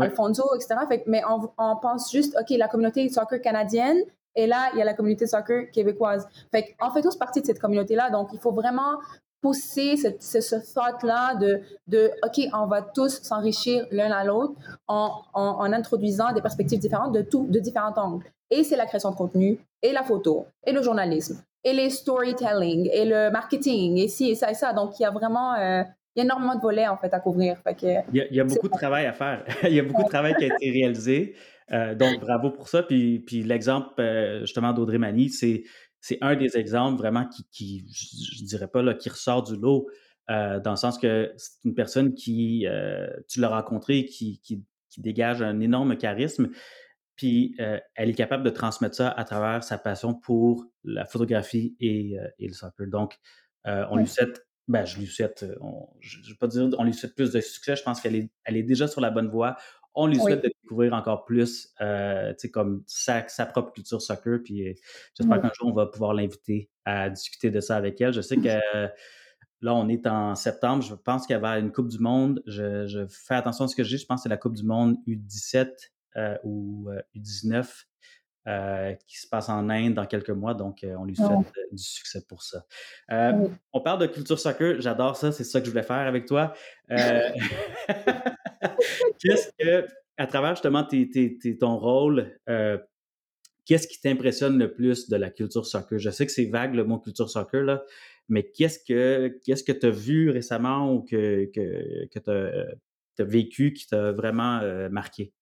Alfonso, 0.00 0.54
etc. 0.54 0.76
mais 1.06 1.22
on, 1.28 1.50
on, 1.58 1.76
pense 1.76 2.10
juste, 2.10 2.36
OK, 2.40 2.56
la 2.56 2.68
communauté 2.68 3.08
soccer 3.08 3.40
canadienne. 3.40 3.98
Et 4.34 4.46
là, 4.46 4.68
il 4.74 4.78
y 4.78 4.82
a 4.82 4.84
la 4.84 4.94
communauté 4.94 5.26
soccer 5.26 5.70
québécoise. 5.70 6.26
Fait 6.52 6.74
on 6.80 6.90
fait 6.90 7.02
tous 7.02 7.16
partie 7.16 7.40
de 7.40 7.46
cette 7.46 7.58
communauté-là. 7.58 8.10
Donc, 8.10 8.28
il 8.32 8.38
faut 8.38 8.52
vraiment 8.52 8.98
pousser 9.46 9.96
cette, 9.96 10.22
ce, 10.22 10.56
thought-là 10.74 11.36
de, 11.36 11.60
de, 11.86 12.10
OK, 12.24 12.48
on 12.52 12.66
va 12.66 12.82
tous 12.82 13.22
s'enrichir 13.22 13.86
l'un 13.92 14.10
à 14.10 14.24
l'autre 14.24 14.54
en, 14.88 15.22
en, 15.34 15.72
introduisant 15.72 16.32
des 16.32 16.42
perspectives 16.42 16.80
différentes 16.80 17.14
de, 17.14 17.22
tout, 17.22 17.46
de 17.48 17.60
différents 17.60 17.96
angles. 17.96 18.24
Et 18.50 18.64
c'est 18.64 18.76
la 18.76 18.86
création 18.86 19.12
de 19.12 19.16
contenu, 19.16 19.60
et 19.82 19.92
la 19.92 20.02
photo, 20.02 20.46
et 20.66 20.72
le 20.72 20.82
journalisme, 20.82 21.40
et 21.62 21.72
les 21.72 21.90
storytelling, 21.90 22.90
et 22.92 23.04
le 23.04 23.30
marketing, 23.30 23.98
et 23.98 24.08
ci, 24.08 24.30
et 24.30 24.34
ça, 24.34 24.50
et 24.50 24.54
ça. 24.54 24.72
Donc, 24.72 24.98
il 24.98 25.04
y 25.04 25.06
a 25.06 25.10
vraiment... 25.10 25.54
Euh, 25.54 25.82
il 26.14 26.20
y 26.20 26.22
a 26.22 26.24
énormément 26.24 26.54
de 26.54 26.62
volets 26.62 26.88
en 26.88 26.96
fait 26.96 27.12
à 27.12 27.20
couvrir. 27.20 27.58
il, 27.82 28.26
y 28.30 28.40
a, 28.40 28.44
beaucoup 28.44 28.68
de 28.68 28.72
travail 28.72 29.04
à 29.04 29.12
faire. 29.12 29.44
il 29.64 29.74
y 29.74 29.80
a 29.80 29.82
beaucoup 29.82 30.02
de 30.02 30.08
travail 30.08 30.34
qui 30.38 30.44
a 30.44 30.46
été 30.46 30.70
réalisé. 30.70 31.34
Euh, 31.72 31.94
donc, 31.94 32.20
bravo 32.20 32.50
pour 32.50 32.68
ça. 32.68 32.82
Puis, 32.82 33.18
puis 33.18 33.42
l'exemple 33.42 33.88
euh, 34.00 34.40
justement 34.40 34.72
d'Audrey 34.72 34.96
Mani, 34.96 35.28
c'est 35.28 35.64
c'est 36.06 36.18
un 36.20 36.36
des 36.36 36.56
exemples 36.56 36.98
vraiment 36.98 37.28
qui, 37.50 37.84
je, 37.90 38.44
dirais 38.44 38.68
pas, 38.68 38.80
là, 38.80 38.94
qui 38.94 39.08
ressort 39.08 39.42
du 39.42 39.56
lot, 39.56 39.88
euh, 40.30 40.60
dans 40.60 40.70
le 40.70 40.76
sens 40.76 40.98
que 40.98 41.32
c'est 41.36 41.64
une 41.64 41.74
personne 41.74 42.14
qui, 42.14 42.64
euh, 42.68 43.08
tu 43.28 43.40
l'as 43.40 43.48
rencontrée, 43.48 44.04
qui, 44.04 44.40
qui, 44.40 44.64
dégage 44.98 45.42
un 45.42 45.60
énorme 45.60 45.98
charisme, 45.98 46.48
puis 47.16 47.54
euh, 47.60 47.78
elle 47.96 48.08
est 48.08 48.14
capable 48.14 48.44
de 48.44 48.50
transmettre 48.50 48.94
ça 48.94 49.10
à 49.10 49.24
travers 49.24 49.62
sa 49.62 49.76
passion 49.76 50.14
pour 50.14 50.64
la 50.84 51.04
photographie 51.04 51.76
et, 51.80 52.16
le 52.38 52.52
soccer. 52.54 52.86
Donc, 52.86 53.18
on 53.64 53.96
lui 53.96 54.06
souhaite, 54.06 54.46
ben, 54.68 54.86
je 54.86 54.98
lui 54.98 55.06
souhaite, 55.06 55.44
je 56.00 56.18
ne 56.20 56.26
vais 56.28 56.34
pas 56.38 56.46
dire 56.46 56.70
on 56.78 56.84
lui 56.84 56.94
souhaite 56.94 57.14
plus 57.16 57.32
de 57.32 57.40
succès, 57.40 57.74
je 57.74 57.82
pense 57.82 58.00
qu'elle 58.00 58.14
est, 58.14 58.30
elle 58.44 58.56
est 58.56 58.62
déjà 58.62 58.86
sur 58.86 59.02
la 59.02 59.10
bonne 59.10 59.28
voie 59.28 59.56
on 59.96 60.06
lui 60.06 60.20
souhaite 60.20 60.44
de 60.44 60.52
découvrir 60.62 60.92
encore 60.92 61.24
plus 61.24 61.72
euh, 61.80 62.34
comme 62.52 62.84
sa, 62.86 63.22
propre 63.46 63.72
culture 63.72 64.00
soccer. 64.00 64.40
Puis 64.44 64.68
euh, 64.68 64.74
j'espère 65.14 65.40
qu'un 65.40 65.50
jour, 65.58 65.68
on 65.68 65.72
va 65.72 65.86
pouvoir 65.86 66.12
l'inviter 66.12 66.70
à 66.84 67.08
discuter 67.08 67.50
de 67.50 67.60
ça 67.60 67.76
avec 67.76 68.00
elle. 68.00 68.12
Je 68.12 68.20
sais 68.20 68.36
que 68.36 68.60
là, 69.62 69.74
on 69.74 69.88
est 69.88 70.06
en 70.06 70.34
septembre. 70.34 70.82
Je 70.82 70.94
pense 70.94 71.26
qu'elle 71.26 71.40
va 71.40 71.52
à 71.52 71.58
une 71.58 71.72
Coupe 71.72 71.88
du 71.88 71.98
Monde. 71.98 72.42
Je, 72.46 73.06
fais 73.08 73.34
attention 73.34 73.64
à 73.64 73.68
ce 73.68 73.74
que 73.74 73.84
je 73.84 73.96
dis. 73.96 74.02
Je 74.02 74.06
pense 74.06 74.20
que 74.20 74.22
c'est 74.24 74.28
la 74.28 74.36
Coupe 74.36 74.54
du 74.54 74.64
Monde 74.64 74.98
U17 75.06 75.70
euh, 76.16 76.36
ou 76.44 76.88
U19 77.16 77.66
qui 79.08 79.18
se 79.18 79.26
passe 79.26 79.48
en 79.48 79.68
Inde 79.70 79.94
dans 79.94 80.06
quelques 80.06 80.30
mois. 80.30 80.54
Donc, 80.54 80.86
on 80.96 81.04
lui 81.04 81.16
souhaite 81.16 81.52
du 81.72 81.82
succès 81.82 82.22
pour 82.28 82.42
ça. 82.42 82.66
On 83.72 83.80
parle 83.80 84.00
de 84.02 84.06
culture 84.06 84.38
soccer. 84.38 84.78
J'adore 84.78 85.16
ça. 85.16 85.32
C'est 85.32 85.42
ça 85.42 85.58
que 85.58 85.66
je 85.66 85.70
voulais 85.70 85.82
faire 85.82 86.06
avec 86.06 86.26
toi. 86.26 86.52
qu'est-ce 89.18 89.50
que, 89.58 89.86
à 90.16 90.26
travers 90.26 90.54
justement 90.54 90.86
ton 91.60 91.76
rôle, 91.76 92.38
euh, 92.48 92.78
qu'est-ce 93.64 93.86
qui 93.86 94.00
t'impressionne 94.00 94.58
le 94.58 94.72
plus 94.72 95.08
de 95.08 95.16
la 95.16 95.30
culture 95.30 95.66
soccer? 95.66 95.98
Je 95.98 96.10
sais 96.10 96.26
que 96.26 96.32
c'est 96.32 96.46
vague 96.46 96.74
le 96.74 96.84
mot 96.84 96.98
culture 96.98 97.28
soccer, 97.28 97.62
là, 97.62 97.82
mais 98.28 98.50
qu'est-ce 98.50 98.78
que 98.78 99.38
qu'est-ce 99.44 99.64
que 99.64 99.72
tu 99.72 99.86
as 99.86 99.90
vu 99.90 100.30
récemment 100.30 100.92
ou 100.92 101.02
que, 101.02 101.50
que, 101.54 102.06
que 102.06 102.18
tu 102.18 102.30
as, 102.30 103.24
vécu 103.24 103.72
qui 103.72 103.86
t'a 103.86 104.12
vraiment 104.12 104.60
euh, 104.60 104.88
marqué? 104.88 105.32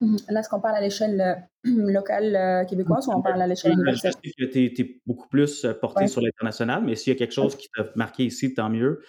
Mmh 0.00 0.16
là, 0.30 0.40
est-ce 0.40 0.48
qu'on 0.48 0.60
parle 0.60 0.76
à 0.76 0.80
l'échelle 0.80 1.20
euh, 1.20 1.34
locale 1.92 2.66
québécoise 2.66 3.06
ou 3.06 3.12
on 3.12 3.22
parle 3.22 3.42
à 3.42 3.46
l'échelle 3.46 3.72
universelle? 3.72 4.12
Je 4.24 4.30
sais 4.30 4.46
que 4.46 4.52
tu 4.52 4.82
es, 4.82 5.00
beaucoup 5.06 5.28
plus 5.28 5.66
porté 5.80 6.08
sur 6.08 6.20
l'international, 6.20 6.82
mais 6.84 6.96
s'il 6.96 7.12
y 7.12 7.16
a 7.16 7.18
quelque 7.18 7.34
chose 7.34 7.56
qui 7.56 7.68
t'a 7.76 7.84
marqué 7.94 8.24
ici, 8.24 8.54
tant 8.54 8.70
mieux. 8.70 9.02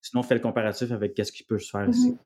Sinon, 0.00 0.22
fais 0.22 0.34
le 0.34 0.40
comparatif 0.40 0.92
avec 0.92 1.14
qu'est-ce 1.14 1.32
qui 1.32 1.42
peut 1.42 1.58
se 1.58 1.70
faire 1.70 1.88
mmh 1.88 1.90
ici. 1.90 2.18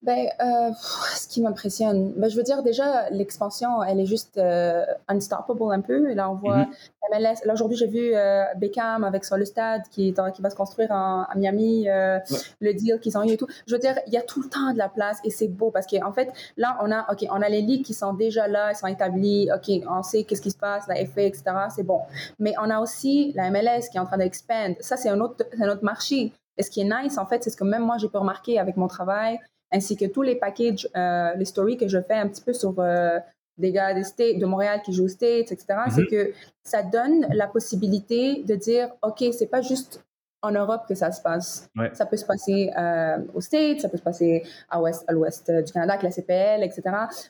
Ben, 0.00 0.28
euh, 0.40 0.70
ce 1.16 1.26
qui 1.26 1.42
m'impressionne, 1.42 2.12
ben, 2.16 2.30
je 2.30 2.36
veux 2.36 2.44
dire 2.44 2.62
déjà 2.62 3.10
l'expansion, 3.10 3.82
elle 3.82 3.98
est 3.98 4.06
juste 4.06 4.38
euh, 4.38 4.84
unstoppable 5.08 5.72
un 5.72 5.80
peu. 5.80 6.14
Là, 6.14 6.30
on 6.30 6.36
voit 6.36 6.58
mm-hmm. 6.58 7.18
MLS. 7.18 7.44
Là 7.44 7.52
aujourd'hui, 7.52 7.76
j'ai 7.76 7.88
vu 7.88 8.14
euh, 8.14 8.44
Beckham 8.56 9.02
avec 9.02 9.24
sur 9.24 9.36
le 9.36 9.44
stade 9.44 9.82
qui, 9.90 10.14
qui 10.14 10.42
va 10.42 10.50
se 10.50 10.54
construire 10.54 10.92
à 10.92 11.28
Miami, 11.34 11.88
euh, 11.88 12.20
le 12.60 12.74
deal 12.74 13.00
qu'ils 13.00 13.18
ont 13.18 13.24
eu 13.24 13.32
et 13.32 13.36
tout. 13.36 13.48
Je 13.66 13.74
veux 13.74 13.80
dire, 13.80 13.98
il 14.06 14.12
y 14.12 14.16
a 14.16 14.22
tout 14.22 14.40
le 14.40 14.48
temps 14.48 14.72
de 14.72 14.78
la 14.78 14.88
place 14.88 15.18
et 15.24 15.30
c'est 15.30 15.48
beau 15.48 15.72
parce 15.72 15.86
qu'en 15.88 16.12
fait, 16.12 16.32
là, 16.56 16.78
on 16.80 16.92
a, 16.92 17.10
ok, 17.12 17.26
on 17.30 17.42
a 17.42 17.48
les 17.48 17.62
ligues 17.62 17.84
qui 17.84 17.94
sont 17.94 18.14
déjà 18.14 18.46
là, 18.46 18.70
ils 18.70 18.76
sont 18.76 18.86
établis. 18.86 19.50
Ok, 19.52 19.68
on 19.90 20.04
sait 20.04 20.22
qu'est-ce 20.22 20.42
qui 20.42 20.52
se 20.52 20.58
passe, 20.58 20.86
la 20.86 20.94
FA, 21.06 21.22
etc. 21.22 21.42
C'est 21.74 21.82
bon. 21.82 22.02
Mais 22.38 22.54
on 22.62 22.70
a 22.70 22.78
aussi 22.78 23.32
la 23.34 23.50
MLS 23.50 23.88
qui 23.90 23.96
est 23.96 24.00
en 24.00 24.06
train 24.06 24.18
d'expand. 24.18 24.76
Ça, 24.78 24.96
c'est 24.96 25.08
un 25.08 25.18
autre, 25.18 25.44
un 25.60 25.68
autre 25.68 25.82
marché. 25.82 26.32
Et 26.58 26.62
ce 26.62 26.70
qui 26.70 26.80
est 26.80 26.90
nice, 27.02 27.16
en 27.16 27.26
fait, 27.26 27.42
c'est 27.42 27.50
ce 27.50 27.56
que 27.56 27.64
même 27.64 27.84
moi, 27.84 27.96
j'ai 27.98 28.08
pu 28.08 28.16
remarquer 28.16 28.58
avec 28.58 28.76
mon 28.76 28.88
travail 28.88 29.40
ainsi 29.70 29.96
que 29.96 30.06
tous 30.06 30.22
les 30.22 30.36
packages, 30.36 30.88
euh, 30.96 31.34
les 31.34 31.44
stories 31.44 31.76
que 31.76 31.88
je 31.88 32.00
fais 32.00 32.14
un 32.14 32.28
petit 32.28 32.42
peu 32.42 32.52
sur 32.52 32.74
euh, 32.78 33.18
des 33.58 33.72
gars 33.72 33.92
des 33.94 34.04
States, 34.04 34.38
de 34.38 34.46
Montréal 34.46 34.80
qui 34.84 34.92
jouent 34.92 35.04
aux 35.04 35.08
States, 35.08 35.52
etc., 35.52 35.66
c'est 35.90 36.02
mhm. 36.02 36.06
que 36.06 36.32
ça 36.64 36.82
donne 36.82 37.26
la 37.32 37.46
possibilité 37.46 38.42
de 38.44 38.54
dire, 38.54 38.88
OK, 39.02 39.24
c'est 39.32 39.50
pas 39.50 39.60
juste 39.60 40.02
en 40.40 40.52
Europe 40.52 40.82
que 40.88 40.94
ça 40.94 41.10
se 41.10 41.20
passe. 41.20 41.68
Ça 41.94 42.06
peut 42.06 42.16
se 42.16 42.24
passer 42.24 42.70
euh, 42.78 43.18
aux 43.34 43.40
States, 43.40 43.80
ça 43.80 43.88
peut 43.88 43.96
se 43.96 44.02
passer 44.02 44.44
à 44.70 44.80
l'ouest 45.10 45.50
à 45.50 45.62
du 45.62 45.72
Canada 45.72 45.94
avec 45.94 46.04
la 46.04 46.10
CPL, 46.12 46.62
etc. 46.62 46.82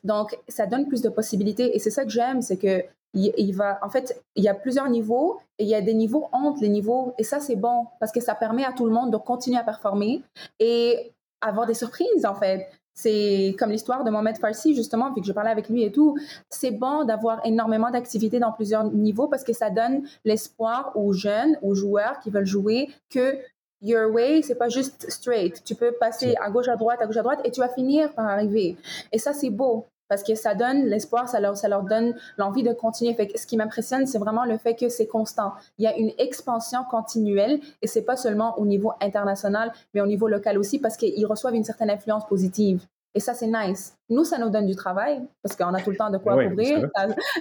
Donc, 0.05 0.39
ça 0.47 0.67
donne 0.67 0.87
plus 0.89 1.01
de 1.01 1.09
possibilités. 1.09 1.75
Et 1.75 1.79
c'est 1.79 1.91
ça 1.91 2.05
que 2.05 2.11
j'aime, 2.11 2.43
c'est 2.43 2.59
qu'il 2.59 2.85
il, 3.15 3.53
va, 3.53 3.79
en 3.83 3.89
fait, 3.89 4.23
il 4.37 4.45
y 4.45 4.49
a 4.49 4.55
plusieurs 4.55 4.89
niveaux 4.89 5.39
et 5.59 5.65
il 5.65 5.69
y 5.69 5.75
a 5.75 5.81
des 5.81 5.95
niveaux 5.95 6.29
entre 6.33 6.61
les 6.61 6.69
niveaux. 6.69 7.15
Et 7.19 7.25
ça, 7.25 7.41
c'est 7.41 7.57
bon 7.57 7.87
parce 8.01 8.13
que 8.13 8.21
ça 8.21 8.35
permet 8.35 8.65
à 8.65 8.73
tout 8.73 8.87
le 8.87 8.93
monde 8.93 9.11
de 9.11 9.17
continuer 9.17 9.59
à 9.59 9.65
performer 9.65 10.23
et 10.61 11.13
avoir 11.41 11.67
des 11.67 11.75
surprises, 11.75 12.27
en 12.27 12.35
fait. 12.35 12.69
C'est 12.95 13.55
comme 13.59 13.71
l'histoire 13.71 14.03
de 14.03 14.11
Mohamed 14.11 14.39
Farsi, 14.39 14.75
justement, 14.75 15.13
vu 15.13 15.21
que 15.21 15.27
je 15.27 15.33
parlais 15.33 15.51
avec 15.51 15.69
lui 15.69 15.85
et 15.85 15.93
tout. 15.93 16.19
C'est 16.51 16.73
bon 16.73 17.05
d'avoir 17.05 17.45
énormément 17.47 17.91
d'activités 17.91 18.41
dans 18.41 18.53
plusieurs 18.53 18.85
niveaux 18.85 19.29
parce 19.29 19.45
que 19.45 19.53
ça 19.53 19.71
donne 19.71 20.03
l'espoir 20.25 20.93
aux 20.97 21.13
jeunes, 21.13 21.57
aux 21.63 21.75
joueurs 21.75 22.19
qui 22.21 22.31
veulent 22.31 22.47
jouer 22.47 22.91
que 23.09 23.39
your 23.83 24.13
way, 24.13 24.43
c'est 24.43 24.57
pas 24.57 24.69
juste 24.69 25.09
straight. 25.11 25.63
Tu 25.65 25.77
peux 25.77 25.93
passer 25.93 26.35
à 26.43 26.51
gauche, 26.51 26.67
à 26.67 26.75
droite, 26.75 27.01
à 27.01 27.07
gauche, 27.07 27.19
à 27.19 27.23
droite 27.23 27.41
et 27.45 27.53
tu 27.53 27.61
vas 27.61 27.69
finir 27.69 28.13
par 28.15 28.27
arriver. 28.27 28.77
Et 29.13 29.19
ça, 29.19 29.33
c'est 29.33 29.51
beau 29.51 29.87
parce 30.09 30.23
que 30.23 30.35
ça 30.35 30.55
donne 30.55 30.87
l'espoir, 30.87 31.29
ça 31.29 31.41
leur, 31.41 31.57
ça 31.57 31.69
leur 31.69 31.83
donne 31.83 32.15
l'envie 32.37 32.63
de 32.63 32.73
continuer. 32.73 33.15
Fait 33.15 33.31
ce 33.37 33.47
qui 33.47 33.57
m'impressionne, 33.57 34.07
c'est 34.07 34.19
vraiment 34.19 34.45
le 34.45 34.59
fait 34.59 34.75
que 34.75 34.89
c'est 34.89 35.07
constant. 35.07 35.53
Il 35.79 35.85
y 35.85 35.87
a 35.87 35.97
une 35.97 36.13
expansion 36.19 36.85
continuelle 36.91 37.61
et 37.83 37.87
c'est 37.87 38.03
pas 38.03 38.17
seulement 38.17 38.59
au 38.59 38.67
niveau 38.67 38.93
international, 39.01 39.73
mais 39.95 40.01
au 40.01 40.07
niveau 40.07 40.29
local 40.29 40.59
aussi 40.59 40.79
parce 40.79 40.97
qu'ils 40.97 41.27
reçoivent 41.27 41.55
une 41.55 41.65
certaine 41.65 41.91
influence 41.91 42.27
positive. 42.27 42.81
Et 43.15 43.21
ça, 43.21 43.35
c'est 43.35 43.47
nice. 43.47 43.97
Nous, 44.11 44.25
ça 44.25 44.39
nous 44.39 44.51
donne 44.51 44.67
du 44.67 44.77
travail 44.77 45.21
parce 45.43 45.57
qu'on 45.57 45.73
a 45.75 45.81
tout 45.81 45.91
le 45.91 45.97
temps 45.97 46.11
de 46.11 46.19
quoi 46.19 46.41
couvrir. 46.45 46.89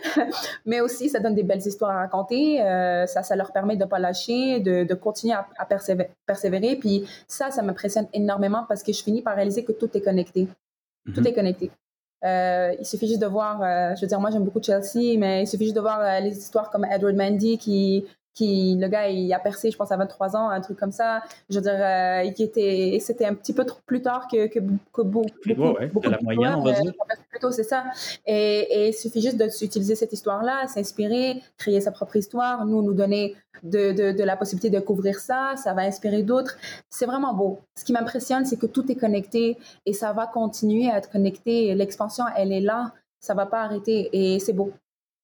Mais 0.65 0.79
aussi, 0.81 1.09
ça 1.09 1.19
donne 1.19 1.35
des 1.35 1.43
belles 1.43 1.65
histoires 1.65 1.91
à 1.91 1.99
raconter. 1.99 2.63
Euh, 2.63 3.05
ça, 3.05 3.21
ça 3.21 3.35
leur 3.35 3.51
permet 3.51 3.75
de 3.75 3.83
ne 3.83 3.89
pas 3.89 3.99
lâcher, 3.99 4.59
de, 4.59 4.85
de 4.85 4.93
continuer 4.93 5.35
à, 5.35 5.65
persévérer. 6.25 6.77
Puis 6.77 7.07
ça, 7.27 7.51
ça 7.51 7.61
m'impressionne 7.61 8.07
énormément 8.13 8.65
parce 8.67 8.81
que 8.81 8.93
je 8.93 9.03
finis 9.03 9.21
par 9.21 9.35
réaliser 9.35 9.63
que 9.65 9.73
tout 9.73 9.89
est 9.93 10.01
connecté. 10.01 10.47
Tout 11.13 11.19
mhm. 11.19 11.27
est 11.27 11.33
connecté. 11.33 11.71
Euh, 12.23 12.73
il 12.79 12.85
suffit 12.85 13.07
juste 13.07 13.21
de 13.21 13.27
voir, 13.27 13.61
euh, 13.61 13.95
je 13.95 14.01
veux 14.01 14.07
dire, 14.07 14.19
moi 14.19 14.31
j'aime 14.31 14.43
beaucoup 14.43 14.61
Chelsea, 14.61 15.17
mais 15.17 15.43
il 15.43 15.47
suffit 15.47 15.65
juste 15.65 15.75
de 15.75 15.81
voir 15.81 16.21
les 16.21 16.35
histoires 16.37 16.69
comme 16.69 16.85
Edward 16.85 17.15
Mandy 17.15 17.57
qui 17.57 18.05
qui 18.37 18.77
le 18.79 18.87
gars 18.87 19.09
il 19.09 19.33
a 19.33 19.39
percé 19.39 19.71
je 19.71 19.77
pense 19.77 19.91
à 19.91 19.97
23 19.97 20.35
ans 20.35 20.49
un 20.49 20.61
truc 20.61 20.77
comme 20.77 20.91
ça. 20.91 21.23
Je 21.49 21.55
veux 21.55 21.61
dire 21.61 21.73
euh, 21.75 22.31
qui 22.31 22.43
était 22.43 22.99
c'était 23.01 23.25
un 23.25 23.33
petit 23.33 23.53
peu 23.53 23.65
trop 23.65 23.79
plus 23.85 24.01
tard 24.01 24.27
que 24.31 24.47
que, 24.47 24.59
que 24.93 25.01
beaucoup, 25.01 25.31
ouais, 25.47 25.87
beaucoup 25.87 26.09
la 26.09 26.19
moyenne 26.21 26.55
on 26.55 26.61
va 26.61 26.73
dire. 26.73 26.93
plutôt 27.31 27.51
c'est 27.51 27.63
ça. 27.63 27.85
Et, 28.27 28.59
et, 28.59 28.87
il 28.89 28.93
suffit 28.93 29.21
juste 29.21 29.37
d'utiliser 29.37 29.95
cette 29.95 30.13
histoire 30.13 30.43
là 30.43 30.67
s'inspirer 30.67 31.41
créer 31.57 31.81
sa 31.81 31.91
propre 31.91 32.15
histoire 32.15 32.65
nous 32.65 32.83
nous 32.83 32.93
donner 32.93 33.35
de, 33.63 33.91
de, 33.91 34.11
de, 34.11 34.23
la 34.23 34.37
possibilité 34.37 34.69
de 34.69 34.79
couvrir 34.79 35.17
ça 35.19 35.55
ça 35.57 35.73
va 35.73 35.81
inspirer 35.81 36.21
d'autres. 36.21 36.57
C'est 36.91 37.07
vraiment 37.07 37.33
beau. 37.33 37.59
Ce 37.75 37.83
qui 37.83 37.91
m'impressionne 37.91 38.45
c'est 38.45 38.57
que 38.57 38.67
tout 38.67 38.91
est 38.91 38.95
connecté 38.95 39.57
et 39.87 39.93
ça 39.93 40.13
va 40.13 40.27
continuer 40.27 40.91
à 40.91 40.97
être 40.97 41.09
connecté. 41.09 41.73
L'expansion 41.73 42.25
elle 42.35 42.51
est 42.51 42.61
là. 42.61 42.93
Ça 43.19 43.33
va 43.33 43.47
pas 43.47 43.63
arrêter 43.63 44.09
et 44.13 44.39
c'est 44.39 44.53
beau 44.53 44.71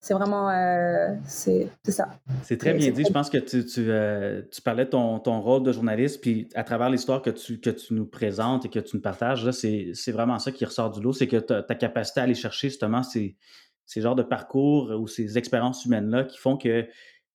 c'est 0.04 0.14
vraiment 0.14 0.50
euh, 0.50 1.16
c'est 1.24 1.70
ça. 1.88 2.10
C'est 2.42 2.58
très 2.58 2.74
bien 2.74 2.92
dit. 2.92 3.06
Je 3.08 3.14
pense 3.14 3.30
que 3.30 3.38
tu, 3.38 3.66
tu, 3.66 3.86
euh, 3.90 4.42
tu 4.52 4.62
parlais 4.62 4.84
de 4.84 4.90
ton, 4.90 5.18
ton, 5.20 5.40
rôle 5.40 5.64
de 5.64 5.72
journaliste, 5.72 6.20
puis 6.20 6.50
à 6.56 6.66
travers 6.66 6.90
l'histoire 6.90 7.22
que 7.22 7.30
tu, 7.30 7.62
que 7.62 7.70
tu 7.70 7.94
nous 7.94 8.06
présentes 8.06 8.66
et 8.66 8.70
que 8.70 8.80
tu 8.80 8.98
nous 8.98 9.02
partages, 9.02 9.50
c'est 9.52 10.12
vraiment 10.12 10.40
ça 10.40 10.52
qui 10.52 10.66
ressort 10.66 10.92
du 10.92 11.00
lot, 11.00 11.14
c'est 11.14 11.28
que 11.28 11.38
ta, 11.38 11.64
ta, 11.64 11.76
capacité 11.76 12.20
à 12.20 12.24
aller 12.24 12.36
chercher 12.36 12.68
justement 12.68 13.02
ces, 13.02 13.38
ces 13.86 14.02
genres 14.02 14.16
de 14.16 14.24
parcours 14.24 14.90
ou 14.90 15.08
ces 15.08 15.38
expériences 15.38 15.86
humaines-là 15.86 16.26
qui 16.26 16.38
font 16.38 16.58
que, 16.58 16.86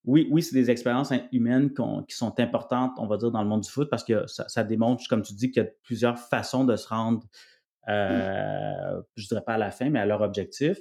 oui, 0.05 0.27
oui, 0.29 0.43
c'est 0.43 0.53
des 0.53 0.69
expériences 0.69 1.11
humaines 1.31 1.71
qui 2.07 2.15
sont 2.15 2.39
importantes, 2.39 2.91
on 2.99 3.07
va 3.07 3.17
dire, 3.17 3.31
dans 3.31 3.41
le 3.41 3.49
monde 3.49 3.61
du 3.61 3.69
foot, 3.69 3.89
parce 3.89 4.03
que 4.03 4.27
ça, 4.27 4.47
ça 4.47 4.63
démontre, 4.63 5.03
comme 5.09 5.23
tu 5.23 5.33
dis, 5.33 5.49
qu'il 5.49 5.63
y 5.63 5.65
a 5.65 5.69
plusieurs 5.81 6.19
façons 6.19 6.65
de 6.65 6.75
se 6.75 6.87
rendre, 6.87 7.23
euh, 7.87 9.01
je 9.15 9.27
dirais 9.27 9.41
pas 9.43 9.55
à 9.55 9.57
la 9.57 9.71
fin, 9.71 9.89
mais 9.89 9.99
à 9.99 10.05
leur 10.05 10.21
objectif 10.21 10.77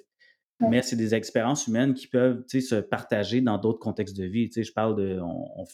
mais 0.61 0.83
c'est 0.83 0.97
des 0.97 1.15
expériences 1.15 1.67
humaines 1.67 1.95
qui 1.95 2.07
peuvent 2.07 2.45
se 2.49 2.81
partager 2.81 3.41
dans 3.41 3.59
d'autres 3.59 3.79
contextes 3.79 4.17
de 4.17 4.25
vie. 4.25 4.51
je 4.55 4.73
parle 4.73 4.97
de, 4.97 5.21
on, 5.21 5.65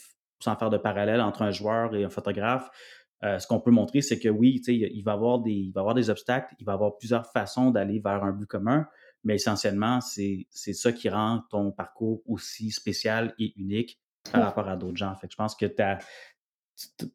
sans 0.41 0.57
faire 0.57 0.71
de 0.71 0.77
parallèle 0.77 1.21
entre 1.21 1.43
un 1.43 1.51
joueur 1.51 1.95
et 1.95 2.05
un 2.05 2.11
photographe, 2.11 2.69
euh, 3.25 3.39
ce 3.39 3.47
qu'on 3.47 3.61
peut 3.61 3.71
montrer, 3.71 4.03
c'est 4.03 4.19
que 4.19 4.29
oui, 4.29 4.61
il 4.67 5.03
va, 5.03 5.13
avoir 5.13 5.39
des, 5.39 5.53
il 5.53 5.73
va 5.73 5.81
avoir 5.81 5.95
des 5.95 6.11
obstacles, 6.11 6.55
il 6.59 6.67
va 6.67 6.75
avoir 6.75 6.97
plusieurs 6.99 7.27
façons 7.27 7.71
d'aller 7.71 7.99
vers 7.99 8.23
un 8.23 8.33
but 8.33 8.47
commun, 8.47 8.87
mais 9.23 9.37
essentiellement, 9.37 10.01
c'est 10.01 10.47
ça 10.53 10.93
qui 10.93 11.09
rend 11.09 11.43
ton 11.51 11.73
parcours 11.73 12.23
aussi 12.27 12.71
spécial 12.71 13.35
et 13.39 13.55
unique 13.57 13.99
par 14.31 14.43
rapport 14.43 14.69
à 14.69 14.77
d'autres 14.77 14.97
gens. 14.97 15.15
Fait 15.17 15.27
que 15.27 15.33
je 15.33 15.37
pense 15.37 15.55
que 15.55 15.65
tu 15.65 15.81
as, 15.81 15.99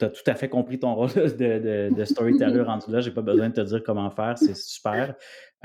as 0.02 0.10
tout 0.10 0.24
à 0.26 0.34
fait 0.36 0.50
compris 0.50 0.80
ton 0.80 0.96
rôle 0.96 1.10
de, 1.14 1.94
de, 1.94 2.06
storyteller 2.06 2.62
rendu 2.64 2.92
là. 2.92 3.02
J'ai 3.02 3.12
pas 3.12 3.22
besoin 3.22 3.50
de 3.50 3.54
te 3.54 3.62
dire 3.62 3.84
comment 3.84 4.10
faire, 4.10 4.38
c'est 4.38 4.56
super. 4.56 5.16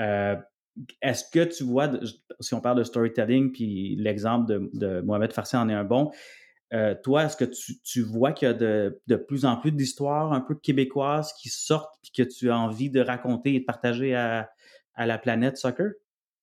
Euh, 0.00 0.36
est-ce 1.02 1.24
que 1.30 1.44
tu 1.44 1.64
vois, 1.64 1.90
si 2.40 2.54
on 2.54 2.60
parle 2.60 2.78
de 2.78 2.84
storytelling, 2.84 3.52
puis 3.52 3.96
l'exemple 3.96 4.68
de, 4.72 5.00
Mohamed 5.00 5.32
Farsi 5.32 5.56
en 5.56 5.68
est 5.68 5.74
un 5.74 5.84
bon, 5.84 6.10
euh, 6.72 6.94
toi, 7.02 7.24
est-ce 7.24 7.36
que 7.36 7.44
tu, 7.44 8.02
vois 8.02 8.32
qu'il 8.32 8.48
y 8.48 8.50
a 8.50 8.54
de, 8.54 9.16
plus 9.16 9.44
en 9.44 9.56
plus 9.56 9.70
d'histoires 9.70 10.32
un 10.32 10.40
peu 10.40 10.54
québécoises 10.54 11.32
qui 11.34 11.48
sortent 11.48 11.94
puis 12.02 12.10
que 12.10 12.28
tu 12.28 12.50
as 12.50 12.58
envie 12.58 12.90
de 12.90 13.00
raconter 13.00 13.54
et 13.54 13.60
de 13.60 13.64
partager 13.64 14.14
à, 14.14 14.48
la 14.96 15.18
planète 15.18 15.56
soccer? 15.56 15.92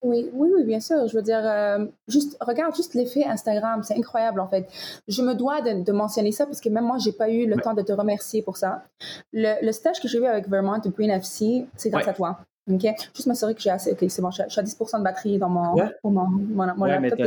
Oui, 0.03 0.29
oui, 0.33 0.49
oui, 0.55 0.63
bien 0.63 0.79
sûr. 0.79 1.07
Je 1.07 1.15
veux 1.15 1.21
dire, 1.21 1.41
euh, 1.43 1.85
juste 2.07 2.35
regarde 2.41 2.75
juste 2.75 2.95
l'effet 2.95 3.23
Instagram, 3.23 3.83
c'est 3.83 3.95
incroyable 3.95 4.39
en 4.39 4.47
fait. 4.47 4.67
Je 5.07 5.21
me 5.21 5.35
dois 5.35 5.61
de, 5.61 5.91
mentionner 5.91 6.31
ça 6.31 6.45
parce 6.45 6.59
que 6.59 6.69
même 6.69 6.85
moi, 6.85 6.97
j'ai 6.97 7.11
pas 7.11 7.29
eu 7.29 7.45
le 7.45 7.57
temps 7.57 7.75
de 7.75 7.83
te 7.83 7.91
remercier 7.91 8.41
pour 8.41 8.57
ça. 8.57 8.83
Le, 9.31 9.71
stage 9.71 10.01
que 10.01 10.07
j'ai 10.07 10.17
eu 10.17 10.25
avec 10.25 10.47
Vermont 10.47 10.79
Green 10.85 11.11
FC, 11.11 11.67
c'est 11.75 11.91
grâce 11.91 12.07
à 12.07 12.13
toi. 12.13 12.39
OK? 12.69 12.85
Juste 13.15 13.27
m'assurer 13.27 13.55
que 13.55 13.61
j'ai 13.61 13.69
assez. 13.69 13.91
OK, 13.91 14.05
c'est 14.07 14.21
bon. 14.21 14.31
Je, 14.31 14.43
suis 14.47 14.59
à 14.59 14.63
10 14.63 14.77
de 14.77 15.03
batterie 15.03 15.37
dans 15.37 15.49
mon, 15.49 15.75
pour 16.01 16.11
mon, 16.11 16.27
mon, 16.27 16.85
laptop. 16.85 17.19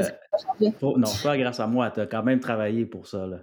non, 0.83 1.09
pas 1.23 1.37
grâce 1.37 1.61
à 1.61 1.67
moi. 1.67 1.91
Tu 1.91 2.01
as 2.01 2.07
quand 2.07 2.23
même 2.23 2.41
travaillé 2.41 2.87
pour 2.87 3.07
ça. 3.07 3.27
Là. 3.27 3.39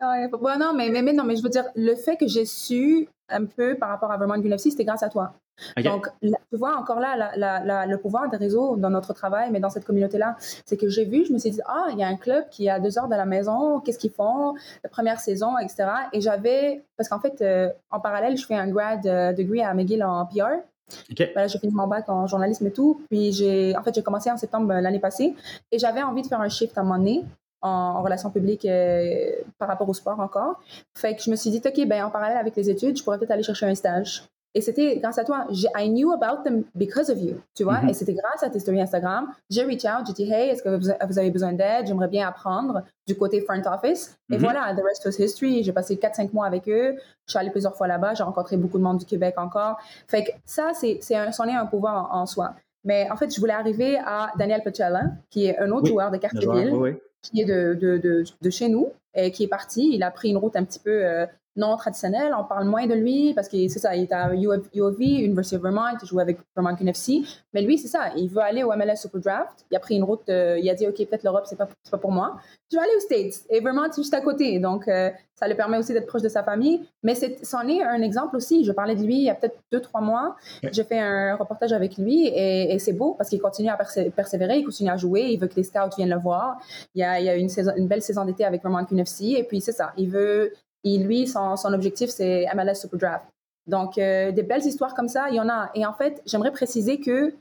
Ouais, 0.00 0.28
bon, 0.28 0.58
non, 0.58 0.72
mais, 0.74 0.88
mais, 0.90 1.12
non, 1.12 1.24
mais 1.24 1.36
je 1.36 1.42
veux 1.42 1.50
dire, 1.50 1.64
le 1.76 1.94
fait 1.94 2.16
que 2.16 2.26
j'ai 2.26 2.46
su 2.46 3.08
un 3.28 3.44
peu 3.44 3.76
par 3.76 3.90
rapport 3.90 4.10
à 4.10 4.16
Vermont 4.16 4.40
UFC, 4.40 4.70
c'était 4.70 4.84
grâce 4.84 5.02
à 5.02 5.10
toi. 5.10 5.34
Donc, 5.82 6.08
tu 6.22 6.56
vois, 6.56 6.76
encore 6.78 7.00
là, 7.00 7.32
la, 7.36 7.62
la, 7.64 7.86
le 7.86 7.98
pouvoir 7.98 8.30
des 8.30 8.38
réseaux 8.38 8.76
dans 8.76 8.88
notre 8.88 9.12
travail, 9.12 9.50
mais 9.50 9.60
dans 9.60 9.68
cette 9.68 9.84
communauté-là, 9.84 10.36
c'est 10.38 10.78
que 10.78 10.88
j'ai 10.88 11.04
vu, 11.04 11.26
je 11.26 11.32
me 11.34 11.38
suis 11.38 11.50
dit, 11.50 11.60
ah, 11.66 11.88
il 11.92 11.98
y 11.98 12.02
a 12.02 12.08
un 12.08 12.16
club 12.16 12.48
qui 12.50 12.66
est 12.66 12.70
à 12.70 12.80
deux 12.80 12.98
heures 12.98 13.08
de 13.08 13.14
la 13.14 13.26
maison, 13.26 13.80
qu'est-ce 13.80 13.98
qu'ils 13.98 14.10
font, 14.10 14.54
la 14.82 14.88
première 14.88 15.20
saison, 15.20 15.58
etc. 15.58 15.86
Et 16.14 16.22
j'avais, 16.22 16.82
parce 16.96 17.08
qu'en 17.10 17.20
fait, 17.20 17.42
euh, 17.42 17.68
en 17.90 18.00
parallèle, 18.00 18.38
je 18.38 18.46
fais 18.46 18.54
un 18.56 18.68
grad 18.68 19.06
euh, 19.06 19.32
degree 19.32 19.60
à 19.60 19.74
McGill 19.74 20.02
en 20.02 20.24
PR. 20.26 20.62
Okay. 21.10 21.32
Ben 21.34 21.48
j'ai 21.48 21.58
fini 21.58 21.72
mon 21.72 21.86
bac 21.86 22.08
en 22.08 22.26
journalisme 22.26 22.66
et 22.66 22.72
tout. 22.72 23.02
Puis 23.10 23.32
j'ai, 23.32 23.76
en 23.76 23.82
fait, 23.82 23.94
j'ai 23.94 24.02
commencé 24.02 24.30
en 24.30 24.36
septembre 24.36 24.72
euh, 24.72 24.80
l'année 24.80 24.98
passée 24.98 25.34
et 25.70 25.78
j'avais 25.78 26.02
envie 26.02 26.22
de 26.22 26.26
faire 26.26 26.40
un 26.40 26.48
shift 26.48 26.76
à 26.76 26.82
un 26.82 26.84
moment 26.84 26.98
donné 26.98 27.24
en, 27.62 28.02
relations 28.02 28.30
publiques 28.30 28.64
euh, 28.64 29.32
par 29.58 29.68
rapport 29.68 29.88
au 29.88 29.94
sport 29.94 30.18
encore. 30.20 30.60
Fait 30.96 31.14
que 31.14 31.22
je 31.22 31.30
me 31.30 31.36
suis 31.36 31.50
dit, 31.50 31.60
OK, 31.64 31.86
ben 31.86 32.04
en 32.04 32.10
parallèle 32.10 32.38
avec 32.38 32.56
les 32.56 32.70
études, 32.70 32.96
je 32.96 33.04
pourrais 33.04 33.18
peut-être 33.18 33.32
aller 33.32 33.42
chercher 33.42 33.66
un 33.66 33.74
stage. 33.74 34.24
Et 34.54 34.60
c'était 34.60 34.96
grâce 34.96 35.18
à 35.18 35.24
toi. 35.24 35.46
I 35.76 35.88
knew 35.88 36.12
about 36.12 36.42
them 36.42 36.64
because 36.74 37.08
of 37.08 37.18
you, 37.20 37.36
tu 37.54 37.62
vois? 37.62 37.74
Mm-hmm. 37.74 37.90
Et 37.90 37.94
c'était 37.94 38.14
grâce 38.14 38.42
à 38.42 38.50
tes 38.50 38.58
stories 38.58 38.80
Instagram. 38.80 39.28
J'ai 39.48 39.62
reach 39.62 39.84
out, 39.84 40.06
j'ai 40.06 40.12
dit, 40.12 40.32
hey, 40.32 40.50
est-ce 40.50 40.62
que 40.62 40.68
vous 41.06 41.18
avez 41.18 41.30
besoin 41.30 41.52
d'aide? 41.52 41.86
J'aimerais 41.86 42.08
bien 42.08 42.26
apprendre 42.26 42.82
du 43.06 43.16
côté 43.16 43.40
front 43.42 43.62
office. 43.66 44.18
Et 44.28 44.36
mm-hmm. 44.36 44.40
voilà, 44.40 44.74
the 44.74 44.82
rest 44.82 45.04
was 45.06 45.22
history. 45.24 45.62
J'ai 45.62 45.72
passé 45.72 45.94
4-5 45.94 46.32
mois 46.32 46.46
avec 46.46 46.68
eux. 46.68 46.96
Je 47.26 47.30
suis 47.30 47.38
allée 47.38 47.50
plusieurs 47.50 47.76
fois 47.76 47.86
là-bas. 47.86 48.14
J'ai 48.14 48.24
rencontré 48.24 48.56
beaucoup 48.56 48.78
de 48.78 48.82
monde 48.82 48.98
du 48.98 49.04
Québec 49.04 49.34
encore. 49.36 49.78
Fait 50.08 50.24
que 50.24 50.30
ça, 50.44 50.72
c'est, 50.74 50.98
c'est 51.00 51.14
un, 51.14 51.30
c'en 51.30 51.46
est 51.46 51.54
un 51.54 51.66
pouvoir 51.66 52.12
en, 52.12 52.26
soi. 52.26 52.54
Mais 52.82 53.08
en 53.10 53.16
fait, 53.16 53.32
je 53.32 53.38
voulais 53.38 53.52
arriver 53.52 53.98
à 54.04 54.32
Daniel 54.36 54.62
Pachella, 54.64 55.02
qui 55.30 55.46
est 55.46 55.58
un 55.58 55.70
autre 55.70 55.86
joueur 55.86 56.10
de 56.10 56.16
Cartierville, 56.16 56.98
qui 57.22 57.42
est 57.42 57.44
de, 57.44 57.74
de, 57.74 57.98
de, 57.98 58.24
de, 58.40 58.50
chez 58.50 58.68
nous, 58.68 58.88
et 59.14 59.30
qui 59.30 59.44
est 59.44 59.48
parti. 59.48 59.90
Il 59.92 60.02
a 60.02 60.10
pris 60.10 60.30
une 60.30 60.38
route 60.38 60.56
un 60.56 60.64
petit 60.64 60.78
peu 60.78 61.04
euh, 61.04 61.26
non 61.60 61.76
traditionnel. 61.76 62.34
On 62.36 62.44
parle 62.44 62.66
moins 62.66 62.86
de 62.86 62.94
lui 62.94 63.34
parce 63.34 63.48
que 63.48 63.68
c'est 63.68 63.78
ça, 63.78 63.94
il 63.94 64.04
est 64.04 64.12
à 64.12 64.34
UOV, 64.34 65.00
University 65.00 65.56
of 65.56 65.62
Vermont, 65.62 65.96
il 66.02 66.08
joue 66.08 66.18
avec 66.18 66.38
Vermont 66.56 66.76
NFC. 66.76 67.22
Mais 67.54 67.62
lui, 67.62 67.78
c'est 67.78 67.88
ça, 67.88 68.10
il 68.16 68.28
veut 68.28 68.42
aller 68.42 68.64
au 68.64 68.72
MLS 68.72 68.96
Super 68.96 69.20
Draft. 69.20 69.66
Il 69.70 69.76
a 69.76 69.80
pris 69.80 69.96
une 69.96 70.04
route, 70.04 70.28
euh, 70.28 70.58
il 70.58 70.68
a 70.68 70.74
dit, 70.74 70.86
OK, 70.86 70.96
peut-être 70.96 71.22
l'Europe, 71.22 71.44
c'est 71.46 71.56
pas, 71.56 71.68
pas 71.90 71.98
pour 71.98 72.10
moi. 72.12 72.36
Je 72.70 72.76
vais 72.76 72.82
aller 72.82 72.96
aux 72.96 73.00
States. 73.00 73.44
Et 73.50 73.60
Vermont, 73.60 73.88
c'est 73.90 74.02
juste 74.02 74.14
à 74.14 74.20
côté. 74.20 74.58
Donc, 74.58 74.88
euh, 74.88 75.10
ça 75.40 75.48
lui 75.48 75.54
permet 75.54 75.78
aussi 75.78 75.94
d'être 75.94 76.06
proche 76.06 76.22
de 76.22 76.28
sa 76.28 76.42
famille. 76.42 76.86
Mais 77.02 77.14
c'en 77.42 77.66
est, 77.66 77.82
un 77.82 78.02
exemple 78.02 78.36
aussi. 78.36 78.64
Je 78.64 78.72
parlais 78.72 78.94
de 78.94 79.02
lui 79.02 79.16
il 79.16 79.24
y 79.24 79.30
a 79.30 79.34
peut-être 79.34 79.58
deux, 79.72 79.80
trois 79.80 80.02
mois. 80.02 80.36
J'ai 80.70 80.84
fait 80.84 81.00
un 81.00 81.34
reportage 81.34 81.72
avec 81.72 81.96
lui 81.96 82.26
et, 82.26 82.78
c'est 82.78 82.92
beau 82.92 83.14
parce 83.14 83.30
qu'il 83.30 83.40
continue 83.40 83.70
à 83.70 83.78
persévérer, 84.14 84.58
il 84.58 84.64
continue 84.64 84.90
à 84.90 84.96
jouer, 84.96 85.28
il 85.32 85.40
veut 85.40 85.48
que 85.48 85.56
les 85.56 85.64
scouts 85.64 85.96
viennent 85.96 86.10
le 86.10 86.18
voir. 86.18 86.58
Il 86.94 87.00
y 87.00 87.04
a, 87.04 87.18
il 87.20 87.24
y 87.24 87.28
a 87.28 87.36
une, 87.36 87.48
saison, 87.48 87.72
une 87.76 87.88
belle 87.88 88.02
saison 88.02 88.24
d'été 88.24 88.44
avec 88.44 88.62
Vermont 88.62 88.86
NFC. 88.90 89.34
Et 89.38 89.44
puis, 89.44 89.60
c'est 89.60 89.72
ça, 89.72 89.92
il 89.96 90.10
veut 90.10 90.52
et 90.84 90.98
lui, 90.98 91.26
son, 91.26 91.56
son 91.56 91.72
objectif, 91.72 92.10
c'est 92.10 92.46
MLS 92.54 92.74
Super 92.74 92.98
Draft. 92.98 93.26
Donc, 93.66 93.98
euh, 93.98 94.32
des 94.32 94.42
belles 94.42 94.64
histoires 94.64 94.94
comme 94.94 95.08
ça, 95.08 95.28
il 95.28 95.36
y 95.36 95.40
en 95.40 95.48
a. 95.48 95.70
Et 95.74 95.84
en 95.86 95.92
fait, 95.92 96.22
j'aimerais 96.26 96.52
préciser 96.52 97.00
que 97.00 97.34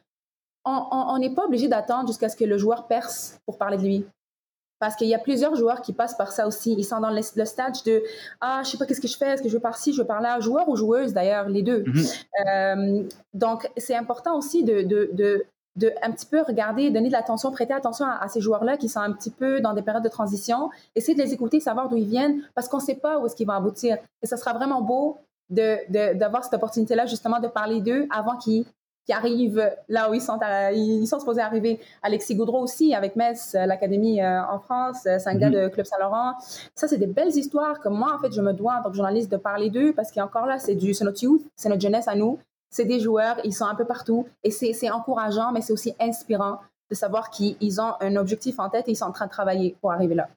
on 0.65 1.17
n'est 1.17 1.33
pas 1.33 1.45
obligé 1.45 1.67
d'attendre 1.67 2.07
jusqu'à 2.07 2.29
ce 2.29 2.35
que 2.35 2.43
le 2.43 2.57
joueur 2.57 2.85
perce 2.85 3.39
pour 3.45 3.57
parler 3.57 3.77
de 3.77 3.83
lui. 3.83 4.05
Parce 4.77 4.95
qu'il 4.95 5.07
y 5.07 5.15
a 5.15 5.19
plusieurs 5.19 5.55
joueurs 5.55 5.81
qui 5.81 5.93
passent 5.93 6.15
par 6.15 6.31
ça 6.31 6.47
aussi. 6.47 6.73
Ils 6.77 6.83
sont 6.83 6.99
dans 6.99 7.09
le, 7.09 7.21
stage 7.21 7.83
de 7.83 8.03
Ah, 8.39 8.61
je 8.63 8.69
sais 8.69 8.77
pas 8.77 8.85
qu'est-ce 8.85 9.01
que 9.01 9.07
je 9.07 9.17
fais, 9.17 9.29
est-ce 9.29 9.41
que 9.41 9.49
je 9.49 9.55
veux 9.55 9.59
par 9.59 9.77
ci, 9.77 9.93
je 9.93 10.01
veux 10.01 10.07
par 10.07 10.21
là. 10.21 10.39
Joueur 10.39 10.69
ou 10.69 10.75
joueuse, 10.75 11.13
d'ailleurs, 11.13 11.49
les 11.49 11.63
deux. 11.63 11.83
Mm-hmm. 11.83 12.25
Euh, 12.47 13.03
donc, 13.33 13.69
c'est 13.77 13.95
important 13.95 14.37
aussi 14.37 14.63
de, 14.63 14.83
de, 14.83 15.09
de 15.13 15.45
de 15.75 15.91
un 16.01 16.11
petit 16.11 16.25
peu 16.25 16.41
regarder, 16.41 16.89
donner 16.89 17.07
de 17.07 17.13
l'attention, 17.13 17.51
prêter 17.51 17.73
attention 17.73 18.05
à, 18.05 18.27
ces 18.27 18.41
joueurs-là 18.41 18.77
qui 18.77 18.89
sont 18.89 18.99
un 18.99 19.11
petit 19.11 19.29
peu 19.29 19.61
dans 19.61 19.73
des 19.73 19.81
périodes 19.81 20.03
de 20.03 20.09
transition, 20.09 20.69
essayer 20.95 21.15
de 21.15 21.21
les 21.21 21.33
écouter, 21.33 21.59
savoir 21.59 21.89
d'où 21.89 21.97
ils 21.97 22.07
viennent, 22.07 22.41
parce 22.55 22.67
qu'on 22.67 22.77
ne 22.77 22.83
sait 22.83 22.95
pas 22.95 23.19
où 23.19 23.25
est-ce 23.25 23.35
qu'ils 23.35 23.47
vont 23.47 23.53
aboutir. 23.53 23.97
Et 24.21 24.27
ça 24.27 24.37
sera 24.37 24.53
vraiment 24.53 24.81
beau 24.81 25.17
d'avoir 25.49 26.41
de, 26.41 26.43
cette 26.43 26.53
opportunité-là, 26.53 27.05
justement, 27.05 27.39
de 27.39 27.47
parler 27.47 27.81
d'eux 27.81 28.07
avant 28.11 28.37
qu'ils 28.37 28.65
arrivent 29.09 29.71
là 29.87 30.09
où 30.09 30.13
ils 30.13 30.21
sont, 30.21 30.37
ils 30.73 31.07
sont 31.07 31.19
supposés 31.19 31.41
arriver. 31.41 31.79
Alexis 32.03 32.35
Goudreau 32.35 32.61
aussi, 32.61 32.93
avec 32.93 33.15
Metz, 33.15 33.55
euh, 33.55 33.65
l'Académie 33.65 34.21
euh, 34.21 34.43
en 34.43 34.59
France, 34.59 35.05
euh, 35.07 35.17
c'est 35.17 35.29
un 35.29 35.35
gars 35.35 35.49
mm-hmm. 35.49 35.63
de 35.63 35.67
Club 35.69 35.85
Saint-Laurent. 35.85 36.33
Ça, 36.75 36.87
c'est 36.87 36.97
des 36.97 37.07
belles 37.07 37.35
histoires 37.35 37.79
que 37.79 37.89
moi, 37.89 38.13
en 38.15 38.19
fait, 38.19 38.31
je 38.31 38.41
me 38.41 38.53
dois, 38.53 38.75
en 38.75 38.83
tant 38.83 38.89
que 38.91 38.95
journaliste, 38.95 39.31
de 39.31 39.37
parler 39.37 39.69
d'eux, 39.69 39.93
parce 39.93 40.11
qu'encore 40.11 40.45
là, 40.45 40.59
c'est 40.59 40.75
notre 41.01 41.23
youth, 41.23 41.41
c'est 41.55 41.69
notre 41.69 41.81
jeunesse 41.81 42.07
à 42.07 42.15
nous 42.15 42.37
c'est 42.69 42.85
des 42.85 42.99
joueurs, 42.99 43.37
ils 43.43 43.53
sont 43.53 43.65
un 43.65 43.75
peu 43.75 43.85
partout 43.85 44.27
et 44.43 44.51
c'est 44.51 44.91
encourageant, 44.91 45.51
mais 45.51 45.61
c'est 45.61 45.73
aussi 45.73 45.93
inspirant 45.99 46.59
de 46.89 46.95
savoir 46.95 47.29
qu'ils 47.29 47.81
ont 47.81 47.93
un 47.99 48.15
objectif 48.15 48.59
en 48.59 48.69
tête 48.69 48.87
et 48.87 48.91
ils 48.91 48.95
sont 48.95 49.05
en 49.05 49.11
train 49.11 49.25
de 49.25 49.31
travailler 49.31 49.75
pour 49.81 49.91
arriver 49.91 50.15
là. 50.15 50.27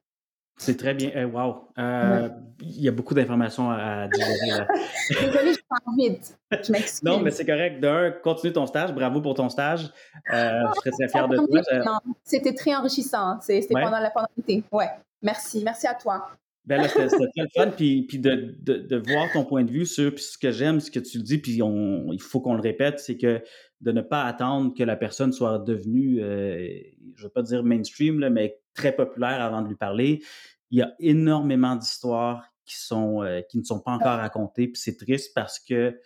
C'est 0.58 0.76
très 0.76 0.94
bien. 0.94 1.10
Eh, 1.14 1.24
wow. 1.24 1.68
Euh, 1.78 2.28
il 2.60 2.82
y 2.82 2.88
a 2.88 2.92
beaucoup 2.92 3.14
d'informations 3.14 3.70
à 3.70 4.06
digérer 4.08 4.58
là. 4.58 4.66
Désolée, 5.08 5.54
je 5.54 5.60
parle 5.68 5.96
vite. 5.96 6.38
Je 6.50 6.70
m'excuse. 6.70 7.02
Non, 7.02 7.20
mais 7.20 7.30
c'est 7.30 7.46
correct. 7.46 7.80
D'un, 7.80 8.12
continue 8.22 8.52
ton 8.52 8.66
stage. 8.66 8.92
Bravo 8.92 9.20
pour 9.20 9.34
ton 9.34 9.48
stage. 9.48 9.90
Euh, 10.32 10.60
je 10.74 10.80
serais 10.80 10.90
très 10.90 11.08
fier 11.08 11.28
de 11.28 11.36
toi. 11.36 12.00
C'était 12.22 12.54
très 12.54 12.74
enrichissant. 12.74 13.40
C'était 13.40 13.72
pendant 13.72 13.98
la 13.98 14.10
pandémie. 14.10 14.62
Ouais. 14.70 14.90
Merci. 15.22 15.62
Merci 15.64 15.86
à 15.86 15.94
toi. 15.94 16.28
Ben 16.64 16.80
là, 16.80 16.88
c'était 16.88 17.08
très 17.08 17.48
fun, 17.56 17.70
puis, 17.70 18.06
puis 18.06 18.20
de, 18.20 18.54
de, 18.60 18.78
de, 18.78 18.96
voir 18.96 19.30
ton 19.32 19.44
point 19.44 19.64
de 19.64 19.70
vue 19.70 19.84
sur 19.84 20.14
puis 20.14 20.22
ce 20.22 20.38
que 20.38 20.52
j'aime, 20.52 20.78
ce 20.78 20.92
que 20.92 21.00
tu 21.00 21.18
dis, 21.18 21.38
puis 21.38 21.60
on, 21.60 22.12
il 22.12 22.20
faut 22.20 22.40
qu'on 22.40 22.54
le 22.54 22.60
répète, 22.60 23.00
c'est 23.00 23.16
que 23.16 23.42
de 23.80 23.90
ne 23.90 24.00
pas 24.00 24.22
attendre 24.24 24.72
que 24.72 24.84
la 24.84 24.94
personne 24.94 25.32
soit 25.32 25.58
devenue, 25.58 26.22
euh, 26.22 26.68
je 27.16 27.22
ne 27.22 27.24
veux 27.24 27.32
pas 27.32 27.42
dire 27.42 27.64
mainstream, 27.64 28.20
là, 28.20 28.30
mais 28.30 28.60
très 28.74 28.94
populaire 28.94 29.42
avant 29.42 29.62
de 29.62 29.68
lui 29.68 29.74
parler. 29.74 30.22
Il 30.70 30.78
y 30.78 30.82
a 30.82 30.94
énormément 31.00 31.74
d'histoires 31.74 32.46
qui 32.64 32.76
sont 32.78 33.24
euh, 33.24 33.40
qui 33.50 33.58
ne 33.58 33.64
sont 33.64 33.80
pas 33.80 33.90
encore 33.90 34.18
racontées, 34.18 34.68
puis 34.68 34.80
c'est 34.80 34.96
triste 34.96 35.32
parce 35.34 35.58
que 35.58 35.98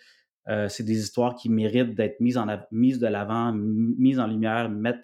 euh, 0.49 0.69
c'est 0.69 0.83
des 0.83 0.99
histoires 0.99 1.35
qui 1.35 1.49
méritent 1.49 1.93
d'être 1.93 2.19
mises 2.19 2.37
en 2.37 2.47
mises 2.71 2.99
de 2.99 3.07
l'avant, 3.07 3.53
mises 3.53 4.19
en 4.19 4.27
lumière, 4.27 4.69
mettre, 4.69 4.99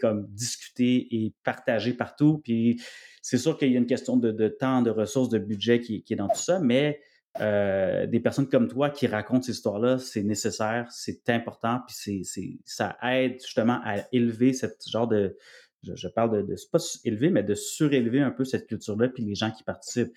comme 0.00 0.26
discuter 0.28 1.08
et 1.10 1.34
partager 1.44 1.94
partout. 1.94 2.40
Puis 2.44 2.80
c'est 3.22 3.38
sûr 3.38 3.56
qu'il 3.56 3.72
y 3.72 3.76
a 3.76 3.78
une 3.78 3.86
question 3.86 4.16
de, 4.16 4.48
temps, 4.48 4.82
de 4.82 4.90
ressources, 4.90 5.28
de 5.28 5.38
budget 5.38 5.80
qui, 5.80 6.04
est 6.10 6.16
dans 6.16 6.28
tout 6.28 6.40
ça, 6.42 6.58
mais 6.58 7.00
euh, 7.40 8.06
des 8.06 8.20
personnes 8.20 8.48
comme 8.48 8.68
toi 8.68 8.90
qui 8.90 9.06
racontent 9.06 9.42
ces 9.42 9.52
histoires-là, 9.52 9.98
c'est 9.98 10.24
nécessaire, 10.24 10.88
c'est 10.90 11.30
important, 11.30 11.80
puis 11.86 12.24
c'est, 12.24 12.58
ça 12.64 12.98
aide 13.02 13.40
justement 13.40 13.80
à 13.84 13.98
élever 14.12 14.52
cette 14.52 14.82
genre 14.88 15.06
de, 15.06 15.36
je, 15.82 16.08
parle 16.08 16.36
de, 16.36 16.42
de 16.42 16.56
pas 16.70 16.78
élever, 17.04 17.30
mais 17.30 17.44
de 17.44 17.54
surélever 17.54 18.20
un 18.20 18.32
peu 18.32 18.44
cette 18.44 18.66
culture-là, 18.66 19.08
puis 19.08 19.24
les 19.24 19.36
gens 19.36 19.52
qui 19.52 19.62
participent. 19.62 20.12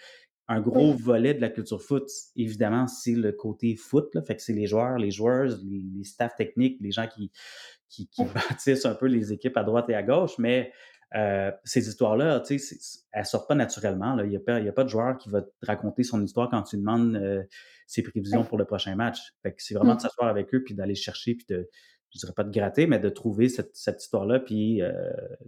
Un 0.47 0.61
gros 0.61 0.93
volet 0.93 1.33
de 1.33 1.41
la 1.41 1.49
culture 1.49 1.81
foot, 1.81 2.07
évidemment, 2.35 2.85
c'est 2.85 3.15
le 3.15 3.31
côté 3.31 3.75
foot, 3.75 4.13
là, 4.13 4.21
fait 4.21 4.35
que 4.35 4.43
c'est 4.43 4.53
les 4.53 4.67
joueurs, 4.67 4.99
les 4.99 5.09
joueuses, 5.09 5.63
les, 5.63 5.81
les 5.95 6.03
staffs 6.03 6.35
techniques, 6.35 6.77
les 6.81 6.91
gens 6.91 7.07
qui, 7.07 7.31
qui, 7.89 8.07
qui 8.07 8.23
bâtissent 8.49 8.85
un 8.85 8.93
peu 8.93 9.07
les 9.07 9.31
équipes 9.31 9.57
à 9.57 9.63
droite 9.63 9.89
et 9.89 9.95
à 9.95 10.03
gauche, 10.03 10.37
mais 10.37 10.71
euh, 11.15 11.51
ces 11.63 11.87
histoires-là, 11.87 12.41
tu 12.41 12.59
sais, 12.59 12.75
elles 13.11 13.25
sortent 13.25 13.47
pas 13.47 13.55
naturellement. 13.55 14.19
Il 14.19 14.29
n'y 14.29 14.35
a, 14.35 14.39
pas, 14.39 14.55
a 14.55 14.71
pas 14.71 14.83
de 14.83 14.89
joueur 14.89 15.17
qui 15.17 15.29
va 15.29 15.41
te 15.41 15.49
raconter 15.63 16.03
son 16.03 16.21
histoire 16.21 16.49
quand 16.49 16.63
tu 16.63 16.77
demandes 16.77 17.15
euh, 17.15 17.43
ses 17.87 18.03
prévisions 18.03 18.43
pour 18.43 18.57
le 18.57 18.65
prochain 18.65 18.95
match. 18.95 19.19
c'est 19.57 19.75
vraiment 19.75 19.93
de 19.93 19.97
mmh. 19.97 20.01
s'asseoir 20.01 20.29
avec 20.29 20.53
eux, 20.53 20.63
puis 20.63 20.73
d'aller 20.73 20.95
chercher, 20.95 21.35
puis 21.35 21.45
de, 21.49 21.69
je 22.13 22.19
dirais 22.19 22.33
pas 22.35 22.43
de 22.43 22.51
gratter, 22.51 22.87
mais 22.87 22.99
de 22.99 23.09
trouver 23.09 23.47
cette, 23.47 24.01
histoire-là. 24.01 24.39
Puis, 24.39 24.81
euh, 24.81 24.91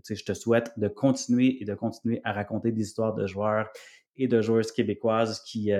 je 0.09 0.23
te 0.23 0.33
souhaite 0.33 0.71
de 0.77 0.87
continuer 0.87 1.61
et 1.61 1.65
de 1.65 1.75
continuer 1.75 2.21
à 2.23 2.31
raconter 2.31 2.71
des 2.71 2.83
histoires 2.83 3.13
de 3.13 3.27
joueurs 3.27 3.69
et 4.15 4.27
de 4.27 4.41
joueuses 4.41 4.71
québécoises 4.71 5.41
qui, 5.41 5.71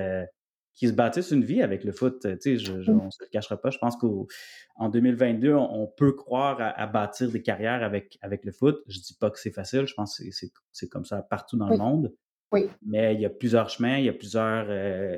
qui 0.78 0.88
se 0.88 0.94
bâtissent 0.94 1.32
une 1.32 1.44
vie 1.44 1.64
avec 1.64 1.84
le 1.84 1.92
foot. 1.92 2.22
Tu 2.22 2.38
sais, 2.40 2.58
je, 2.58 2.82
je, 2.82 2.92
mmh. 2.92 3.02
on 3.02 3.06
ne 3.06 3.10
se 3.10 3.18
le 3.22 3.28
cachera 3.30 3.58
pas. 3.58 3.72
Je 3.72 3.80
pense 3.80 3.98
qu'en 3.98 4.90
2022, 4.90 5.56
on, 5.56 5.88
peut 5.88 6.14
croire 6.14 6.58
à, 6.60 6.86
bâtir 6.86 7.32
des 7.32 7.42
carrières 7.42 7.84
avec, 7.84 8.20
avec 8.22 8.46
le 8.46 8.52
foot. 8.52 8.84
Je 8.88 9.00
ne 9.00 9.04
dis 9.04 9.16
pas 9.20 9.32
que 9.32 9.40
c'est 9.40 9.52
facile. 9.52 9.88
Je 9.88 9.96
pense 9.96 10.20
que 10.20 10.24
c'est 10.72 10.88
comme 10.88 11.04
ça 11.04 11.24
partout 11.24 11.58
dans 11.58 11.68
le 11.68 11.78
monde. 11.78 12.14
Oui. 12.52 12.70
Mais 12.86 13.16
il 13.16 13.22
y 13.22 13.26
a 13.26 13.30
plusieurs 13.32 13.70
chemins, 13.70 13.98
il 13.98 14.06
y 14.06 14.10
a 14.10 14.14
plusieurs. 14.14 14.68
Euh, 14.70 15.18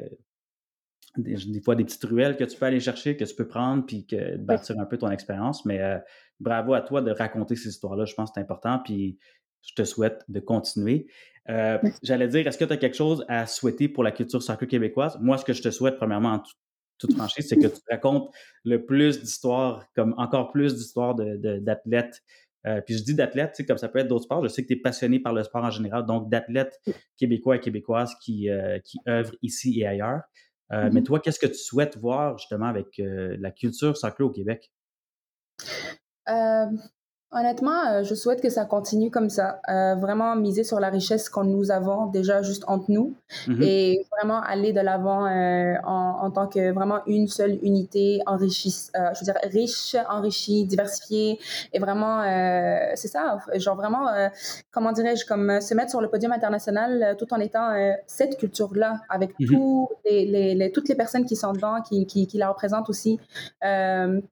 des, 1.18 1.62
fois, 1.62 1.76
des 1.76 1.84
petites 1.84 2.06
ruelles 2.06 2.38
que 2.38 2.46
tu 2.46 2.58
peux 2.58 2.66
aller 2.66 2.80
chercher, 2.80 3.18
que 3.18 3.26
tu 3.26 3.36
peux 3.36 3.48
prendre, 3.48 3.86
puis 3.86 4.06
que, 4.06 4.38
de 4.38 4.44
bâtir 4.44 4.80
un 4.80 4.86
peu 4.86 4.98
ton 4.98 5.12
expérience. 5.12 5.66
Mais 5.66 5.82
euh, 5.82 5.98
bravo 6.40 6.74
à 6.74 6.82
toi 6.82 7.02
de 7.02 7.12
raconter 7.12 7.58
ces 7.58 7.68
histoires-là. 7.68 8.06
Je 8.06 8.14
pense 8.14 8.30
que 8.30 8.36
c'est 8.36 8.42
important. 8.42 8.80
Puis 8.80 9.20
je 9.62 9.74
te 9.74 9.84
souhaite 9.84 10.24
de 10.30 10.40
continuer. 10.40 11.08
Euh, 11.50 11.80
j'allais 12.04 12.28
dire, 12.28 12.48
est-ce 12.48 12.58
que 12.58 12.66
tu 12.66 12.74
as 12.74 12.78
quelque 12.78 12.96
chose 12.96 13.26
à 13.28 13.48
souhaiter 13.48 13.90
pour 13.90 14.04
la 14.04 14.12
culture 14.12 14.42
soccer 14.42 14.68
québécoise? 14.68 15.18
Moi, 15.20 15.38
ce 15.38 15.46
que 15.46 15.54
je 15.54 15.62
te 15.62 15.72
souhaite, 15.72 15.98
premièrement, 15.98 16.34
en 16.34 16.44
toute 16.98 17.14
franchise, 17.18 17.48
c'est 17.48 17.58
que 17.58 17.68
tu 17.68 17.82
racontes 17.90 18.30
le 18.64 18.86
plus 18.86 19.22
d'histoires, 19.22 19.86
comme 19.96 20.14
encore 20.18 20.52
plus 20.52 20.76
d'histoires 20.76 21.16
d'athlètes. 21.16 22.22
Euh, 22.68 22.82
puis 22.82 22.98
je 22.98 23.04
dis 23.04 23.16
d'athlètes, 23.16 23.56
comme 23.68 23.78
ça 23.78 23.88
peut 23.88 24.00
être 24.00 24.08
d'autres 24.08 24.26
sports. 24.26 24.44
Je 24.44 24.50
sais 24.50 24.62
que 24.62 24.68
tu 24.68 24.74
es 24.74 24.82
passionné 24.82 25.20
par 25.20 25.34
le 25.34 25.44
sport 25.44 25.64
en 25.64 25.72
général, 25.72 26.06
donc 26.06 26.30
d'athlètes 26.30 26.80
québécois 27.18 27.56
et 27.56 27.60
québécoises 27.60 28.16
qui, 28.22 28.50
euh, 28.50 28.80
qui 28.84 29.00
œuvrent 29.08 29.36
ici 29.42 29.80
et 29.80 29.88
ailleurs. 29.88 30.22
Mais 30.72 30.90
mm-hmm. 30.90 31.04
toi, 31.04 31.20
qu'est-ce 31.20 31.40
que 31.40 31.48
tu 31.48 31.56
souhaites 31.56 31.98
voir 31.98 32.38
justement 32.38 32.68
avec 32.68 32.86
la 33.00 33.50
culture 33.50 33.98
soccer 33.98 34.28
au 34.28 34.30
Québec? 34.30 34.72
Honnêtement, 37.32 37.86
euh, 37.86 38.04
je 38.04 38.16
souhaite 38.16 38.42
que 38.42 38.50
ça 38.50 38.66
continue 38.66 39.12
comme 39.12 39.30
ça. 39.30 39.62
Euh, 39.70 39.94
vraiment 39.94 40.36
miser 40.36 40.64
sur 40.64 40.80
la 40.80 40.90
richesse 40.90 41.30
qu'on 41.30 41.44
nous 41.44 41.70
avons 41.70 42.08
déjà 42.08 42.42
juste 42.42 42.64
entre 42.66 42.86
nous 42.90 43.14
mm-hmm. 43.46 43.62
et 43.62 44.08
vraiment 44.18 44.42
aller 44.42 44.74
de 44.74 44.82
l'avant 44.82 45.28
euh, 45.28 45.76
en, 45.84 46.22
en, 46.24 46.32
tant 46.32 46.48
que 46.48 46.72
vraiment 46.72 47.02
une 47.06 47.28
seule 47.28 47.60
unité 47.62 48.22
enrichie, 48.26 48.74
euh, 48.96 49.14
je 49.14 49.20
veux 49.20 49.26
dire 49.26 49.38
riche, 49.44 49.96
enrichie, 50.10 50.66
diversifiée 50.66 51.38
et 51.72 51.78
vraiment, 51.78 52.24
c'est 52.96 53.08
ça, 53.08 53.38
genre 53.58 53.76
vraiment, 53.76 54.08
comment 54.72 54.92
dirais-je, 54.92 55.26
comme 55.28 55.62
se 55.62 55.76
mettre 55.76 55.92
sur 55.92 56.02
le 56.02 56.10
podium 56.10 56.32
international 56.32 57.16
tout 57.20 57.32
en 57.32 57.40
étant 57.40 57.74
cette 58.08 58.38
culture-là 58.38 59.02
avec 59.08 59.32
mm-hmm. 59.40 59.48
tous 59.48 59.90
les, 60.06 60.56
les, 60.56 60.72
toutes 60.72 60.90
les 60.90 60.96
personnes 60.96 61.26
qui 61.26 61.36
sont 61.36 61.54
dedans, 61.54 61.82
qui, 61.88 62.08
qui, 62.08 62.26
qui 62.26 62.38
la 62.40 62.50
représentent 62.50 62.90
aussi. 62.90 63.20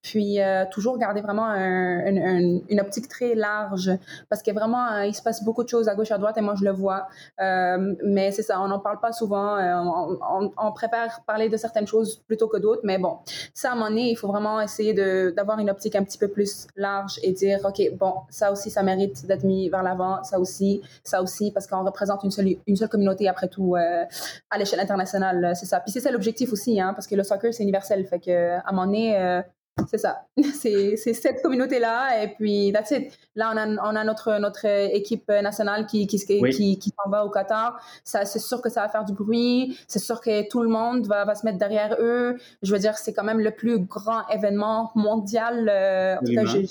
puis 0.02 0.40
toujours 0.72 0.98
garder 0.98 1.22
vraiment 1.22 1.46
un, 1.46 2.08
un, 2.08 2.60
une 2.68 2.80
très 3.10 3.36
large 3.36 3.91
parce 4.30 4.41
que 4.41 4.52
vraiment, 4.52 4.91
euh, 4.91 5.06
il 5.06 5.13
se 5.13 5.21
passe 5.21 5.43
beaucoup 5.43 5.63
de 5.63 5.69
choses 5.69 5.88
à 5.88 5.95
gauche, 5.95 6.12
à 6.12 6.17
droite 6.17 6.38
et 6.38 6.41
moi, 6.41 6.56
je 6.58 6.63
le 6.63 6.71
vois. 6.71 7.08
Euh, 7.41 7.95
mais 8.04 8.32
c'est 8.32 8.43
ça, 8.43 8.62
on 8.62 8.67
n'en 8.67 8.80
parle 8.80 9.00
pas 9.00 9.12
souvent. 9.12 9.58
Euh, 9.58 10.52
on, 10.58 10.71
préfère 10.71 11.21
parler 11.26 11.50
de 11.50 11.58
certaines 11.58 11.88
choses 11.88 12.21
plutôt 12.28 12.47
que 12.47 12.58
d'autres. 12.58 12.82
Mais 12.84 12.97
bon, 12.97 13.17
ça, 13.54 13.69
à 13.69 13.71
un 13.71 13.76
moment 13.76 13.89
donné, 13.89 14.12
il 14.12 14.15
faut 14.15 14.28
vraiment 14.28 14.62
essayer 14.62 14.93
d'avoir 15.32 15.60
une 15.60 15.69
optique 15.69 15.95
un 15.95 16.04
petit 16.04 16.17
peu 16.17 16.28
plus 16.28 16.67
large 16.76 17.19
et 17.23 17.32
dire, 17.32 17.60
OK, 17.63 17.82
bon, 17.97 18.13
ça 18.30 18.52
aussi, 18.52 18.69
ça 18.69 18.84
mérite 18.84 19.26
d'être 19.26 19.43
mis 19.43 19.69
vers 19.69 19.82
l'avant. 19.82 20.23
Ça 20.23 20.39
aussi, 20.39 20.82
ça 21.04 21.21
aussi, 21.21 21.52
parce 21.52 21.65
qu'on 21.67 21.84
représente 21.84 22.23
une 22.23 22.32
seule, 22.32 22.56
une 22.67 22.76
seule 22.76 22.89
communauté 22.89 23.28
après 23.28 23.47
tout 23.47 23.76
à 23.76 24.58
l'échelle 24.58 24.80
internationale. 24.80 25.54
C'est 25.56 25.65
ça. 25.65 25.80
Puis 25.80 25.91
c'est 25.91 26.02
ça 26.02 26.12
l'objectif 26.12 26.52
aussi, 26.54 26.80
hein, 26.80 26.93
parce 26.93 27.08
que 27.08 27.15
le 27.15 27.23
soccer, 27.23 27.54
c'est 27.54 27.63
universel. 27.63 28.06
Fait 28.06 28.19
que, 28.19 28.58
à 28.58 28.63
un 28.67 28.71
moment 28.71 28.86
donné, 28.86 29.43
c'est 29.90 29.98
ça. 29.98 30.26
C'est 30.54 31.13
cette 31.13 31.42
communauté-là. 31.42 32.24
Et 32.24 32.30
puis, 32.30 32.72
that's 32.74 32.92
it. 32.92 33.12
Là, 33.36 33.52
on 33.54 33.58
a, 33.58 33.68
on 33.92 33.96
a 33.96 34.04
notre, 34.04 34.38
notre 34.40 34.66
équipe 34.66 35.30
nationale 35.30 35.86
qui, 35.86 36.08
qui, 36.08 36.18
qui, 36.18 36.80
qui 36.80 36.90
s'en 36.90 37.10
va 37.10 37.26
au 37.26 37.30
Qatar. 37.30 37.80
C'est 38.04 38.40
sûr 38.40 38.62
que 38.62 38.70
ça 38.70 38.82
va 38.82 38.90
faire 38.90 39.06
du 39.06 39.13
bruit. 39.13 39.78
C'est 39.88 40.00
sûr 40.00 40.22
que 40.22 40.48
tout 40.50 40.62
le 40.62 40.70
monde 40.70 41.06
va, 41.08 41.26
va 41.26 41.36
se 41.36 41.46
mettre 41.46 41.58
derrière 41.58 41.96
eux. 42.00 42.38
Je 42.62 42.74
veux 42.74 42.80
dire, 42.80 42.98
c'est 42.98 43.13
quand 43.13 43.24
même 43.24 43.40
le 43.40 43.52
plus 43.52 43.80
grand 43.80 44.28
événement 44.30 44.92
mondial. 44.96 45.70
Euh, 45.70 46.16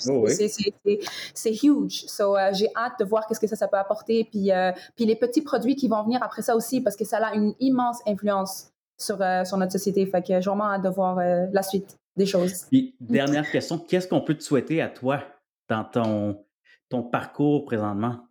oh, 0.09 0.27
c'est 1.33 1.63
huge. 1.63 2.05
So, 2.07 2.37
euh, 2.37 2.49
j'ai 2.53 2.69
hâte 2.75 2.99
de 2.99 3.05
voir 3.05 3.25
qu'est-ce 3.27 3.39
que 3.39 3.47
ça, 3.47 3.55
ça 3.55 3.67
peut 3.67 3.77
apporter. 3.77 4.27
Puis, 4.29 4.51
euh, 4.51 4.71
puis 4.95 5.05
les 5.05 5.15
petits 5.15 5.41
produits 5.41 5.75
qui 5.75 5.87
vont 5.87 6.03
venir 6.03 6.21
après 6.21 6.41
ça 6.41 6.55
aussi, 6.55 6.81
parce 6.81 6.95
que 6.95 7.05
ça 7.05 7.17
a 7.17 7.35
une 7.35 7.53
immense 7.59 7.99
influence 8.05 8.71
sur, 8.97 9.17
sur 9.45 9.57
notre 9.57 9.71
société. 9.71 10.05
Fait 10.05 10.21
que 10.21 10.39
j'ai 10.41 10.49
vraiment 10.49 10.71
hâte 10.71 10.83
de 10.83 10.89
voir 10.89 11.17
la 11.17 11.63
suite 11.63 11.97
des 12.17 12.25
choses. 12.25 12.65
Puis, 12.69 12.95
dernière 12.99 13.49
question, 13.49 13.77
qu'est-ce 13.77 14.07
qu'on 14.07 14.21
peut 14.21 14.35
te 14.35 14.43
souhaiter 14.43 14.81
à 14.81 14.89
toi 14.89 15.23
dans 15.69 15.83
ton, 15.83 16.45
ton 16.89 17.03
parcours 17.03 17.65
présentement? 17.65 18.27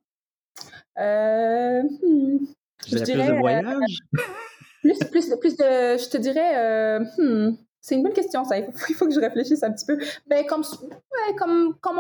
Euh, 0.99 1.83
hmm, 1.83 2.39
je 2.87 2.99
dirais, 2.99 3.25
plus 3.25 3.35
de 3.35 3.39
voyage? 3.39 3.99
plus, 4.83 4.99
plus, 5.11 5.37
plus 5.37 5.57
de, 5.57 5.99
je 5.99 6.09
te 6.09 6.17
dirais, 6.17 6.57
euh, 6.57 7.05
hmm, 7.19 7.57
c'est 7.81 7.95
une 7.95 8.03
bonne 8.03 8.13
question, 8.13 8.45
ça. 8.45 8.59
Il 8.59 8.67
faut, 8.73 9.07
que 9.07 9.15
je 9.15 9.21
réfléchisse 9.21 9.63
un 9.63 9.73
petit 9.73 9.87
peu. 9.87 9.97
Mais 10.29 10.43
ben, 10.43 10.47
comme, 10.47 10.63
ouais, 10.63 11.37
comme, 11.37 11.75
comme 11.81 11.99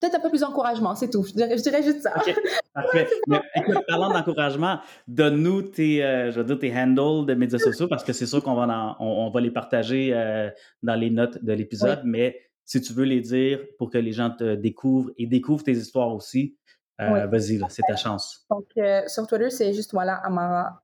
Peut-être 0.00 0.14
un 0.14 0.20
peu 0.20 0.30
plus 0.30 0.40
d'encouragement, 0.40 0.94
c'est 0.94 1.10
tout. 1.10 1.24
Je 1.24 1.32
dirais, 1.32 1.58
je 1.58 1.62
dirais, 1.62 1.82
juste 1.82 2.02
ça. 2.02 2.12
OK, 2.16 2.34
parfait. 2.74 3.06
Mais, 3.26 3.40
écoute, 3.54 3.84
parlant 3.86 4.10
d'encouragement, 4.10 4.78
donne-nous 5.06 5.62
tes, 5.62 6.02
euh, 6.02 6.30
je 6.30 6.40
veux 6.40 6.44
dire, 6.44 6.58
tes 6.58 6.74
handles 6.74 7.26
de 7.26 7.34
médias 7.34 7.58
sociaux 7.58 7.86
parce 7.86 8.02
que 8.02 8.14
c'est 8.14 8.26
sûr 8.26 8.42
qu'on 8.42 8.54
va, 8.54 8.96
on, 8.98 9.28
va 9.28 9.40
les 9.42 9.50
partager 9.50 10.12
euh, 10.14 10.48
dans 10.82 10.94
les 10.94 11.10
notes 11.10 11.44
de 11.44 11.52
l'épisode, 11.52 12.00
mais 12.04 12.40
si 12.64 12.80
tu 12.80 12.94
veux 12.94 13.04
les 13.04 13.20
dire 13.20 13.60
pour 13.78 13.90
que 13.90 13.98
les 13.98 14.12
gens 14.12 14.30
te 14.30 14.54
découvrent 14.54 15.10
et 15.18 15.26
découvrent 15.26 15.64
tes 15.64 15.72
histoires 15.72 16.14
aussi, 16.14 16.56
euh, 17.00 17.26
vas-y, 17.26 17.60
c'est 17.68 17.82
ta 17.86 17.96
chance. 17.96 18.46
Donc, 18.50 18.66
euh, 18.78 19.02
sur 19.06 19.26
Twitter, 19.26 19.50
c'est 19.50 19.72
juste 19.72 19.92
voilà 19.92 20.14
Amara 20.16 20.80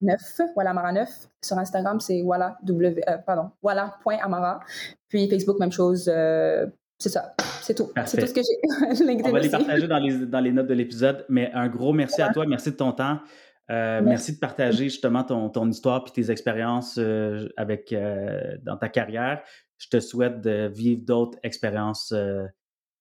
9, 0.00 0.20
voilà 0.54 0.70
Amara 0.70 0.92
9. 0.92 1.08
Sur 1.42 1.58
Instagram, 1.58 2.00
c'est 2.00 2.22
voilà 2.22 2.58
w, 2.64 3.00
pardon, 3.26 3.50
voilà.amara. 3.62 4.60
Puis 5.08 5.28
Facebook, 5.28 5.58
même 5.58 5.72
chose. 5.72 6.10
C'est 6.98 7.10
ça, 7.10 7.34
c'est 7.62 7.74
tout. 7.74 7.92
C'est 8.06 8.18
tout 8.18 8.26
ce 8.26 8.34
que 8.34 8.40
j'ai. 8.40 9.22
On 9.24 9.30
va 9.30 9.38
les 9.38 9.50
partager 9.50 9.86
dans 9.86 9.98
les, 9.98 10.26
dans 10.26 10.40
les 10.40 10.52
notes 10.52 10.66
de 10.66 10.74
l'épisode. 10.74 11.24
Mais 11.28 11.50
un 11.54 11.68
gros 11.68 11.92
merci 11.92 12.20
à 12.20 12.32
toi, 12.32 12.44
merci 12.46 12.72
de 12.72 12.76
ton 12.76 12.92
temps. 12.92 13.20
Euh, 13.70 14.00
merci. 14.02 14.32
de 14.32 14.38
partager 14.38 14.84
justement 14.84 15.24
ton, 15.24 15.50
ton 15.50 15.68
histoire 15.68 16.04
et 16.08 16.10
tes 16.10 16.30
expériences 16.30 16.96
euh, 16.98 17.48
avec, 17.56 17.92
euh, 17.92 18.56
dans 18.62 18.76
ta 18.76 18.88
carrière. 18.88 19.42
Je 19.76 19.88
te 19.88 20.00
souhaite 20.00 20.40
de 20.40 20.70
vivre 20.74 21.02
d'autres 21.04 21.38
expériences 21.42 22.12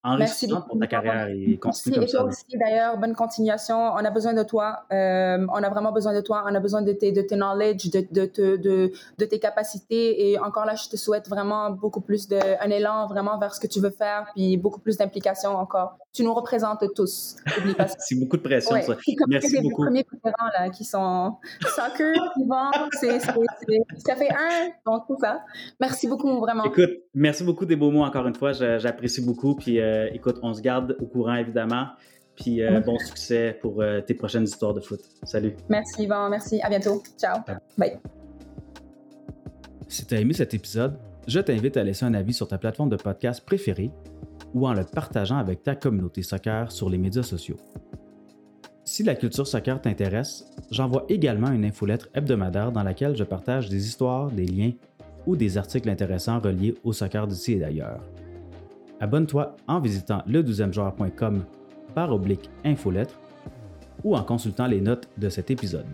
enrichissant 0.07 0.61
pour 0.61 0.79
ta 0.79 0.87
carrière 0.87 1.27
et 1.27 1.57
continue 1.57 1.95
comme 1.95 2.03
et 2.03 2.07
toi 2.07 2.23
aussi, 2.23 2.45
d'ailleurs, 2.53 2.97
bonne 2.97 3.15
continuation. 3.15 3.77
On 3.77 3.97
a 3.97 4.09
besoin 4.09 4.33
de 4.33 4.43
toi. 4.43 4.85
Euh, 4.91 5.45
on 5.49 5.63
a 5.63 5.69
vraiment 5.69 5.91
besoin 5.91 6.13
de 6.13 6.21
toi. 6.21 6.43
On 6.45 6.55
a 6.55 6.59
besoin 6.59 6.81
de 6.81 6.91
tes, 6.93 7.11
de 7.11 7.21
tes 7.21 7.35
knowledge, 7.35 7.89
de, 7.91 8.05
de, 8.11 8.31
de, 8.35 8.91
de, 9.17 9.25
tes 9.25 9.39
capacités. 9.39 10.29
Et 10.29 10.39
encore 10.39 10.65
là, 10.65 10.75
je 10.75 10.89
te 10.89 10.95
souhaite 10.95 11.27
vraiment 11.29 11.69
beaucoup 11.71 12.01
plus 12.01 12.27
d'un 12.27 12.69
élan 12.69 13.07
vraiment 13.07 13.37
vers 13.37 13.53
ce 13.53 13.59
que 13.59 13.67
tu 13.67 13.79
veux 13.79 13.89
faire, 13.89 14.27
puis 14.35 14.57
beaucoup 14.57 14.79
plus 14.79 14.97
d'implication 14.97 15.55
encore. 15.55 15.97
Tu 16.17 16.23
nous 16.23 16.33
représentes 16.33 16.83
tous. 16.95 17.35
C'est 17.99 18.15
beaucoup 18.15 18.37
de 18.37 18.41
pression, 18.41 18.81
ça. 18.81 18.97
Merci 19.27 19.61
beaucoup. 19.61 19.83
les 19.83 20.03
premiers 20.03 20.05
vétérans 20.11 20.49
là, 20.57 20.69
qui 20.71 20.83
sont 20.83 21.35
soccer, 21.61 22.15
vont, 22.47 22.71
c'est, 22.99 23.19
ça 23.19 24.15
fait 24.15 24.31
un, 24.31 24.69
donc 24.83 25.05
tout 25.05 25.17
ça. 25.21 25.41
Merci 25.79 26.07
beaucoup, 26.07 26.39
vraiment. 26.39 26.63
Écoute, 26.63 26.89
merci 27.13 27.43
beaucoup 27.43 27.67
des 27.67 27.75
beaux 27.75 27.91
mots 27.91 28.03
encore 28.03 28.25
une 28.25 28.33
fois. 28.33 28.51
J'apprécie 28.51 29.23
beaucoup. 29.23 29.55
Puis, 29.55 29.79
euh, 29.79 30.09
écoute, 30.11 30.39
on 30.41 30.55
se 30.55 30.61
garde 30.61 30.97
au 30.99 31.05
courant, 31.05 31.35
évidemment. 31.35 31.89
Puis 32.35 32.63
euh, 32.63 32.79
bon 32.79 32.97
succès 32.97 33.55
pour 33.61 33.83
euh, 33.83 34.01
tes 34.01 34.15
prochaines 34.15 34.45
histoires 34.45 34.73
de 34.73 34.81
foot. 34.81 35.01
Salut. 35.21 35.55
Merci, 35.69 36.03
Yvan. 36.03 36.29
Merci. 36.29 36.59
À 36.63 36.69
bientôt. 36.69 37.03
Ciao. 37.15 37.41
Bye. 37.77 37.99
Si 39.87 40.03
tu 40.03 40.15
as 40.15 40.19
aimé 40.19 40.33
cet 40.33 40.55
épisode, 40.55 40.97
je 41.27 41.39
t'invite 41.39 41.77
à 41.77 41.83
laisser 41.83 42.05
un 42.05 42.15
avis 42.15 42.33
sur 42.33 42.47
ta 42.47 42.57
plateforme 42.57 42.89
de 42.89 42.95
podcast 42.95 43.45
préférée 43.45 43.91
ou 44.53 44.67
en 44.67 44.73
le 44.73 44.83
partageant 44.83 45.37
avec 45.37 45.63
ta 45.63 45.75
communauté 45.75 46.23
soccer 46.23 46.71
sur 46.71 46.89
les 46.89 46.97
médias 46.97 47.23
sociaux. 47.23 47.57
Si 48.83 49.03
la 49.03 49.15
culture 49.15 49.45
soccer 49.45 49.81
t'intéresse, 49.81 50.45
j'envoie 50.71 51.05
également 51.09 51.51
une 51.51 51.65
infolettre 51.65 52.07
hebdomadaire 52.13 52.71
dans 52.71 52.83
laquelle 52.83 53.17
je 53.17 53.23
partage 53.25 53.67
des 53.67 53.85
histoires, 53.85 54.31
des 54.31 54.45
liens 54.45 54.71
ou 55.25 55.35
des 55.35 55.57
articles 55.57 55.89
intéressants 55.89 56.39
reliés 56.39 56.75
au 56.83 56.93
soccer 56.93 57.27
d'ici 57.27 57.53
et 57.53 57.59
d'ailleurs. 57.59 58.01
Abonne-toi 58.99 59.55
en 59.67 59.79
visitant 59.79 60.23
le 60.25 60.41
12 60.41 60.71
joueur.com 60.71 61.43
par 61.93 62.13
oblique 62.13 62.49
infolettre 62.63 63.19
ou 64.03 64.15
en 64.15 64.23
consultant 64.23 64.67
les 64.67 64.81
notes 64.81 65.09
de 65.17 65.29
cet 65.29 65.51
épisode. 65.51 65.85